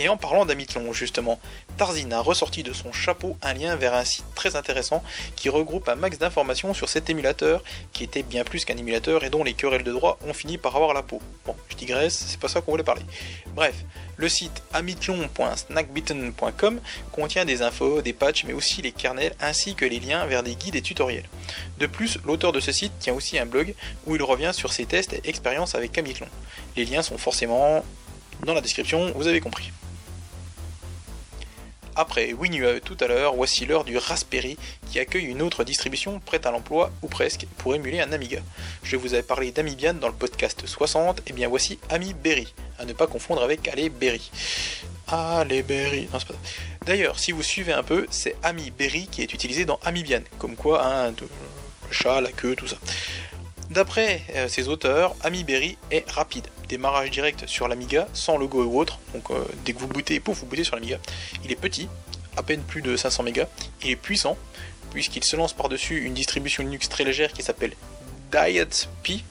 Et 0.03 0.09
en 0.09 0.17
parlant 0.17 0.45
d'Amitlon, 0.45 0.93
justement, 0.93 1.39
Tarzine 1.77 2.13
a 2.13 2.21
ressorti 2.21 2.65
de 2.65 2.73
son 2.73 2.93
chapeau 2.93 3.37
un 3.41 3.55
lien 3.55 3.77
vers 3.77 3.95
un 3.95 4.05
site 4.05 4.25
très 4.35 4.57
intéressant 4.57 5.05
qui 5.37 5.49
regroupe 5.49 5.89
un 5.89 5.95
max 5.95 6.19
d'informations 6.19 6.75
sur 6.75 6.89
cet 6.89 7.09
émulateur, 7.09 7.63
qui 7.93 8.03
était 8.03 8.25
bien 8.25 8.43
plus 8.43 8.65
qu'un 8.65 8.77
émulateur 8.77 9.23
et 9.23 9.31
dont 9.31 9.45
les 9.45 9.55
querelles 9.55 9.85
de 9.85 9.93
droit 9.93 10.19
ont 10.27 10.35
fini 10.35 10.59
par 10.59 10.75
avoir 10.75 10.93
la 10.93 11.05
peau. 11.05 11.23
Bon, 11.47 11.55
je 11.69 11.77
digresse, 11.77 12.25
c'est 12.27 12.41
pas 12.41 12.49
ça 12.49 12.61
qu'on 12.61 12.73
voulait 12.73 12.83
parler. 12.83 13.05
Bref, 13.55 13.77
le 14.17 14.29
site 14.29 14.65
amitlon.snackbitten.com 14.73 16.81
contient 17.13 17.45
des 17.45 17.63
infos, 17.63 18.03
des 18.03 18.13
patchs, 18.13 18.43
mais 18.43 18.55
aussi 18.55 18.83
les 18.83 18.91
kernels 18.91 19.37
ainsi 19.41 19.77
que 19.77 19.85
les 19.85 20.01
liens 20.01 20.27
vers 20.27 20.43
des 20.43 20.57
guides 20.57 20.75
et 20.75 20.83
tutoriels. 20.83 21.29
De 21.79 21.87
plus, 21.87 22.19
l'auteur 22.25 22.51
de 22.51 22.59
ce 22.59 22.73
site 22.73 22.99
tient 22.99 23.15
aussi 23.15 23.39
un 23.39 23.47
blog 23.47 23.73
où 24.07 24.17
il 24.17 24.23
revient 24.25 24.51
sur 24.53 24.73
ses 24.73 24.85
tests 24.85 25.13
et 25.13 25.21
expériences 25.29 25.77
avec 25.77 25.97
Amitlon. 25.97 26.27
Les 26.77 26.87
liens 26.87 27.03
sont 27.03 27.19
forcément 27.19 27.85
dans 28.45 28.55
la 28.55 28.61
description, 28.61 29.13
vous 29.15 29.29
avez 29.29 29.39
compris. 29.39 29.71
Après 31.95 32.33
WinUAE 32.33 32.81
tout 32.81 32.97
à 33.01 33.07
l'heure, 33.07 33.35
voici 33.35 33.67
l'heure 33.67 33.85
du 33.85 33.99
Raspberry 33.99 34.57
qui 34.91 34.99
accueille 34.99 35.27
une 35.27 35.43
autre 35.43 35.63
distribution 35.63 36.21
prête 36.21 36.47
à 36.47 36.51
l'emploi 36.51 36.91
ou 37.03 37.09
presque 37.09 37.47
pour 37.59 37.75
émuler 37.75 38.01
un 38.01 38.13
Amiga. 38.13 38.41
Je 38.83 38.97
vous 38.97 39.13
avais 39.13 39.23
parlé 39.23 39.53
d'Amibian 39.53 39.95
dans 39.95 40.09
le 40.09 40.15
podcast 40.15 40.67
60, 40.67 41.23
et 41.27 41.33
bien 41.35 41.49
voici 41.49 41.79
AmiBerry, 41.91 42.55
à 42.79 42.87
ne 42.87 42.95
pas 42.95 43.07
confondre 43.07 43.43
avec 43.43 43.69
AliBerry. 43.69 44.31
AliBerry, 45.09 46.09
non 46.13 46.19
c'est 46.19 46.29
pas 46.29 46.35
D'ailleurs, 46.87 47.19
si 47.19 47.33
vous 47.33 47.43
suivez 47.43 47.73
un 47.73 47.83
peu, 47.83 48.07
c'est 48.11 48.37
AmiBerry 48.43 49.07
qui 49.09 49.21
est 49.21 49.35
utilisé 49.35 49.67
dans 49.67 49.79
Amibian, 49.85 50.23
comme 50.39 50.57
quoi 50.57 50.87
un 50.87 51.11
le 51.11 51.29
chat, 51.91 52.23
la 52.23 52.33
queue, 52.33 52.57
tout 52.57 52.67
ça. 52.67 52.77
D'après 53.71 54.23
euh, 54.35 54.49
ses 54.49 54.69
auteurs, 54.69 55.15
AmiBerry 55.23 55.77
est 55.91 56.11
rapide 56.11 56.47
démarrage 56.73 57.11
direct 57.11 57.47
sur 57.47 57.69
l'Amiga, 57.69 58.09
sans 58.15 58.39
logo 58.39 58.65
ou 58.65 58.81
autre. 58.81 58.99
Donc 59.15 59.31
euh, 59.31 59.45
dès 59.65 59.75
que 59.75 59.79
vous 59.79 59.89
bootez, 59.89 60.21
pouf, 60.21 60.39
vous 60.39 60.47
bootez 60.47 60.65
sur 60.65 60.75
l'Amiga. 60.75 60.99
Il 61.45 61.53
est 61.53 61.57
petit, 61.57 61.87
à 62.37 62.43
peine 62.43 62.63
plus 62.63 62.81
de 62.81 62.97
500 62.97 63.23
mégas. 63.25 63.47
Il 63.83 63.91
est 63.91 63.97
puissant, 63.97 64.39
puisqu'il 64.91 65.23
se 65.23 65.37
lance 65.37 65.53
par-dessus 65.53 66.03
une 66.05 66.15
distribution 66.15 66.63
Linux 66.63 66.89
très 66.89 67.05
légère 67.05 67.33
qui 67.33 67.43
s'appelle 67.43 67.75
Diet 68.33 68.87
Pi, 69.03 69.23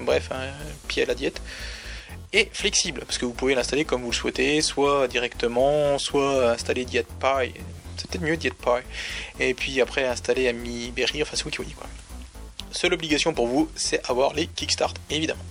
bref, 0.00 0.30
un 0.32 0.48
pi 0.88 1.02
à 1.02 1.06
la 1.06 1.14
diète. 1.14 1.42
Et 2.32 2.48
flexible, 2.52 3.02
parce 3.06 3.18
que 3.18 3.26
vous 3.26 3.34
pouvez 3.34 3.54
l'installer 3.54 3.84
comme 3.84 4.02
vous 4.02 4.10
le 4.10 4.16
souhaitez, 4.16 4.62
soit 4.62 5.06
directement, 5.08 5.98
soit 5.98 6.50
installer 6.52 6.86
Diet 6.86 7.06
Pi, 7.20 7.52
c'est 7.96 8.10
peut-être 8.10 8.22
mieux 8.22 8.38
Diet 8.38 8.54
Pi, 8.54 8.80
et 9.38 9.52
puis 9.52 9.80
après 9.80 10.04
installer 10.06 10.48
Ami 10.48 10.90
Berry, 10.90 11.22
enfin 11.22 11.36
c'est 11.36 11.44
vous 11.44 11.50
qui 11.50 11.74
quoi. 11.74 11.86
Seule 12.72 12.94
obligation 12.94 13.34
pour 13.34 13.46
vous, 13.46 13.70
c'est 13.76 14.00
avoir 14.10 14.32
les 14.32 14.46
Kickstart, 14.48 14.94
évidemment. 15.10 15.44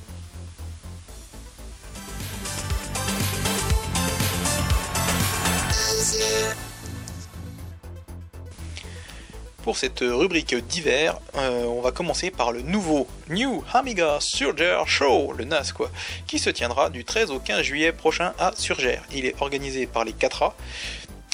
Pour 9.63 9.77
cette 9.77 10.01
rubrique 10.01 10.55
d'hiver, 10.55 11.17
euh, 11.37 11.63
on 11.63 11.79
va 11.79 11.93
commencer 11.93 12.31
par 12.31 12.51
le 12.51 12.61
nouveau 12.61 13.07
New 13.29 13.63
Amiga 13.73 14.17
Surger 14.19 14.81
Show, 14.85 15.31
le 15.31 15.45
NAS 15.45 15.71
quoi, 15.73 15.89
qui 16.27 16.37
se 16.37 16.49
tiendra 16.49 16.89
du 16.89 17.05
13 17.05 17.31
au 17.31 17.39
15 17.39 17.61
juillet 17.61 17.93
prochain 17.93 18.33
à 18.39 18.51
Surgère. 18.57 19.03
Il 19.13 19.25
est 19.25 19.41
organisé 19.41 19.87
par 19.87 20.03
les 20.03 20.11
4A. 20.11 20.51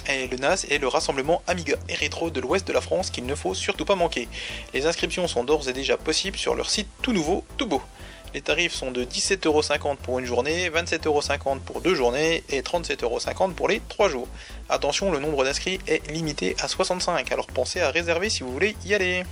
Et 0.07 0.27
le 0.27 0.37
NAS 0.37 0.67
est 0.69 0.77
le 0.77 0.87
rassemblement 0.87 1.41
Amiga 1.47 1.75
et 1.89 1.95
rétro 1.95 2.29
de 2.29 2.39
l'ouest 2.39 2.67
de 2.67 2.73
la 2.73 2.81
France 2.81 3.09
qu'il 3.09 3.25
ne 3.25 3.33
faut 3.33 3.55
surtout 3.55 3.85
pas 3.85 3.95
manquer. 3.95 4.27
Les 4.75 4.85
inscriptions 4.85 5.27
sont 5.27 5.43
d'ores 5.43 5.67
et 5.67 5.73
déjà 5.73 5.97
possibles 5.97 6.37
sur 6.37 6.53
leur 6.53 6.69
site 6.69 6.87
tout 7.01 7.13
nouveau, 7.13 7.43
tout 7.57 7.65
beau. 7.65 7.81
Les 8.33 8.41
tarifs 8.41 8.73
sont 8.73 8.91
de 8.91 9.03
17,50€ 9.03 9.97
pour 9.97 10.19
une 10.19 10.25
journée, 10.25 10.69
27,50€ 10.69 11.59
pour 11.61 11.81
deux 11.81 11.95
journées 11.95 12.43
et 12.49 12.61
37,50€ 12.61 13.53
pour 13.53 13.67
les 13.67 13.81
trois 13.89 14.07
jours. 14.07 14.27
Attention, 14.69 15.11
le 15.11 15.19
nombre 15.19 15.43
d'inscrits 15.43 15.79
est 15.87 16.07
limité 16.11 16.55
à 16.59 16.67
65, 16.67 17.31
alors 17.31 17.47
pensez 17.47 17.81
à 17.81 17.89
réserver 17.89 18.29
si 18.29 18.43
vous 18.43 18.51
voulez 18.51 18.75
y 18.85 18.93
aller. 18.93 19.23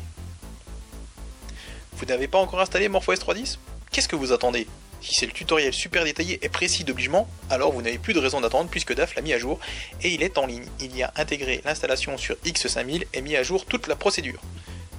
Vous 1.94 2.06
n'avez 2.06 2.28
pas 2.28 2.40
encore 2.40 2.60
installé 2.60 2.90
MorphOS 2.90 3.14
3.10 3.14 3.60
Qu'est-ce 3.92 4.08
que 4.08 4.16
vous 4.16 4.32
attendez? 4.32 4.68
Si 5.02 5.14
c'est 5.14 5.28
le 5.28 5.32
tutoriel 5.32 5.74
super 5.74 6.04
détaillé 6.04 6.40
et 6.44 6.50
précis 6.50 6.84
d'obligement, 6.84 7.28
alors 7.52 7.72
vous 7.72 7.84
n'avez 7.84 8.00
plus 8.00 8.14
de 8.14 8.20
raison 8.20 8.42
d'attendre 8.42 8.70
puisque 8.70 8.96
DAF 8.96 9.16
l'a 9.16 9.22
mis 9.22 9.34
à 9.34 9.38
jour 9.38 9.60
et 10.02 10.10
il 10.10 10.24
est 10.24 10.40
en 10.40 10.48
ligne. 10.48 10.66
Il 10.80 10.96
y 10.98 11.04
a 11.04 11.14
intégré 11.16 11.62
l'installation 11.66 12.18
sur 12.18 12.36
X5000 12.46 13.06
et 13.14 13.22
mis 13.22 13.36
à 13.36 13.44
jour 13.44 13.66
toute 13.66 13.88
la 13.88 13.96
procédure. 13.96 14.42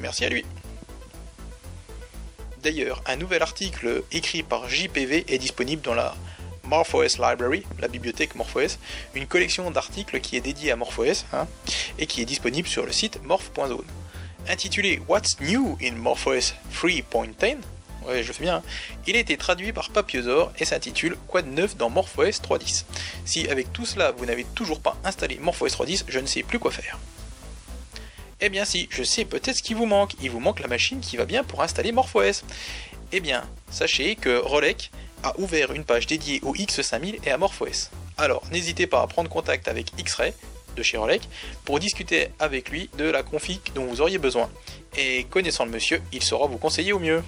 Merci 0.01 0.25
à 0.25 0.29
lui. 0.29 0.45
D'ailleurs, 2.63 3.03
un 3.07 3.17
nouvel 3.17 3.43
article 3.43 4.03
écrit 4.11 4.43
par 4.43 4.69
JPV 4.69 5.25
est 5.29 5.39
disponible 5.39 5.83
dans 5.83 5.95
la 5.95 6.15
MorphOS 6.65 7.17
Library, 7.19 7.63
la 7.79 7.89
bibliothèque 7.89 8.35
MorphOS, 8.35 8.79
une 9.15 9.27
collection 9.27 9.71
d'articles 9.71 10.21
qui 10.21 10.37
est 10.37 10.41
dédiée 10.41 10.73
à 10.73 10.77
MorphOS 10.77 11.25
hein, 11.33 11.47
et 11.99 12.07
qui 12.07 12.21
est 12.21 12.25
disponible 12.25 12.69
sur 12.69 12.85
le 12.85 12.93
site 12.93 13.23
morph.zone. 13.23 13.87
Intitulé 14.49 15.01
What's 15.09 15.41
New 15.41 15.79
in 15.83 15.93
MorphOS 15.93 16.55
3.10, 16.75 17.59
ouais 18.07 18.23
je 18.23 18.33
fais 18.33 18.43
bien, 18.43 18.57
hein. 18.57 18.63
il 19.07 19.17
a 19.17 19.21
été 19.21 19.37
traduit 19.37 19.73
par 19.73 19.91
Papiosor 19.91 20.53
et 20.59 20.65
s'intitule 20.65 21.17
Quoi 21.27 21.43
de 21.43 21.49
neuf 21.49 21.77
dans 21.77 21.91
MorphOS 21.91 22.41
3.10 22.43 22.85
Si 23.25 23.49
avec 23.49 23.73
tout 23.73 23.87
cela 23.87 24.11
vous 24.11 24.27
n'avez 24.27 24.45
toujours 24.45 24.81
pas 24.81 24.97
installé 25.05 25.39
MorphOS 25.41 25.69
3.10, 25.69 26.05
je 26.09 26.19
ne 26.19 26.27
sais 26.27 26.43
plus 26.43 26.59
quoi 26.59 26.71
faire. 26.71 26.99
Eh 28.41 28.51
bien 28.51 28.65
si, 28.65 28.89
je 28.91 29.03
sais 29.03 29.25
peut-être 29.25 29.57
ce 29.57 29.63
qui 29.63 29.75
vous 29.75 29.87
manque, 29.87 30.13
il 30.23 30.31
vous 30.31 30.39
manque 30.39 30.61
la 30.61 30.69
machine 30.69 31.01
qui 31.01 31.17
va 31.17 31.25
bien 31.25 31.43
pour 31.43 31.61
installer 31.63 31.91
MorphOS. 31.91 32.45
Eh 33.11 33.19
bien, 33.19 33.43
sachez 33.69 34.15
que 34.15 34.39
Rolec 34.39 34.93
a 35.25 35.39
ouvert 35.41 35.73
une 35.73 35.85
page 35.85 36.07
dédiée 36.07 36.41
au 36.45 36.55
X5000 36.55 37.19
et 37.27 37.31
à 37.33 37.39
MorphOS. 37.39 37.91
Alors, 38.17 38.45
n'hésitez 38.53 38.87
pas 38.87 39.03
à 39.03 39.09
prendre 39.09 39.29
contact 39.29 39.67
avec 39.67 39.93
X-Ray 39.99 40.33
de 40.77 40.83
chez 40.85 40.97
Rolec 40.97 41.23
pour 41.65 41.81
discuter 41.81 42.29
avec 42.39 42.71
lui 42.71 42.89
de 42.97 43.05
la 43.05 43.25
config 43.25 43.61
dont 43.75 43.87
vous 43.87 44.01
auriez 44.01 44.19
besoin. 44.19 44.49
Et 44.97 45.25
connaissant 45.25 45.65
le 45.65 45.73
monsieur, 45.73 46.01
il 46.13 46.23
saura 46.23 46.47
vous 46.47 46.59
conseiller 46.59 46.93
au 46.93 47.01
mieux. 47.01 47.25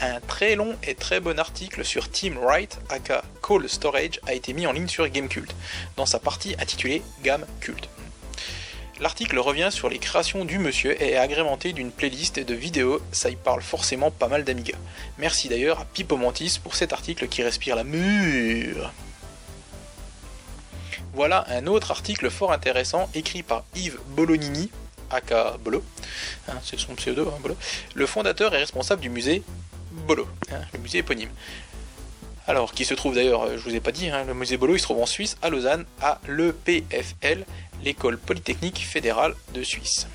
Un 0.00 0.20
très 0.20 0.54
long 0.54 0.76
et 0.84 0.94
très 0.94 1.18
bon 1.18 1.40
article 1.40 1.84
sur 1.84 2.08
Team 2.08 2.38
Wright, 2.38 2.78
aka 2.88 3.24
Call 3.42 3.68
Storage, 3.68 4.20
a 4.28 4.34
été 4.34 4.52
mis 4.52 4.68
en 4.68 4.72
ligne 4.72 4.86
sur 4.86 5.08
Gamecult, 5.08 5.52
dans 5.96 6.06
sa 6.06 6.20
partie 6.20 6.54
intitulée 6.60 7.02
Gamme 7.24 7.44
Cult. 7.60 7.88
L'article 9.00 9.38
revient 9.38 9.68
sur 9.70 9.88
les 9.88 9.98
créations 9.98 10.44
du 10.44 10.58
monsieur 10.58 11.00
et 11.00 11.12
est 11.12 11.16
agrémenté 11.16 11.72
d'une 11.72 11.92
playlist 11.92 12.40
de 12.40 12.54
vidéos, 12.54 13.00
ça 13.12 13.30
y 13.30 13.36
parle 13.36 13.62
forcément 13.62 14.10
pas 14.10 14.26
mal 14.26 14.42
d'Amiga. 14.42 14.74
Merci 15.18 15.48
d'ailleurs 15.48 15.80
à 15.80 15.84
Pipo 15.84 16.16
Mantis 16.16 16.58
pour 16.60 16.74
cet 16.74 16.92
article 16.92 17.28
qui 17.28 17.44
respire 17.44 17.76
la 17.76 17.84
mûre. 17.84 18.92
Voilà 21.14 21.44
un 21.48 21.68
autre 21.68 21.92
article 21.92 22.28
fort 22.28 22.52
intéressant 22.52 23.08
écrit 23.14 23.44
par 23.44 23.64
Yves 23.76 23.98
Bolognini, 24.08 24.68
aka 25.10 25.56
Bolo, 25.62 25.84
hein, 26.48 26.54
c'est 26.64 26.78
son 26.78 26.94
pseudo, 26.96 27.28
hein, 27.28 27.38
Bolo, 27.40 27.56
le 27.94 28.06
fondateur 28.06 28.52
et 28.54 28.58
responsable 28.58 29.00
du 29.00 29.10
musée 29.10 29.44
Bolo, 30.06 30.26
hein, 30.52 30.60
le 30.72 30.80
musée 30.80 30.98
éponyme. 30.98 31.30
Alors, 32.48 32.72
qui 32.72 32.84
se 32.84 32.94
trouve 32.94 33.14
d'ailleurs, 33.14 33.58
je 33.58 33.62
vous 33.62 33.74
ai 33.74 33.80
pas 33.80 33.92
dit, 33.92 34.10
le 34.26 34.32
musée 34.34 34.56
Bolo 34.56 34.74
il 34.74 34.78
se 34.78 34.84
trouve 34.84 35.02
en 35.02 35.06
Suisse, 35.06 35.36
à 35.42 35.50
Lausanne, 35.50 35.84
à 36.00 36.18
l'EPFL, 36.26 37.44
l'école 37.84 38.18
polytechnique 38.18 38.86
fédérale 38.86 39.34
de 39.54 39.62
Suisse. 39.62 40.06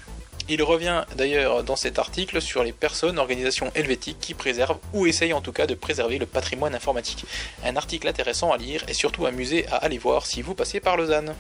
Il 0.50 0.62
revient 0.62 1.06
d'ailleurs 1.16 1.64
dans 1.64 1.78
cet 1.78 2.00
article 2.00 2.42
sur 2.42 2.64
les 2.64 2.74
personnes, 2.74 3.18
organisations 3.18 3.72
helvétiques 3.76 4.20
qui 4.20 4.34
préservent 4.34 4.80
ou 4.92 5.08
essayent 5.08 5.34
en 5.34 5.40
tout 5.40 5.54
cas 5.54 5.68
de 5.68 5.74
préserver 5.74 6.18
le 6.18 6.26
patrimoine 6.26 6.76
informatique. 6.76 7.26
Un 7.64 7.78
article 7.78 8.10
intéressant 8.10 8.52
à 8.52 8.58
lire 8.58 8.84
et 8.90 8.94
surtout 8.94 9.26
amusé 9.26 9.66
à 9.68 9.78
aller 9.78 9.98
voir 9.98 10.26
si 10.26 10.42
vous 10.42 10.54
passez 10.54 10.82
par 10.82 10.98
Lausanne. 10.98 11.34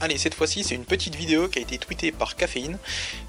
Allez, 0.00 0.16
cette 0.16 0.34
fois-ci, 0.34 0.62
c'est 0.62 0.76
une 0.76 0.84
petite 0.84 1.16
vidéo 1.16 1.48
qui 1.48 1.58
a 1.58 1.62
été 1.62 1.76
tweetée 1.76 2.12
par 2.12 2.36
Caféine. 2.36 2.78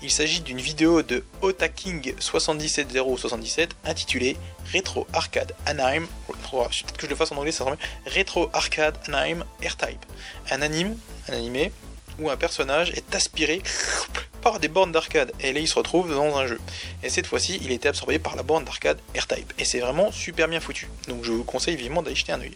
Il 0.04 0.12
s'agit 0.12 0.42
d'une 0.42 0.62
vidéo 0.62 1.02
de 1.02 1.24
Otaking77077 1.42 3.70
intitulée 3.86 4.38
Retro 4.72 5.08
Arcade 5.12 5.56
Anaheim. 5.66 6.06
Peut-être 6.28 6.98
que 6.98 7.08
je 7.08 7.10
le 7.10 7.16
fasse 7.16 7.32
en 7.32 7.38
anglais, 7.38 7.52
ça 7.52 7.66
Retro 8.06 8.52
Arcade 8.54 8.96
Anaheim 9.08 9.46
Airtype. 9.64 10.06
Un 10.52 10.62
anime, 10.62 10.96
un 11.28 11.34
animé, 11.34 11.72
où 12.20 12.30
un 12.30 12.38
personnage 12.38 12.92
est 12.92 13.16
aspiré 13.16 13.64
par 14.42 14.60
des 14.60 14.68
bornes 14.68 14.92
d'arcade 14.92 15.32
et 15.40 15.52
là 15.52 15.60
il 15.60 15.68
se 15.68 15.76
retrouve 15.76 16.14
dans 16.14 16.38
un 16.38 16.46
jeu. 16.46 16.62
Et 17.02 17.10
cette 17.10 17.26
fois-ci, 17.26 17.60
il 17.64 17.72
était 17.72 17.90
absorbé 17.90 18.20
par 18.20 18.36
la 18.36 18.44
borne 18.44 18.64
d'arcade 18.64 19.00
AirType 19.16 19.54
et 19.58 19.66
c'est 19.66 19.80
vraiment 19.80 20.12
super 20.12 20.48
bien 20.48 20.60
foutu. 20.60 20.88
Donc 21.08 21.24
je 21.24 21.32
vous 21.32 21.44
conseille 21.44 21.76
vivement 21.76 22.04
d'aller 22.04 22.16
jeter 22.16 22.32
un 22.32 22.42
oeil. 22.42 22.56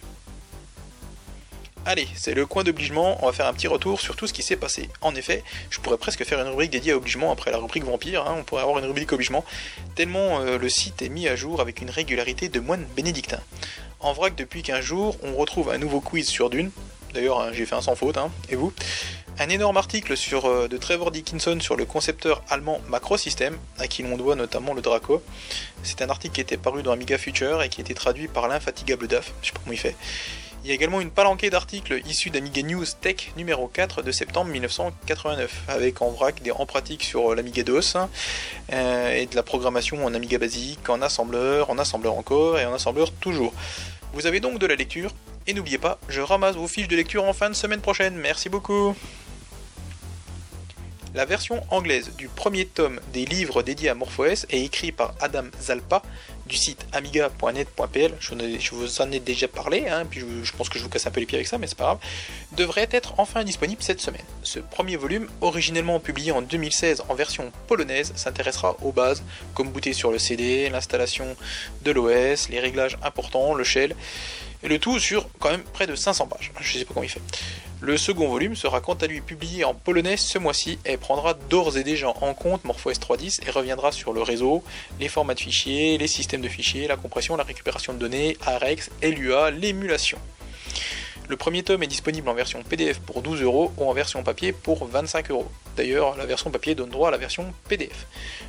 Allez, 1.86 2.08
c'est 2.16 2.34
le 2.34 2.46
coin 2.46 2.64
d'obligement, 2.64 3.18
on 3.22 3.26
va 3.26 3.34
faire 3.34 3.46
un 3.46 3.54
petit 3.54 3.68
retour 3.68 4.00
sur 4.00 4.16
tout 4.16 4.26
ce 4.26 4.32
qui 4.32 4.42
s'est 4.42 4.56
passé. 4.56 4.90
En 5.02 5.16
effet, 5.16 5.44
je 5.70 5.82
pourrais 5.82 5.98
presque 5.98 6.24
faire 6.24 6.40
une 6.40 6.48
rubrique 6.48 6.72
dédiée 6.72 6.94
à 6.94 6.98
obligement 6.98 7.30
après 7.30 7.52
la 7.52 7.58
rubrique 7.58 7.84
vampire, 7.84 8.26
hein, 8.26 8.36
on 8.40 8.44
pourrait 8.44 8.62
avoir 8.62 8.80
une 8.80 8.86
rubrique 8.86 9.12
obligement, 9.12 9.44
tellement 9.94 10.40
euh, 10.40 10.58
le 10.58 10.70
site 10.70 11.02
est 11.02 11.10
mis 11.10 11.28
à 11.28 11.36
jour 11.36 11.60
avec 11.60 11.82
une 11.82 11.90
régularité 11.90 12.48
de 12.48 12.62
moine 12.62 12.86
bénédictin. 12.96 13.42
En 14.00 14.14
vrac, 14.14 14.34
depuis 14.36 14.64
15 14.64 14.80
jours, 14.80 15.18
on 15.24 15.36
retrouve 15.36 15.72
un 15.72 15.78
nouveau 15.78 16.00
quiz 16.00 16.26
sur 16.26 16.50
Dune, 16.50 16.72
d'ailleurs 17.14 17.42
hein, 17.42 17.50
j'ai 17.52 17.66
fait 17.66 17.76
un 17.76 17.82
sans 17.82 17.96
faute, 17.96 18.16
hein, 18.16 18.32
et 18.48 18.56
vous? 18.56 18.72
Un 19.38 19.50
énorme 19.50 19.76
article 19.76 20.14
euh, 20.14 20.70
de 20.70 20.78
Trevor 20.78 21.12
Dickinson 21.12 21.60
sur 21.60 21.76
le 21.76 21.84
concepteur 21.84 22.44
allemand 22.50 22.80
Macrosystem, 22.88 23.58
à 23.78 23.88
qui 23.88 24.04
l'on 24.04 24.16
doit 24.16 24.36
notamment 24.36 24.74
le 24.74 24.82
Draco. 24.82 25.22
C'est 25.82 26.02
un 26.02 26.10
article 26.10 26.36
qui 26.36 26.42
était 26.42 26.56
paru 26.56 26.82
dans 26.82 26.94
Amiga 26.94 27.18
Future 27.18 27.62
et 27.62 27.68
qui 27.68 27.82
été 27.82 27.94
traduit 27.94 28.30
par 28.30 28.48
l'infatigable 28.48 29.08
DAF, 29.08 29.34
je 29.42 29.48
sais 29.48 29.54
pas 29.54 29.60
comment 29.60 29.74
il 29.74 29.80
fait. 29.80 29.98
Il 30.64 30.70
y 30.70 30.72
a 30.72 30.76
également 30.76 31.02
une 31.02 31.12
palanquée 31.12 31.50
d'articles 31.50 32.02
issus 32.08 32.30
d'Amiga 32.30 32.64
News 32.64 32.86
Tech 33.02 33.34
numéro 33.36 33.68
4 33.68 34.02
de 34.02 34.14
septembre 34.14 34.50
1989, 34.50 35.64
avec 35.68 36.02
en 36.02 36.12
vrac 36.12 36.42
des 36.42 36.52
en 36.52 36.66
pratique 36.66 37.04
sur 37.04 37.36
l'Amiga 37.36 37.64
DOS 37.64 37.98
euh, 38.72 39.12
et 39.12 39.26
de 39.26 39.36
la 39.36 39.44
programmation 39.44 40.06
en 40.06 40.14
Amiga 40.14 40.38
basique, 40.38 40.88
en 40.88 41.02
assembleur, 41.02 41.70
en 41.70 41.78
assembleur 41.78 42.18
encore 42.18 42.58
et 42.60 42.66
en 42.66 42.74
assembleur 42.74 43.12
toujours. 43.12 43.54
Vous 44.14 44.26
avez 44.26 44.40
donc 44.40 44.58
de 44.58 44.66
la 44.66 44.76
lecture, 44.76 45.12
et 45.48 45.54
n'oubliez 45.54 45.80
pas, 45.80 46.00
je 46.08 46.22
ramasse 46.22 46.56
vos 46.56 46.70
fiches 46.70 46.88
de 46.88 46.96
lecture 46.96 47.26
en 47.26 47.34
fin 47.34 47.50
de 47.50 47.56
semaine 47.56 47.82
prochaine. 47.82 48.16
Merci 48.16 48.48
beaucoup 48.48 48.96
la 51.16 51.26
version 51.26 51.64
anglaise 51.70 52.16
du 52.18 52.28
premier 52.28 52.66
tome 52.66 53.00
des 53.14 53.26
livres 53.26 53.62
dédiés 53.62 53.90
à 53.90 53.94
MorphOS 53.94 54.48
est 54.50 54.66
écrite 54.66 54.96
par 54.96 55.14
Adam 55.20 55.46
Zalpa 55.62 56.02
du 56.46 56.58
site 56.58 56.86
amiga.net.pl, 56.92 58.14
je, 58.20 58.76
vous 58.76 59.02
en 59.02 59.12
ai 59.12 59.20
déjà 59.20 59.48
parlé, 59.48 59.88
hein, 59.88 60.06
puis 60.10 60.22
je, 60.44 60.52
pense 60.52 60.70
que 60.70 60.78
je 60.78 60.84
vous 60.84 60.90
casse 60.90 61.08
un 61.08 61.12
peu 61.12 61.20
les 61.20 61.26
pieds 61.26 61.38
avec 61.38 61.48
ça, 61.48 61.58
mais 61.58 61.68
c'est 61.68 61.78
pas 61.78 61.86
grave, 61.86 62.00
devrait 62.52 62.90
être 62.92 63.14
enfin 63.18 63.44
disponible 63.44 63.82
cette 63.82 64.02
semaine. 64.02 64.24
Ce 64.44 64.60
premier 64.60 64.98
volume, 64.98 65.30
originellement 65.42 66.00
publié 66.00 66.32
en 66.32 66.42
2016 66.42 67.04
en 67.08 67.16
version 67.16 67.52
polonaise, 67.68 68.12
s'intéressera 68.16 68.76
aux 68.82 68.92
bases, 68.92 69.24
comme 69.54 69.70
booter 69.70 69.94
sur 69.94 70.12
le 70.12 70.20
CD, 70.20 70.70
l'installation 70.70 71.36
de 71.84 71.92
l'OS, 71.92 72.50
les 72.50 72.60
réglages 72.60 72.98
importants, 73.04 73.54
le 73.54 73.64
shell, 73.64 73.96
et 74.64 74.68
le 74.68 74.80
tout 74.80 75.00
sur 75.00 75.28
quand 75.40 75.52
même 75.52 75.64
près 75.64 75.88
de 75.88 75.96
500 75.96 76.28
pages. 76.28 76.52
Je 76.60 76.80
sais 76.80 76.86
pas 76.86 76.94
comment 76.94 77.04
il 77.04 77.10
fait. 77.10 77.22
Le 77.86 77.98
second 77.98 78.30
volume 78.30 78.56
sera 78.56 78.80
quant 78.80 78.94
à 78.94 79.08
lui 79.08 79.20
publié 79.20 79.66
en 79.66 79.74
polonais 79.74 80.16
ce 80.16 80.38
mois-ci 80.38 80.80
et 80.86 80.96
prendra 80.96 81.34
d'ores 81.34 81.78
et 81.78 81.84
déjà 81.84 82.08
en 82.08 82.34
compte 82.34 82.64
MorphOS 82.64 82.94
3.10 82.94 83.46
et 83.46 83.52
reviendra 83.52 83.92
sur 83.92 84.14
le 84.14 84.22
réseau, 84.22 84.64
les 85.02 85.10
formats 85.10 85.34
de 85.34 85.42
fichiers, 85.42 85.98
les 85.98 86.08
systèmes 86.08 86.40
de 86.40 86.48
fichiers, 86.48 86.88
la 86.88 86.96
compression, 86.96 87.36
la 87.36 87.44
récupération 87.44 87.92
de 87.92 87.98
données, 87.98 88.38
AREX, 88.46 88.90
LUA, 89.02 89.52
l'émulation. 89.52 90.18
Le 91.34 91.38
premier 91.38 91.64
tome 91.64 91.82
est 91.82 91.88
disponible 91.88 92.30
en 92.30 92.36
version 92.36 92.62
PDF 92.62 93.00
pour 93.00 93.24
12 93.24 93.42
euros 93.42 93.74
ou 93.78 93.90
en 93.90 93.94
version 93.94 94.22
papier 94.22 94.52
pour 94.52 94.86
25 94.86 95.32
euros. 95.32 95.50
D'ailleurs, 95.76 96.16
la 96.16 96.28
version 96.28 96.52
papier 96.52 96.76
donne 96.76 96.92
droit 96.92 97.08
à 97.08 97.12
la 97.12 97.18
version 97.18 97.52
PDF. 97.68 98.06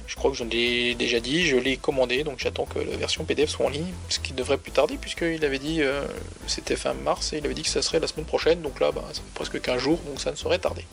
Je 0.07 0.14
crois 0.16 0.31
que 0.31 0.37
je 0.37 0.44
l'ai 0.44 0.94
déjà 0.94 1.18
dit, 1.18 1.47
je 1.47 1.57
l'ai 1.57 1.79
commandé, 1.79 2.25
donc 2.25 2.40
j'attends 2.40 2.66
que 2.66 2.79
la 2.79 2.99
version 2.99 3.25
PDF 3.25 3.49
soit 3.49 3.64
en 3.64 3.70
ligne, 3.70 3.90
ce 4.11 4.18
qui 4.18 4.35
devrait 4.35 4.59
plus 4.59 4.70
tarder, 4.70 4.99
puisqu'il 4.99 5.42
avait 5.47 5.59
dit, 5.59 5.81
euh, 5.81 6.05
c'était 6.47 6.77
fin 6.77 6.92
mars, 6.92 7.33
et 7.33 7.38
il 7.38 7.47
avait 7.47 7.55
dit 7.55 7.62
que 7.62 7.70
ça 7.70 7.81
serait 7.81 8.01
la 8.01 8.07
semaine 8.07 8.27
prochaine, 8.27 8.61
donc 8.61 8.79
là, 8.81 8.92
bah, 8.92 9.03
ça 9.14 9.23
fait 9.23 9.35
presque 9.35 9.62
15 9.62 9.81
jours, 9.81 9.99
donc 10.07 10.20
ça 10.20 10.31
ne 10.31 10.37
saurait 10.37 10.59
tarder. 10.59 10.85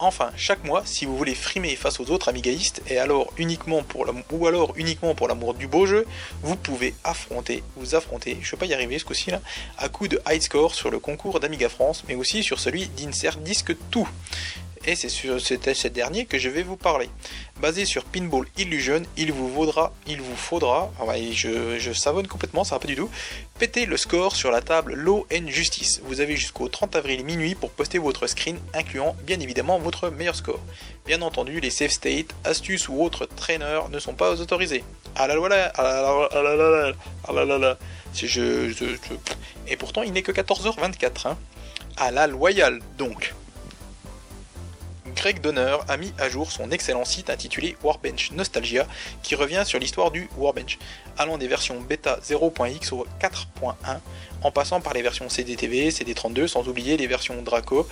Enfin, 0.00 0.30
chaque 0.36 0.62
mois, 0.62 0.82
si 0.84 1.06
vous 1.06 1.16
voulez 1.16 1.34
frimer 1.34 1.74
face 1.74 1.98
aux 1.98 2.10
autres 2.10 2.28
amigaïstes, 2.28 2.82
et 2.86 2.98
alors 2.98 3.32
uniquement 3.36 3.82
pour 3.82 4.06
ou 4.30 4.46
alors 4.46 4.72
uniquement 4.76 5.16
pour 5.16 5.26
l'amour 5.26 5.54
du 5.54 5.66
beau 5.66 5.86
jeu, 5.86 6.06
vous 6.42 6.54
pouvez 6.54 6.94
affronter, 7.02 7.64
vous 7.76 7.96
affronter, 7.96 8.38
je 8.40 8.52
vais 8.52 8.56
pas 8.56 8.66
y 8.66 8.74
arriver 8.74 8.98
ce 9.00 9.04
coup-ci 9.04 9.32
là, 9.32 9.40
à 9.76 9.88
coup 9.88 10.06
de 10.06 10.20
high 10.28 10.40
score 10.40 10.74
sur 10.74 10.90
le 10.90 11.00
concours 11.00 11.40
d'Amiga 11.40 11.68
France, 11.68 12.04
mais 12.06 12.14
aussi 12.14 12.44
sur 12.44 12.60
celui 12.60 12.86
d'Insert 12.86 13.38
Disque 13.38 13.74
Tout 13.90 14.08
et 14.86 14.94
c'est 14.94 15.08
sur 15.08 15.40
ce 15.40 15.88
dernier 15.88 16.26
que 16.26 16.38
je 16.38 16.48
vais 16.48 16.62
vous 16.62 16.76
parler. 16.76 17.08
Basé 17.60 17.84
sur 17.84 18.04
Pinball 18.04 18.46
Illusion, 18.56 19.02
il 19.16 19.32
vous 19.32 19.48
vaudra, 19.48 19.92
il 20.06 20.20
vous 20.20 20.36
faudra, 20.36 20.92
ah 21.00 21.04
je, 21.32 21.92
savonne 21.92 22.26
complètement, 22.26 22.64
ça 22.64 22.76
va 22.76 22.78
pas 22.78 22.86
du 22.86 22.96
tout, 22.96 23.10
péter 23.58 23.86
le 23.86 23.96
score 23.96 24.36
sur 24.36 24.50
la 24.50 24.60
table 24.60 24.94
Law 24.94 25.26
and 25.32 25.48
Justice. 25.48 26.00
Vous 26.04 26.20
avez 26.20 26.36
jusqu'au 26.36 26.68
30 26.68 26.96
avril 26.96 27.24
minuit 27.24 27.54
pour 27.54 27.70
poster 27.70 27.98
votre 27.98 28.26
screen, 28.26 28.58
incluant 28.74 29.16
bien 29.24 29.40
évidemment 29.40 29.78
votre 29.78 30.10
meilleur 30.10 30.36
score. 30.36 30.60
Bien 31.06 31.22
entendu, 31.22 31.60
les 31.60 31.70
save 31.70 31.90
state, 31.90 32.34
astuces 32.44 32.88
ou 32.88 33.02
autres 33.02 33.26
traîneurs 33.26 33.88
ne 33.88 33.98
sont 33.98 34.14
pas 34.14 34.40
autorisés. 34.40 34.84
Ah 35.16 35.26
la 35.26 35.36
voilà, 35.36 35.72
ah 35.74 35.82
la 35.82 36.28
ah 36.30 36.42
la 36.42 36.92
ah 37.24 37.32
la 37.32 37.44
la 37.44 37.58
la, 37.58 37.78
je, 38.14 38.96
Et 39.66 39.76
pourtant, 39.76 40.02
il 40.02 40.12
n'est 40.12 40.22
que 40.22 40.32
14h24. 40.32 41.28
Hein. 41.28 41.38
À 41.96 42.10
la 42.10 42.26
loyale, 42.26 42.80
donc. 42.96 43.34
Greg 45.18 45.40
Donner 45.40 45.78
a 45.88 45.96
mis 45.96 46.12
à 46.18 46.28
jour 46.28 46.52
son 46.52 46.70
excellent 46.70 47.04
site 47.04 47.28
intitulé 47.28 47.76
Warbench 47.82 48.30
Nostalgia 48.30 48.86
qui 49.24 49.34
revient 49.34 49.64
sur 49.66 49.80
l'histoire 49.80 50.12
du 50.12 50.28
Warbench, 50.36 50.78
allant 51.18 51.38
des 51.38 51.48
versions 51.48 51.80
bêta 51.80 52.20
0.x 52.22 52.92
au 52.92 53.04
4.1 53.20 53.74
en 54.42 54.50
passant 54.52 54.80
par 54.80 54.94
les 54.94 55.02
versions 55.02 55.28
CDTV, 55.28 55.90
CD32 55.90 56.46
sans 56.46 56.68
oublier 56.68 56.96
les 56.96 57.08
versions 57.08 57.42
Draco 57.42 57.88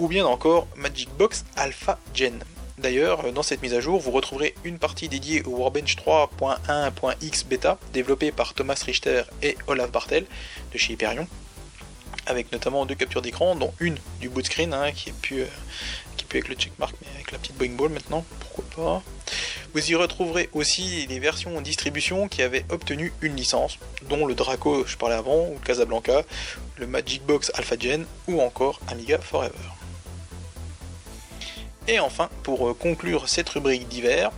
ou 0.00 0.08
bien 0.08 0.26
encore 0.26 0.66
Magic 0.74 1.08
Box 1.16 1.44
Alpha 1.54 2.00
Gen. 2.14 2.42
D'ailleurs, 2.78 3.32
dans 3.32 3.44
cette 3.44 3.62
mise 3.62 3.74
à 3.74 3.80
jour, 3.80 4.00
vous 4.00 4.10
retrouverez 4.10 4.56
une 4.64 4.80
partie 4.80 5.08
dédiée 5.08 5.44
au 5.44 5.50
Warbench 5.50 5.94
3.1.x 5.98 7.44
bêta 7.44 7.78
développée 7.92 8.32
par 8.32 8.54
Thomas 8.54 8.82
Richter 8.84 9.22
et 9.40 9.56
Olaf 9.68 9.92
Bartel 9.92 10.26
de 10.72 10.78
chez 10.78 10.94
Hyperion 10.94 11.28
avec 12.26 12.52
notamment 12.52 12.86
deux 12.86 12.94
captures 12.94 13.22
d'écran, 13.22 13.56
dont 13.56 13.72
une 13.80 13.96
du 14.20 14.28
boot 14.28 14.44
screen, 14.46 14.72
hein, 14.72 14.92
qui 14.92 15.10
est 15.10 15.14
plus, 15.20 15.42
euh, 15.42 15.46
avec 16.34 16.48
le 16.48 16.54
checkmark, 16.54 16.94
mais 17.00 17.08
avec 17.14 17.32
la 17.32 17.38
petite 17.38 17.56
Boeing 17.56 17.72
Ball 17.72 17.90
maintenant, 17.90 18.24
pourquoi 18.40 18.64
pas. 18.76 19.02
Vous 19.74 19.90
y 19.90 19.94
retrouverez 19.94 20.48
aussi 20.52 21.06
les 21.06 21.20
versions 21.20 21.56
en 21.56 21.60
distribution 21.60 22.28
qui 22.28 22.42
avaient 22.42 22.64
obtenu 22.70 23.12
une 23.20 23.36
licence, 23.36 23.78
dont 24.08 24.26
le 24.26 24.34
Draco, 24.34 24.84
je 24.86 24.96
parlais 24.96 25.14
avant, 25.14 25.46
ou 25.46 25.54
le 25.54 25.64
Casablanca, 25.64 26.22
le 26.76 26.86
Magic 26.86 27.24
Box 27.24 27.52
Alpha 27.54 27.76
Gen, 27.78 28.04
ou 28.26 28.40
encore 28.40 28.80
Amiga 28.88 29.18
Forever. 29.18 29.52
Et 31.88 31.98
enfin, 31.98 32.28
pour 32.42 32.68
euh, 32.68 32.74
conclure 32.74 33.28
cette 33.28 33.48
rubrique 33.48 33.88
d'hiver, 33.88 34.30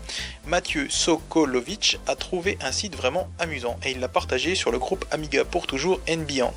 Mathieu 0.47 0.89
Sokolovic 0.89 1.99
a 2.07 2.17
trouvé 2.17 2.57
un 2.63 2.73
site 2.73 2.97
vraiment 2.97 3.29
amusant 3.39 3.79
et 3.85 3.91
il 3.91 4.01
l'a 4.01 4.09
partagé 4.09 4.55
sur 4.55 4.71
le 4.71 4.79
groupe 4.79 5.05
Amiga 5.11 5.45
pour 5.45 5.67
toujours 5.67 6.01
and 6.09 6.25
Beyond. 6.29 6.55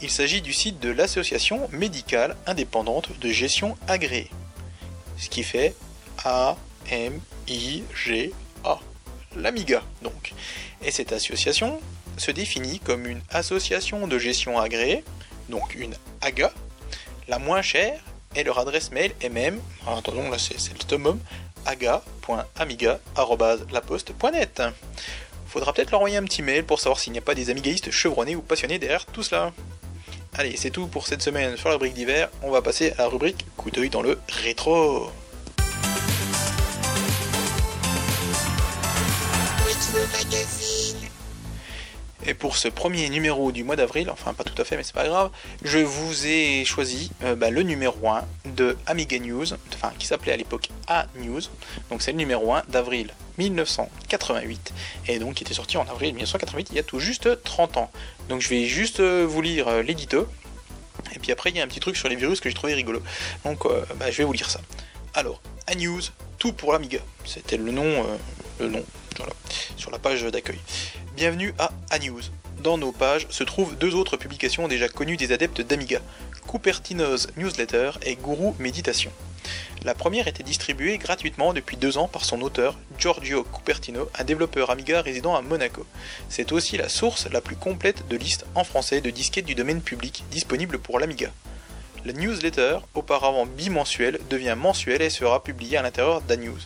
Il 0.00 0.10
s'agit 0.10 0.40
du 0.40 0.54
site 0.54 0.80
de 0.80 0.90
l'association 0.90 1.68
médicale 1.72 2.36
indépendante 2.46 3.10
de 3.20 3.28
gestion 3.28 3.76
agréée. 3.86 4.30
Ce 5.20 5.28
qui 5.28 5.44
fait 5.44 5.76
A 6.24 6.56
M 6.90 7.20
I 7.46 7.84
G 7.94 8.32
A. 8.64 8.80
L'Amiga 9.36 9.82
donc. 10.02 10.32
Et 10.82 10.90
cette 10.90 11.12
association 11.12 11.80
se 12.16 12.30
définit 12.30 12.78
comme 12.80 13.04
une 13.06 13.20
association 13.30 14.08
de 14.08 14.18
gestion 14.18 14.58
agréée, 14.58 15.04
donc 15.48 15.74
une 15.74 15.94
AGA, 16.20 16.52
la 17.28 17.38
moins 17.38 17.62
chère 17.62 17.98
et 18.34 18.44
leur 18.44 18.58
adresse 18.58 18.90
mail 18.90 19.12
est 19.20 19.28
même, 19.28 19.60
attention 19.86 20.28
là 20.30 20.38
c'est 20.38 20.72
le 20.72 20.80
summum, 20.88 21.20
aga.amiga.laposte.net. 21.66 24.62
Faudra 25.46 25.72
peut-être 25.72 25.90
leur 25.90 26.00
envoyer 26.00 26.16
un 26.16 26.24
petit 26.24 26.42
mail 26.42 26.64
pour 26.64 26.80
savoir 26.80 26.98
s'il 27.00 27.12
n'y 27.12 27.18
a 27.18 27.22
pas 27.22 27.34
des 27.34 27.50
amigaïstes 27.50 27.90
chevronnés 27.90 28.36
ou 28.36 28.42
passionnés 28.42 28.78
derrière 28.78 29.04
tout 29.06 29.22
cela. 29.22 29.52
Allez, 30.38 30.56
c'est 30.56 30.70
tout 30.70 30.86
pour 30.86 31.06
cette 31.06 31.22
semaine 31.22 31.56
sur 31.56 31.68
la 31.68 31.74
rubrique 31.74 31.94
d'hiver. 31.94 32.30
On 32.42 32.50
va 32.50 32.62
passer 32.62 32.92
à 32.92 33.02
la 33.02 33.08
rubrique 33.08 33.44
coup 33.56 33.70
d'œil 33.70 33.90
dans 33.90 34.00
le 34.00 34.18
rétro. 34.44 35.10
Et 42.26 42.34
pour 42.34 42.56
ce 42.56 42.68
premier 42.68 43.08
numéro 43.08 43.50
du 43.50 43.64
mois 43.64 43.76
d'avril, 43.76 44.08
enfin 44.10 44.34
pas 44.34 44.44
tout 44.44 44.60
à 44.60 44.64
fait 44.64 44.76
mais 44.76 44.82
c'est 44.82 44.94
pas 44.94 45.08
grave, 45.08 45.30
je 45.62 45.78
vous 45.78 46.26
ai 46.26 46.64
choisi 46.64 47.10
euh, 47.24 47.34
bah, 47.34 47.50
le 47.50 47.62
numéro 47.62 48.08
1 48.08 48.24
de 48.54 48.76
Amiga 48.86 49.18
News, 49.18 49.46
enfin 49.74 49.92
qui 49.98 50.06
s'appelait 50.06 50.32
à 50.32 50.36
l'époque 50.36 50.68
A 50.86 51.06
News, 51.16 51.40
donc 51.90 52.02
c'est 52.02 52.12
le 52.12 52.18
numéro 52.18 52.52
1 52.52 52.64
d'avril 52.68 53.14
1988, 53.38 54.72
et 55.08 55.18
donc 55.18 55.34
qui 55.34 55.44
était 55.44 55.54
sorti 55.54 55.78
en 55.78 55.88
avril 55.88 56.12
1988, 56.12 56.68
il 56.70 56.76
y 56.76 56.78
a 56.78 56.82
tout 56.82 57.00
juste 57.00 57.42
30 57.42 57.78
ans. 57.78 57.90
Donc 58.30 58.40
je 58.42 58.48
vais 58.48 58.64
juste 58.64 59.00
euh, 59.00 59.26
vous 59.28 59.42
lire 59.42 59.66
euh, 59.66 59.82
l'édito, 59.82 60.28
et 61.12 61.18
puis 61.18 61.32
après 61.32 61.50
il 61.50 61.56
y 61.56 61.60
a 61.60 61.64
un 61.64 61.66
petit 61.66 61.80
truc 61.80 61.96
sur 61.96 62.08
les 62.08 62.14
virus 62.14 62.38
que 62.38 62.48
j'ai 62.48 62.54
trouvé 62.54 62.74
rigolo. 62.74 63.02
Donc 63.44 63.64
bah, 63.96 64.08
je 64.08 64.18
vais 64.18 64.24
vous 64.24 64.32
lire 64.32 64.48
ça. 64.48 64.60
Alors, 65.14 65.42
A 65.66 65.72
tout 66.38 66.52
pour 66.52 66.72
l'Amiga, 66.72 67.00
c'était 67.24 67.56
le 67.56 67.72
nom, 67.72 68.06
nom, 68.60 68.84
sur 69.76 69.90
la 69.90 69.98
page 69.98 70.22
d'accueil. 70.22 70.60
Bienvenue 71.16 71.52
à 71.58 71.72
A-News. 71.90 72.22
Dans 72.62 72.78
nos 72.78 72.92
pages 72.92 73.26
se 73.30 73.42
trouvent 73.42 73.76
deux 73.76 73.96
autres 73.96 74.16
publications 74.16 74.68
déjà 74.68 74.88
connues 74.88 75.16
des 75.16 75.32
adeptes 75.32 75.62
d'Amiga, 75.62 76.00
Cupertino's 76.48 77.26
Newsletter 77.36 77.90
et 78.02 78.14
Guru 78.14 78.52
Méditation. 78.60 79.10
La 79.82 79.94
première 79.94 80.28
était 80.28 80.42
distribuée 80.42 80.98
gratuitement 80.98 81.54
depuis 81.54 81.78
deux 81.78 81.96
ans 81.96 82.06
par 82.06 82.26
son 82.26 82.42
auteur, 82.42 82.76
Giorgio 82.98 83.44
Cupertino, 83.44 84.10
un 84.18 84.24
développeur 84.24 84.68
Amiga 84.68 85.00
résidant 85.00 85.34
à 85.34 85.40
Monaco. 85.40 85.86
C'est 86.28 86.52
aussi 86.52 86.76
la 86.76 86.90
source 86.90 87.28
la 87.32 87.40
plus 87.40 87.56
complète 87.56 88.06
de 88.06 88.16
liste 88.18 88.44
en 88.54 88.62
français 88.62 89.00
de 89.00 89.08
disquettes 89.08 89.46
du 89.46 89.54
domaine 89.54 89.80
public 89.80 90.24
disponible 90.30 90.78
pour 90.78 90.98
l'Amiga. 90.98 91.30
La 92.04 92.12
newsletter, 92.12 92.80
auparavant 92.94 93.46
bimensuelle, 93.46 94.18
devient 94.28 94.54
mensuelle 94.56 95.00
et 95.00 95.08
sera 95.08 95.42
publiée 95.42 95.78
à 95.78 95.82
l'intérieur 95.82 96.20
d'A-News. 96.20 96.60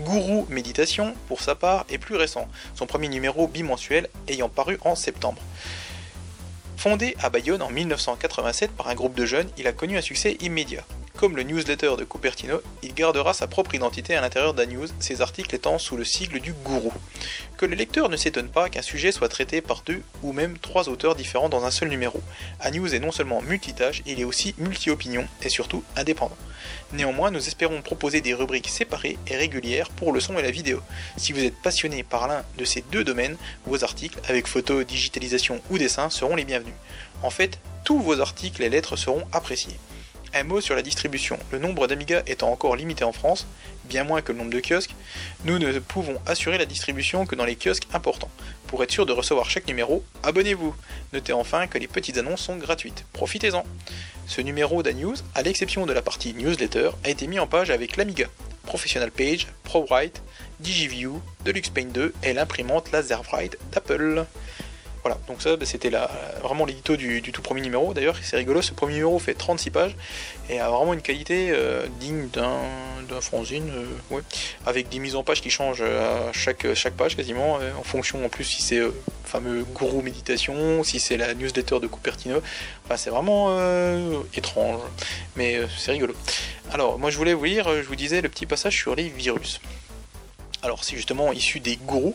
Guru 0.00 0.44
Méditation, 0.48 1.14
pour 1.28 1.42
sa 1.42 1.54
part, 1.54 1.84
est 1.88 1.98
plus 1.98 2.16
récent, 2.16 2.48
son 2.74 2.86
premier 2.86 3.08
numéro 3.08 3.46
bimensuel 3.46 4.08
ayant 4.26 4.48
paru 4.48 4.78
en 4.84 4.96
septembre. 4.96 5.40
Fondé 6.76 7.14
à 7.20 7.30
Bayonne 7.30 7.62
en 7.62 7.70
1987 7.70 8.72
par 8.72 8.88
un 8.88 8.94
groupe 8.96 9.14
de 9.14 9.26
jeunes, 9.26 9.50
il 9.56 9.68
a 9.68 9.72
connu 9.72 9.96
un 9.98 10.02
succès 10.02 10.36
immédiat. 10.40 10.84
Comme 11.20 11.36
le 11.36 11.42
newsletter 11.42 11.96
de 11.98 12.04
Cupertino, 12.04 12.62
il 12.82 12.94
gardera 12.94 13.34
sa 13.34 13.46
propre 13.46 13.74
identité 13.74 14.16
à 14.16 14.22
l'intérieur 14.22 14.54
d'A-News, 14.54 14.86
ses 15.00 15.20
articles 15.20 15.54
étant 15.54 15.78
sous 15.78 15.98
le 15.98 16.02
sigle 16.02 16.40
du 16.40 16.54
gourou. 16.54 16.94
Que 17.58 17.66
le 17.66 17.76
lecteur 17.76 18.08
ne 18.08 18.16
s'étonne 18.16 18.48
pas 18.48 18.70
qu'un 18.70 18.80
sujet 18.80 19.12
soit 19.12 19.28
traité 19.28 19.60
par 19.60 19.82
deux 19.82 20.00
ou 20.22 20.32
même 20.32 20.56
trois 20.56 20.88
auteurs 20.88 21.14
différents 21.14 21.50
dans 21.50 21.66
un 21.66 21.70
seul 21.70 21.90
numéro. 21.90 22.22
A-News 22.60 22.94
est 22.94 23.00
non 23.00 23.12
seulement 23.12 23.42
multitâche, 23.42 24.00
il 24.06 24.18
est 24.18 24.24
aussi 24.24 24.54
multi-opinion 24.56 25.28
et 25.42 25.50
surtout 25.50 25.84
indépendant. 25.94 26.38
Néanmoins, 26.94 27.30
nous 27.30 27.46
espérons 27.46 27.82
proposer 27.82 28.22
des 28.22 28.32
rubriques 28.32 28.70
séparées 28.70 29.18
et 29.26 29.36
régulières 29.36 29.90
pour 29.90 30.14
le 30.14 30.20
son 30.20 30.38
et 30.38 30.42
la 30.42 30.50
vidéo. 30.50 30.80
Si 31.18 31.34
vous 31.34 31.44
êtes 31.44 31.60
passionné 31.60 32.02
par 32.02 32.28
l'un 32.28 32.44
de 32.56 32.64
ces 32.64 32.82
deux 32.92 33.04
domaines, 33.04 33.36
vos 33.66 33.84
articles, 33.84 34.18
avec 34.26 34.46
photos, 34.46 34.86
digitalisation 34.86 35.60
ou 35.68 35.76
dessin, 35.76 36.08
seront 36.08 36.36
les 36.36 36.46
bienvenus. 36.46 36.72
En 37.22 37.28
fait, 37.28 37.58
tous 37.84 37.98
vos 37.98 38.22
articles 38.22 38.62
et 38.62 38.70
lettres 38.70 38.96
seront 38.96 39.26
appréciés. 39.32 39.76
Un 40.32 40.44
mot 40.44 40.60
sur 40.60 40.76
la 40.76 40.82
distribution. 40.82 41.38
Le 41.50 41.58
nombre 41.58 41.88
d'Amiga 41.88 42.22
étant 42.26 42.52
encore 42.52 42.76
limité 42.76 43.02
en 43.02 43.12
France, 43.12 43.48
bien 43.84 44.04
moins 44.04 44.22
que 44.22 44.30
le 44.30 44.38
nombre 44.38 44.52
de 44.52 44.60
kiosques, 44.60 44.94
nous 45.44 45.58
ne 45.58 45.78
pouvons 45.80 46.20
assurer 46.24 46.56
la 46.56 46.66
distribution 46.66 47.26
que 47.26 47.34
dans 47.34 47.44
les 47.44 47.56
kiosques 47.56 47.88
importants. 47.92 48.30
Pour 48.68 48.84
être 48.84 48.92
sûr 48.92 49.06
de 49.06 49.12
recevoir 49.12 49.50
chaque 49.50 49.66
numéro, 49.66 50.04
abonnez-vous. 50.22 50.74
Notez 51.12 51.32
enfin 51.32 51.66
que 51.66 51.78
les 51.78 51.88
petites 51.88 52.16
annonces 52.16 52.42
sont 52.42 52.56
gratuites. 52.56 53.04
Profitez-en. 53.12 53.64
Ce 54.28 54.40
numéro 54.40 54.84
d'A-News, 54.84 55.16
à 55.34 55.42
l'exception 55.42 55.84
de 55.84 55.92
la 55.92 56.02
partie 56.02 56.32
newsletter, 56.34 56.90
a 57.02 57.10
été 57.10 57.26
mis 57.26 57.40
en 57.40 57.48
page 57.48 57.70
avec 57.70 57.96
l'Amiga, 57.96 58.26
Professional 58.62 59.10
Page, 59.10 59.48
ProWrite, 59.64 60.22
DigiView, 60.60 61.20
Deluxe 61.44 61.70
Paint 61.70 61.86
2 61.86 62.14
et 62.22 62.32
l'imprimante 62.34 62.92
LaserWrite 62.92 63.58
d'Apple. 63.72 64.24
Voilà, 65.02 65.18
donc 65.28 65.40
ça 65.40 65.56
bah, 65.56 65.64
c'était 65.64 65.90
vraiment 66.42 66.66
l'édito 66.66 66.96
du, 66.96 67.22
tout 67.22 67.40
premier 67.40 67.62
numéro. 67.62 67.94
D'ailleurs, 67.94 68.16
c'est 68.22 68.36
rigolo, 68.36 68.60
ce 68.60 68.72
premier 68.72 68.94
numéro 68.94 69.18
fait 69.18 69.34
36 69.34 69.70
pages 69.70 69.96
et 70.50 70.60
a 70.60 70.68
vraiment 70.68 70.92
une 70.92 71.00
qualité 71.00 71.50
euh, 71.52 71.86
digne 71.98 72.28
d'un, 72.28 73.20
fanzine, 73.20 73.70
euh, 73.70 74.20
avec 74.66 74.88
des 74.88 74.98
mises 74.98 75.16
en 75.16 75.22
page 75.22 75.40
qui 75.40 75.50
changent 75.50 75.82
à 75.82 76.32
chaque, 76.32 76.74
chaque 76.74 76.94
page 76.94 77.16
quasiment, 77.16 77.58
euh, 77.60 77.70
en 77.78 77.82
fonction 77.82 78.24
en 78.24 78.28
plus 78.28 78.44
si 78.44 78.62
c'est 78.62 78.82
fameux 79.24 79.64
gourou 79.64 80.02
méditation, 80.02 80.84
si 80.84 81.00
c'est 81.00 81.16
la 81.16 81.34
newsletter 81.34 81.80
de 81.80 81.86
Cupertino. 81.86 82.42
Enfin, 82.84 82.96
c'est 82.96 83.10
vraiment 83.10 83.56
étrange, 84.34 84.80
mais 85.36 85.60
c'est 85.78 85.92
rigolo. 85.92 86.14
Alors, 86.72 86.98
moi 86.98 87.10
je 87.10 87.16
voulais 87.16 87.34
vous 87.34 87.44
lire, 87.44 87.68
je 87.82 87.86
vous 87.86 87.96
disais, 87.96 88.20
le 88.20 88.28
petit 88.28 88.46
passage 88.46 88.76
sur 88.76 88.94
les 88.94 89.08
virus. 89.08 89.60
Alors 90.62 90.84
c'est 90.84 90.96
justement 90.96 91.32
issu 91.32 91.60
des 91.60 91.76
gourous, 91.76 92.14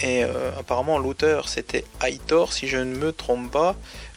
et 0.00 0.24
euh, 0.24 0.52
apparemment 0.58 0.98
l'auteur 0.98 1.48
c'était 1.48 1.84
Aitor, 2.06 2.52
si 2.52 2.68
je 2.68 2.76
ne 2.76 2.96
me 2.96 3.12
trompe 3.12 3.50
pas. 3.50 3.74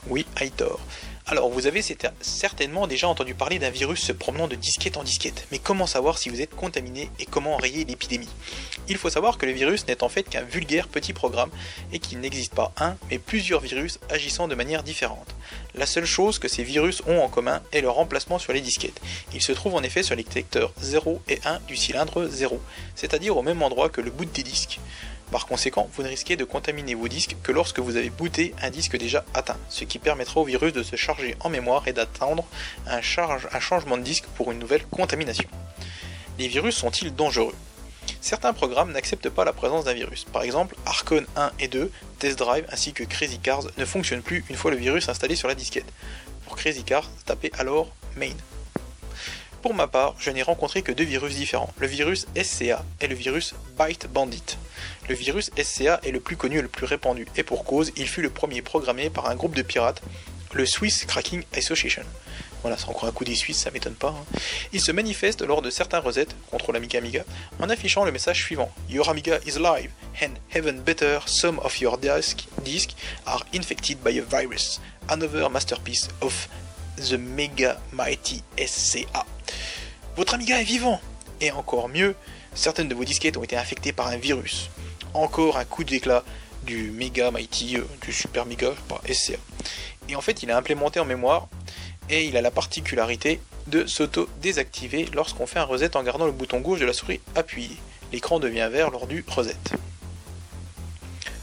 Oui, 0.08 0.26
Aitor. 0.40 0.80
Alors 1.26 1.50
vous 1.50 1.68
avez 1.68 1.82
certainement 2.20 2.86
déjà 2.86 3.08
entendu 3.08 3.34
parler 3.34 3.58
d'un 3.58 3.70
virus 3.70 4.02
se 4.02 4.12
promenant 4.12 4.50
de 4.50 4.56
disquette 4.56 4.98
en 4.98 5.04
disquette, 5.04 5.48
mais 5.52 5.58
comment 5.58 5.88
savoir 5.88 6.18
si 6.18 6.28
vous 6.28 6.42
êtes 6.42 6.54
contaminé 6.54 7.10
et 7.18 7.26
comment 7.26 7.54
enrayer 7.54 7.86
l'épidémie? 7.86 8.28
Il 8.90 8.98
faut 8.98 9.10
savoir 9.10 9.38
que 9.38 9.46
le 9.46 9.54
virus 9.54 9.88
n'est 9.88 10.04
en 10.04 10.10
fait 10.10 10.24
qu'un 10.24 10.42
vulgaire 10.42 10.90
petit 10.90 11.14
programme 11.14 11.50
et 11.94 12.00
qu'il 12.00 12.20
n'existe 12.20 12.54
pas 12.54 12.74
un, 12.78 12.98
mais 13.10 13.20
plusieurs 13.20 13.62
virus 13.62 14.00
agissant 14.10 14.50
de 14.50 14.56
manière 14.56 14.84
différente. 14.84 15.34
La 15.76 15.86
seule 15.86 16.06
chose 16.06 16.40
que 16.40 16.50
ces 16.50 16.64
virus 16.64 17.02
ont 17.08 17.22
en 17.22 17.30
commun 17.30 17.62
est 17.72 17.80
leur 17.80 18.00
emplacement 18.00 18.38
sur 18.38 18.52
les 18.52 18.62
disquettes. 18.62 19.00
Ils 19.34 19.42
se 19.42 19.54
trouvent 19.54 19.76
en 19.76 19.84
effet 19.84 20.04
sur 20.04 20.18
les 20.18 20.26
secteurs 20.30 20.74
0 20.82 21.22
et 21.30 21.40
1 21.46 21.60
du 21.68 21.78
cylindre 21.78 22.28
0, 22.28 22.60
c'est-à-dire 22.96 23.38
au 23.38 23.42
même 23.44 23.64
endroit 23.64 23.90
que 23.90 24.02
le 24.02 24.12
boot 24.12 24.30
des 24.34 24.44
disques. 24.44 24.82
Par 25.34 25.48
conséquent, 25.48 25.90
vous 25.94 26.04
ne 26.04 26.10
risquez 26.10 26.36
de 26.36 26.44
contaminer 26.44 26.94
vos 26.94 27.08
disques 27.08 27.36
que 27.42 27.52
lorsque 27.52 27.80
vous 27.80 27.96
avez 27.96 28.12
booté 28.12 28.54
un 28.62 28.70
disque 28.70 29.00
déjà 29.00 29.26
atteint, 29.34 29.58
ce 29.68 29.84
qui 29.84 29.98
permettra 29.98 30.40
au 30.40 30.44
virus 30.44 30.74
de 30.74 30.84
se 30.84 30.96
charger 30.96 31.36
en 31.40 31.50
mémoire 31.50 31.88
et 31.88 31.92
d'attendre 31.92 32.46
un, 32.86 33.00
un 33.00 33.60
changement 33.60 33.98
de 33.98 34.04
disque 34.04 34.26
pour 34.36 34.52
une 34.52 34.60
nouvelle 34.60 34.86
contamination. 34.92 35.50
Les 36.38 36.48
virus 36.48 36.76
sont-ils 36.76 37.16
dangereux? 37.16 37.56
Certains 38.22 38.54
programmes 38.54 38.92
n'acceptent 38.92 39.30
pas 39.30 39.44
la 39.44 39.54
présence 39.54 39.86
d'un 39.86 39.94
virus. 39.94 40.24
Par 40.26 40.44
exemple, 40.44 40.76
Arcon 40.86 41.26
1 41.36 41.52
et 41.58 41.68
2, 41.68 41.92
Test 42.20 42.38
Drive 42.38 42.68
ainsi 42.72 42.94
que 42.94 43.04
Crazy 43.04 43.40
Cars 43.40 43.64
ne 43.76 43.86
fonctionnent 43.86 44.22
plus 44.22 44.46
une 44.52 44.56
fois 44.56 44.70
le 44.70 44.78
virus 44.78 45.10
installé 45.10 45.36
sur 45.36 45.48
la 45.48 45.56
disquette. 45.56 45.92
Pour 46.46 46.58
Crazy 46.58 46.84
Cars, 46.84 47.10
tapez 47.26 47.52
alors 47.58 47.90
main. 48.16 48.36
Pour 49.64 49.74
ma 49.74 49.88
part, 49.88 50.16
je 50.20 50.30
n'ai 50.30 50.44
rencontré 50.44 50.82
que 50.82 50.92
deux 50.92 51.06
virus 51.06 51.36
différents, 51.36 51.74
le 51.78 51.88
virus 51.88 52.28
SCA 52.36 52.84
et 53.00 53.08
le 53.08 53.16
virus 53.16 53.56
Byte 53.80 54.08
Bandit. 54.12 54.58
Le 55.08 55.16
virus 55.16 55.52
SCA 55.58 56.02
est 56.04 56.12
le 56.12 56.20
plus 56.20 56.36
connu 56.36 56.60
et 56.60 56.62
le 56.62 56.68
plus 56.68 56.86
répandu, 56.86 57.26
et 57.38 57.44
pour 57.44 57.64
cause, 57.64 57.94
il 57.96 58.10
fut 58.10 58.22
le 58.22 58.30
premier 58.30 58.62
programmé 58.62 59.10
par 59.10 59.30
un 59.30 59.36
groupe 59.36 59.56
de 59.56 59.62
pirates, 59.62 60.02
le 60.52 60.66
Swiss 60.66 61.06
Cracking 61.06 61.46
Association. 61.56 62.04
Voilà, 62.62 62.76
c'est 62.78 62.90
encore 62.90 63.06
un 63.06 63.14
coup 63.14 63.24
des 63.24 63.36
Suisses, 63.36 63.60
ça 63.60 63.72
m'étonne 63.72 63.96
pas. 63.96 64.10
Hein. 64.10 64.38
Il 64.74 64.82
se 64.82 64.92
manifeste 64.92 65.42
lors 65.42 65.62
de 65.62 65.70
certains 65.70 66.00
resets 66.00 66.28
contre 66.52 66.74
l'Amiga 66.74 67.00
Amiga 67.00 67.24
en 67.62 67.70
affichant 67.70 68.04
le 68.04 68.12
message 68.12 68.44
suivant 68.44 68.70
Your 68.90 69.10
Amiga 69.10 69.40
is 69.48 69.60
live, 69.60 69.92
and 70.22 70.34
even 70.54 70.82
better, 70.82 71.22
some 71.26 71.60
of 71.60 71.80
your 71.80 71.98
disks 71.98 72.48
disk 72.66 72.90
are 73.26 73.46
infected 73.54 74.04
by 74.04 74.12
a 74.20 74.24
virus. 74.24 74.82
Another 75.08 75.50
masterpiece 75.50 76.10
of 76.22 76.50
the 76.98 77.18
Mega 77.18 77.80
Mighty 77.94 78.42
SCA. 78.58 79.26
Votre 80.16 80.36
Amiga 80.36 80.60
est 80.60 80.64
vivant 80.64 81.02
Et 81.42 81.52
encore 81.52 81.90
mieux, 81.90 82.16
certaines 82.54 82.88
de 82.88 82.96
vos 82.96 83.04
disquettes 83.04 83.38
ont 83.38 83.44
été 83.44 83.58
infectées 83.58 83.94
par 83.94 84.08
un 84.08 84.18
virus. 84.18 84.70
Encore 85.14 85.58
un 85.58 85.66
coup 85.66 85.84
d'éclat 85.84 86.24
du 86.64 86.92
Mega 86.92 87.32
Mighty, 87.32 87.78
euh, 87.78 87.84
du 88.02 88.14
Super 88.14 88.46
Mega, 88.46 88.72
pas 88.88 89.02
SCA. 89.12 89.38
Et 90.10 90.16
en 90.16 90.22
fait, 90.22 90.44
il 90.44 90.50
est 90.50 90.54
implémenté 90.54 91.00
en 91.00 91.06
mémoire 91.06 91.48
et 92.10 92.26
il 92.26 92.38
a 92.38 92.42
la 92.42 92.52
particularité 92.52 93.40
de 93.68 93.86
s'auto-désactiver 93.86 95.08
lorsqu'on 95.14 95.48
fait 95.48 95.60
un 95.60 95.64
reset 95.64 95.96
en 95.96 96.04
gardant 96.04 96.26
le 96.26 96.32
bouton 96.32 96.60
gauche 96.60 96.80
de 96.80 96.86
la 96.86 96.94
souris 96.94 97.22
appuyé. 97.36 97.78
L'écran 98.12 98.40
devient 98.40 98.70
vert 98.72 98.92
lors 98.92 99.08
du 99.08 99.24
reset. 99.28 99.56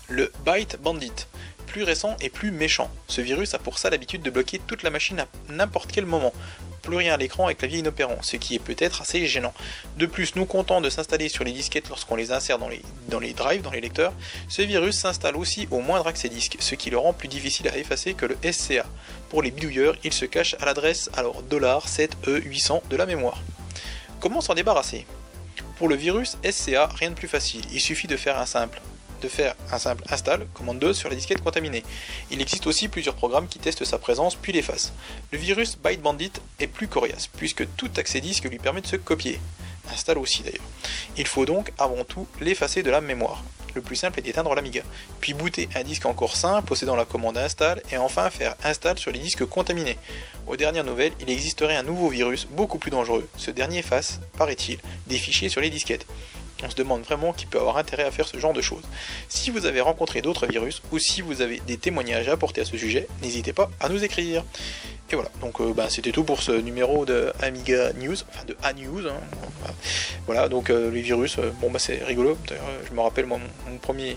Le 0.09 0.33
Byte 0.45 0.79
Bandit 0.81 1.27
plus 1.67 1.83
récent 1.85 2.17
et 2.21 2.31
plus 2.31 2.51
méchant. 2.51 2.91
Ce 3.07 3.21
virus 3.21 3.55
a 3.55 3.59
pour 3.59 3.79
ça 3.79 3.91
l'habitude 3.91 4.23
de 4.23 4.31
bloquer 4.31 4.61
toute 4.67 4.83
la 4.83 4.91
machine 4.91 5.21
à 5.21 5.27
n'importe 5.49 5.93
quel 5.93 6.05
moment. 6.05 6.33
Plus 6.83 6.97
rien 6.97 7.15
à 7.15 7.17
l'écran 7.17 7.47
avec 7.47 7.59
clavier 7.59 7.81
inopérant, 7.81 8.19
ce 8.23 8.37
qui 8.37 8.55
est 8.55 8.59
peut-être 8.59 9.03
assez 9.03 9.27
gênant. 9.27 9.53
De 9.97 10.07
plus, 10.07 10.35
nous 10.37 10.47
comptant 10.47 10.81
de 10.81 10.89
s'installer 10.89 11.29
sur 11.29 11.45
les 11.45 11.53
disquettes 11.53 11.89
lorsqu'on 11.89 12.17
les 12.17 12.33
insère 12.33 12.59
dans 12.59 12.69
les, 12.69 13.33
drives, 13.33 13.63
dans 13.63 13.71
les 13.71 13.81
lecteurs, 13.81 14.13
ce 14.49 14.63
virus 14.63 14.97
s'installe 14.97 15.37
aussi 15.37 15.69
au 15.71 15.81
moindre 15.81 16.07
accès 16.07 16.29
disque, 16.29 16.57
ce 16.61 16.75
qui 16.75 16.91
le 16.91 16.99
rend 16.99 17.13
plus 17.13 17.29
difficile 17.29 17.69
à 17.69 17.77
effacer 17.77 18.15
que 18.15 18.27
le 18.27 18.37
SCA. 18.51 18.87
Pour 19.29 19.43
les 19.43 19.51
bidouilleurs, 19.51 19.97
il 20.05 20.13
se 20.13 20.25
cache 20.25 20.57
à 20.61 20.65
l'adresse 20.65 21.11
alors 21.15 21.43
$7E800 21.43 22.89
de 22.89 22.97
la 22.97 23.07
mémoire. 23.07 23.43
Comment 24.21 24.41
s'en 24.41 24.55
débarrasser? 24.55 25.07
Pour 25.77 25.89
le 25.89 25.97
virus 25.97 26.37
SCA, 26.51 26.87
rien 26.87 27.11
de 27.11 27.15
plus 27.15 27.29
facile, 27.29 27.65
il 27.73 27.81
suffit 27.81 28.07
de 28.07 28.17
faire 28.17 28.39
un 28.39 28.47
simple 28.47 28.81
de 29.21 29.29
faire 29.29 29.55
un 29.73 29.79
simple 29.79 30.05
install, 30.11 30.47
commande 30.55 30.79
2 30.79 30.93
sur 30.93 31.09
la 31.09 31.15
disquette 31.15 31.43
contaminée. 31.43 31.85
Il 32.31 32.41
existe 32.41 32.67
aussi 32.67 32.89
plusieurs 32.89 33.15
programmes 33.15 33.49
qui 33.49 33.59
testent 33.59 33.85
sa 33.85 33.99
présence 33.99 34.35
puis 34.35 34.53
l'effacent. 34.53 34.93
Le 35.33 35.39
virus 35.39 35.77
Byte 35.77 36.03
Bandit 36.03 36.33
est 36.59 36.67
plus 36.67 36.89
coriace, 36.89 37.29
puisque 37.37 37.67
tout 37.77 37.91
accès 37.97 38.21
disque 38.21 38.45
lui 38.45 38.59
permet 38.59 38.81
de 38.81 38.87
se 38.87 38.97
copier. 38.97 39.41
Installe 39.93 40.19
aussi 40.19 40.43
d'ailleurs. 40.43 40.61
Il 41.17 41.27
faut 41.27 41.47
donc 41.47 41.73
avant 41.79 42.05
tout 42.05 42.27
l'effacer 42.41 42.83
de 42.83 42.91
la 42.91 43.01
mémoire. 43.01 43.43
Le 43.75 43.83
plus 43.83 43.97
simple 43.97 44.19
est 44.19 44.23
d'éteindre 44.23 44.55
l'Amiga, 44.55 44.83
puis 45.21 45.33
booter 45.33 45.69
un 45.77 45.85
disque 45.85 46.07
encore 46.07 46.37
sain 46.37 46.61
possédant 46.63 46.97
la 46.97 47.05
commande 47.05 47.39
install 47.39 47.83
et 47.93 47.99
enfin 47.99 48.29
faire 48.31 48.57
install 48.65 48.99
sur 48.99 49.13
les 49.13 49.21
disques 49.21 49.45
contaminés. 49.45 49.97
Aux 50.49 50.57
dernières 50.57 50.85
nouvelles, 50.85 51.13
il 51.21 51.31
existerait 51.31 51.77
un 51.77 51.85
nouveau 51.85 52.09
virus 52.09 52.49
beaucoup 52.51 52.79
plus 52.79 52.91
dangereux. 52.91 53.29
Ce 53.37 53.53
dernier 53.53 53.79
efface, 53.79 54.21
paraît-il, 54.37 54.79
des 55.07 55.19
fichiers 55.19 55.49
sur 55.49 55.61
les 55.61 55.71
disquettes. 55.71 56.07
On 56.63 56.71
se 56.71 56.77
demande 56.77 57.03
vraiment 57.03 57.33
qui 57.33 57.47
peut 57.47 57.59
avoir 57.59 57.77
intérêt 57.77 58.05
à 58.05 58.11
faire 58.11 58.29
ce 58.29 58.39
genre 58.39 58.53
de 58.53 58.61
choses. 58.61 58.85
Si 59.29 59.51
vous 59.51 59.67
avez 59.67 59.81
rencontré 59.81 60.23
d'autres 60.23 60.47
virus 60.47 60.83
ou 60.93 60.99
si 60.99 61.23
vous 61.23 61.43
avez 61.43 61.61
des 61.67 61.79
témoignages 61.79 62.29
à 62.29 62.33
apporter 62.33 62.61
à 62.61 62.65
ce 62.65 62.77
sujet, 62.77 63.09
n'hésitez 63.23 63.53
pas 63.53 63.71
à 63.81 63.89
nous 63.89 64.05
écrire. 64.05 64.45
Et 65.13 65.17
voilà, 65.17 65.31
donc 65.41 65.61
euh, 65.61 65.73
bah, 65.73 65.87
c'était 65.89 66.13
tout 66.13 66.23
pour 66.23 66.41
ce 66.41 66.53
numéro 66.53 67.05
de 67.05 67.33
Amiga 67.43 67.93
News, 67.95 68.15
enfin 68.29 68.45
de 68.47 68.57
A-News. 68.63 69.09
Hein. 69.09 69.73
Voilà, 70.27 70.49
donc 70.49 70.71
euh, 70.71 70.89
les 70.93 71.03
virus, 71.03 71.39
euh, 71.39 71.51
bon 71.61 71.69
bah 71.69 71.81
c'est 71.81 72.05
rigolo. 72.05 72.39
Je 72.89 72.95
me 72.95 73.01
rappelle, 73.01 73.27
moi, 73.27 73.41
mon, 73.69 73.79
premier, 73.79 74.17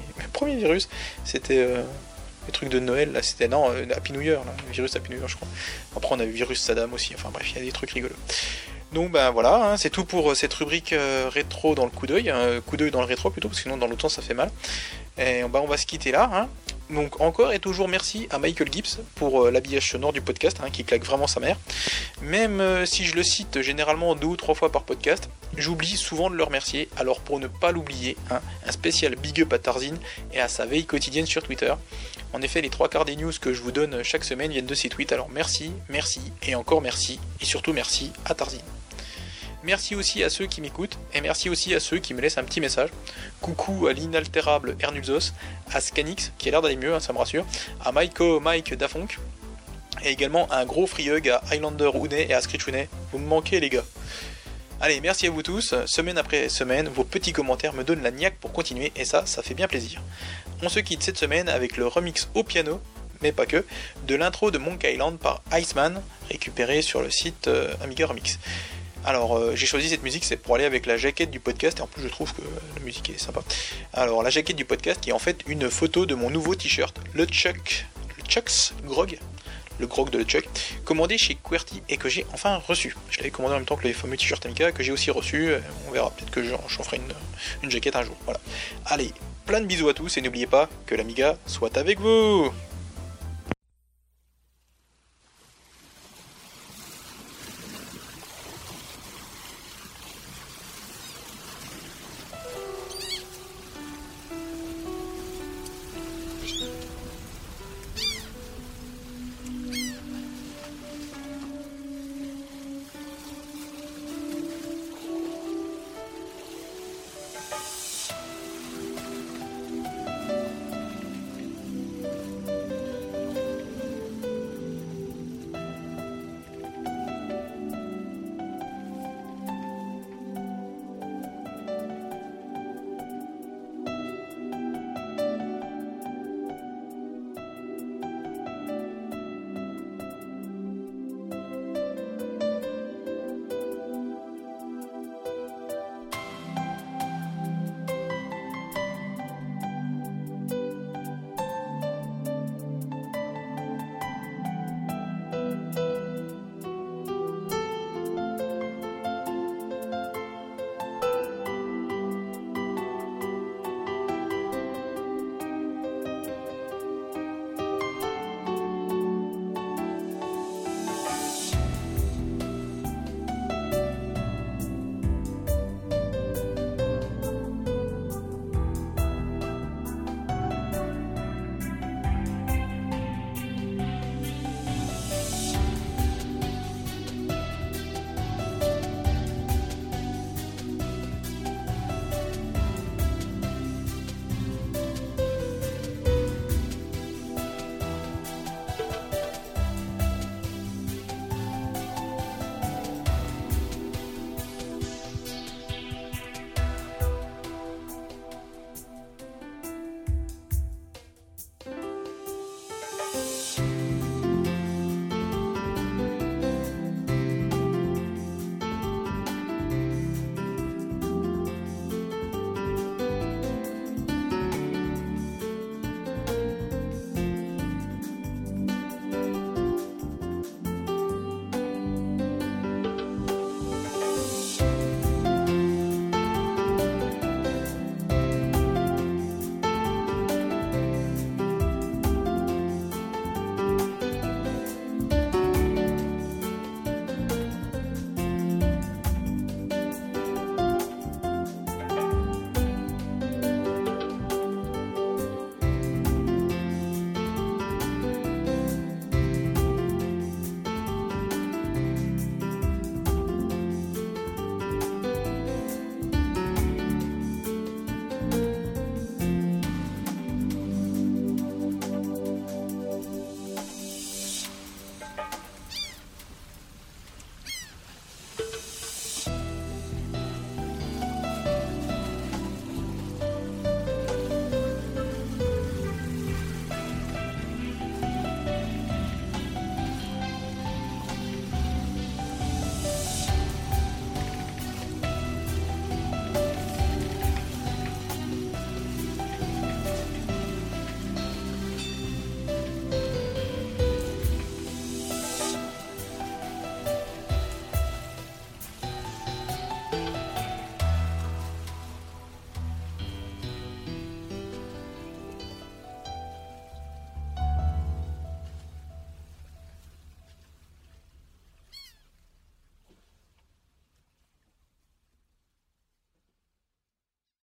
virus, 0.55 0.89
c'était 1.25 1.65
le 1.65 2.51
truc 2.51 2.69
de 2.69 2.79
Noël, 2.79 3.11
là, 3.11 3.23
c'était 3.23 3.47
non, 3.47 3.71
Happy 3.95 4.13
New 4.13 4.21
Year, 4.21 4.43
le 4.67 4.73
virus 4.73 4.95
Happy 4.95 5.09
New 5.09 5.17
Year, 5.17 5.27
je 5.27 5.35
crois. 5.35 5.47
Après, 5.95 6.13
on 6.13 6.19
a 6.19 6.25
eu 6.25 6.29
virus 6.31 6.61
Saddam 6.61 6.93
aussi, 6.93 7.15
enfin 7.15 7.29
bref, 7.33 7.49
il 7.51 7.57
y 7.57 7.61
a 7.61 7.65
des 7.65 7.71
trucs 7.71 7.89
rigolos. 7.89 8.13
Donc 8.93 9.11
ben 9.11 9.31
voilà, 9.31 9.71
hein, 9.71 9.77
c'est 9.77 9.89
tout 9.89 10.05
pour 10.05 10.31
euh, 10.31 10.35
cette 10.35 10.53
rubrique 10.53 10.93
euh, 10.93 11.27
rétro 11.27 11.73
dans 11.73 11.85
le 11.85 11.89
coup 11.89 12.05
d'œil, 12.05 12.29
hein, 12.29 12.61
coup 12.65 12.77
d'œil 12.77 12.91
dans 12.91 12.99
le 12.99 13.07
rétro 13.07 13.31
plutôt, 13.31 13.47
parce 13.47 13.57
que 13.57 13.63
sinon 13.63 13.77
dans 13.77 13.87
l'autre 13.87 14.03
sens 14.03 14.15
ça 14.15 14.21
fait 14.21 14.35
mal. 14.35 14.51
Et 15.17 15.43
ben, 15.43 15.61
on 15.63 15.67
va 15.67 15.77
se 15.77 15.87
quitter 15.87 16.11
là. 16.11 16.29
Hein. 16.31 16.47
Donc 16.91 17.19
encore 17.21 17.53
et 17.53 17.59
toujours 17.59 17.87
merci 17.87 18.27
à 18.29 18.37
Michael 18.37 18.71
Gibbs 18.71 18.99
pour 19.15 19.45
euh, 19.45 19.51
l'habillage 19.51 19.89
sonore 19.89 20.13
du 20.13 20.21
podcast, 20.21 20.59
qui 20.71 20.83
claque 20.83 21.03
vraiment 21.05 21.25
sa 21.25 21.39
mère. 21.39 21.57
Même 22.21 22.85
si 22.85 23.03
je 23.03 23.15
le 23.15 23.23
cite 23.23 23.61
généralement 23.61 24.13
deux 24.13 24.27
ou 24.27 24.35
trois 24.35 24.53
fois 24.53 24.71
par 24.71 24.83
podcast, 24.83 25.27
j'oublie 25.57 25.97
souvent 25.97 26.29
de 26.29 26.35
le 26.35 26.43
remercier. 26.43 26.87
Alors 26.95 27.19
pour 27.19 27.39
ne 27.39 27.47
pas 27.47 27.71
l'oublier, 27.71 28.15
un 28.29 28.71
spécial 28.71 29.15
big 29.15 29.41
up 29.41 29.53
à 29.53 29.57
Tarzine 29.57 29.97
et 30.33 30.39
à 30.39 30.47
sa 30.47 30.67
veille 30.67 30.85
quotidienne 30.85 31.25
sur 31.25 31.41
Twitter. 31.41 31.73
En 32.31 32.41
effet, 32.41 32.61
les 32.61 32.69
trois 32.69 32.89
quarts 32.89 33.05
des 33.05 33.15
news 33.15 33.31
que 33.41 33.53
je 33.53 33.61
vous 33.61 33.71
donne 33.71 34.03
chaque 34.03 34.23
semaine 34.23 34.51
viennent 34.51 34.67
de 34.67 34.75
ses 34.75 34.89
tweets. 34.89 35.13
Alors 35.13 35.29
merci, 35.29 35.71
merci 35.89 36.21
et 36.43 36.53
encore 36.53 36.81
merci 36.81 37.19
et 37.41 37.45
surtout 37.45 37.73
merci 37.73 38.11
à 38.25 38.35
Tarzine. 38.35 38.61
Merci 39.63 39.95
aussi 39.95 40.23
à 40.23 40.29
ceux 40.29 40.45
qui 40.45 40.59
m'écoutent 40.59 40.97
et 41.13 41.21
merci 41.21 41.49
aussi 41.49 41.73
à 41.73 41.79
ceux 41.79 41.99
qui 41.99 42.13
me 42.13 42.19
laissent 42.19 42.37
un 42.37 42.43
petit 42.43 42.59
message. 42.59 42.89
Coucou 43.39 43.87
à 43.87 43.93
l'inaltérable 43.93 44.75
Ernulzos, 44.81 45.31
à 45.71 45.79
Scanix 45.79 46.33
qui 46.37 46.49
a 46.49 46.51
l'air 46.51 46.61
d'aller 46.61 46.75
mieux, 46.75 46.93
hein, 46.93 46.99
ça 46.99 47.13
me 47.13 47.17
rassure, 47.17 47.45
à 47.83 47.93
Maiko 47.93 48.41
Mike 48.41 48.73
Dafonk 48.73 49.19
et 50.03 50.09
également 50.09 50.51
un 50.51 50.65
gros 50.65 50.85
free 50.85 51.09
à 51.09 51.41
Highlander 51.49 51.91
Ounet 51.93 52.27
et 52.29 52.33
à 52.33 52.41
Screechounet. 52.41 52.89
Vous 53.13 53.19
me 53.19 53.27
manquez 53.27 53.61
les 53.61 53.69
gars. 53.69 53.85
Allez, 54.81 54.99
merci 54.99 55.27
à 55.27 55.31
vous 55.31 55.43
tous. 55.43 55.73
Semaine 55.85 56.17
après 56.17 56.49
semaine, 56.49 56.89
vos 56.89 57.05
petits 57.05 57.31
commentaires 57.31 57.73
me 57.73 57.85
donnent 57.85 58.03
la 58.03 58.11
niaque 58.11 58.35
pour 58.41 58.51
continuer 58.51 58.91
et 58.97 59.05
ça, 59.05 59.25
ça 59.25 59.41
fait 59.41 59.53
bien 59.53 59.69
plaisir. 59.69 60.01
On 60.61 60.67
se 60.67 60.79
quitte 60.79 61.03
cette 61.03 61.17
semaine 61.17 61.47
avec 61.47 61.77
le 61.77 61.87
remix 61.87 62.27
au 62.33 62.43
piano, 62.43 62.81
mais 63.21 63.31
pas 63.31 63.45
que, 63.45 63.63
de 64.07 64.15
l'intro 64.15 64.51
de 64.51 64.57
Monk 64.57 64.83
Island 64.83 65.17
par 65.17 65.41
Iceman, 65.53 66.01
récupéré 66.29 66.81
sur 66.81 67.01
le 67.01 67.09
site 67.09 67.47
euh, 67.47 67.73
Amiga 67.81 68.07
Remix. 68.07 68.39
Alors 69.05 69.37
euh, 69.37 69.55
j'ai 69.55 69.65
choisi 69.65 69.89
cette 69.89 70.03
musique, 70.03 70.23
c'est 70.23 70.37
pour 70.37 70.55
aller 70.55 70.63
avec 70.63 70.85
la 70.85 70.97
jaquette 70.97 71.29
du 71.29 71.39
podcast, 71.39 71.79
et 71.79 71.81
en 71.81 71.87
plus 71.87 72.01
je 72.01 72.07
trouve 72.07 72.33
que 72.33 72.41
la 72.75 72.81
musique 72.83 73.09
est 73.09 73.17
sympa. 73.17 73.41
Alors 73.93 74.23
la 74.23 74.29
jaquette 74.29 74.55
du 74.55 74.65
podcast 74.65 75.01
qui 75.01 75.09
est 75.09 75.13
en 75.13 75.19
fait 75.19 75.41
une 75.47 75.69
photo 75.69 76.05
de 76.05 76.15
mon 76.15 76.29
nouveau 76.29 76.55
t-shirt, 76.55 76.99
le 77.13 77.25
Chuck, 77.25 77.85
le 78.17 78.23
Chuck's 78.23 78.73
Grog, 78.85 79.19
le 79.79 79.87
grog 79.87 80.09
de 80.09 80.19
le 80.19 80.23
Chuck, 80.23 80.47
commandé 80.85 81.17
chez 81.17 81.35
QWERTY 81.35 81.83
et 81.89 81.97
que 81.97 82.07
j'ai 82.07 82.25
enfin 82.33 82.61
reçu. 82.65 82.95
Je 83.09 83.17
l'avais 83.17 83.31
commandé 83.31 83.55
en 83.55 83.57
même 83.57 83.65
temps 83.65 83.75
que 83.75 83.83
les 83.83 83.93
fameux 83.93 84.15
t-shirts 84.15 84.45
Amica 84.45 84.71
que 84.71 84.83
j'ai 84.83 84.91
aussi 84.91 85.11
reçu. 85.11 85.51
On 85.87 85.91
verra, 85.91 86.09
peut-être 86.11 86.31
que 86.31 86.43
j'en 86.43 86.57
ferai 86.83 86.97
une, 86.97 87.13
une 87.63 87.71
jaquette 87.71 87.95
un 87.95 88.03
jour. 88.03 88.15
Voilà. 88.23 88.39
Allez, 88.85 89.11
plein 89.45 89.59
de 89.59 89.65
bisous 89.65 89.89
à 89.89 89.93
tous 89.93 90.17
et 90.17 90.21
n'oubliez 90.21 90.47
pas 90.47 90.69
que 90.85 90.95
l'Amiga 90.95 91.37
soit 91.45 91.77
avec 91.77 91.99
vous 91.99 92.53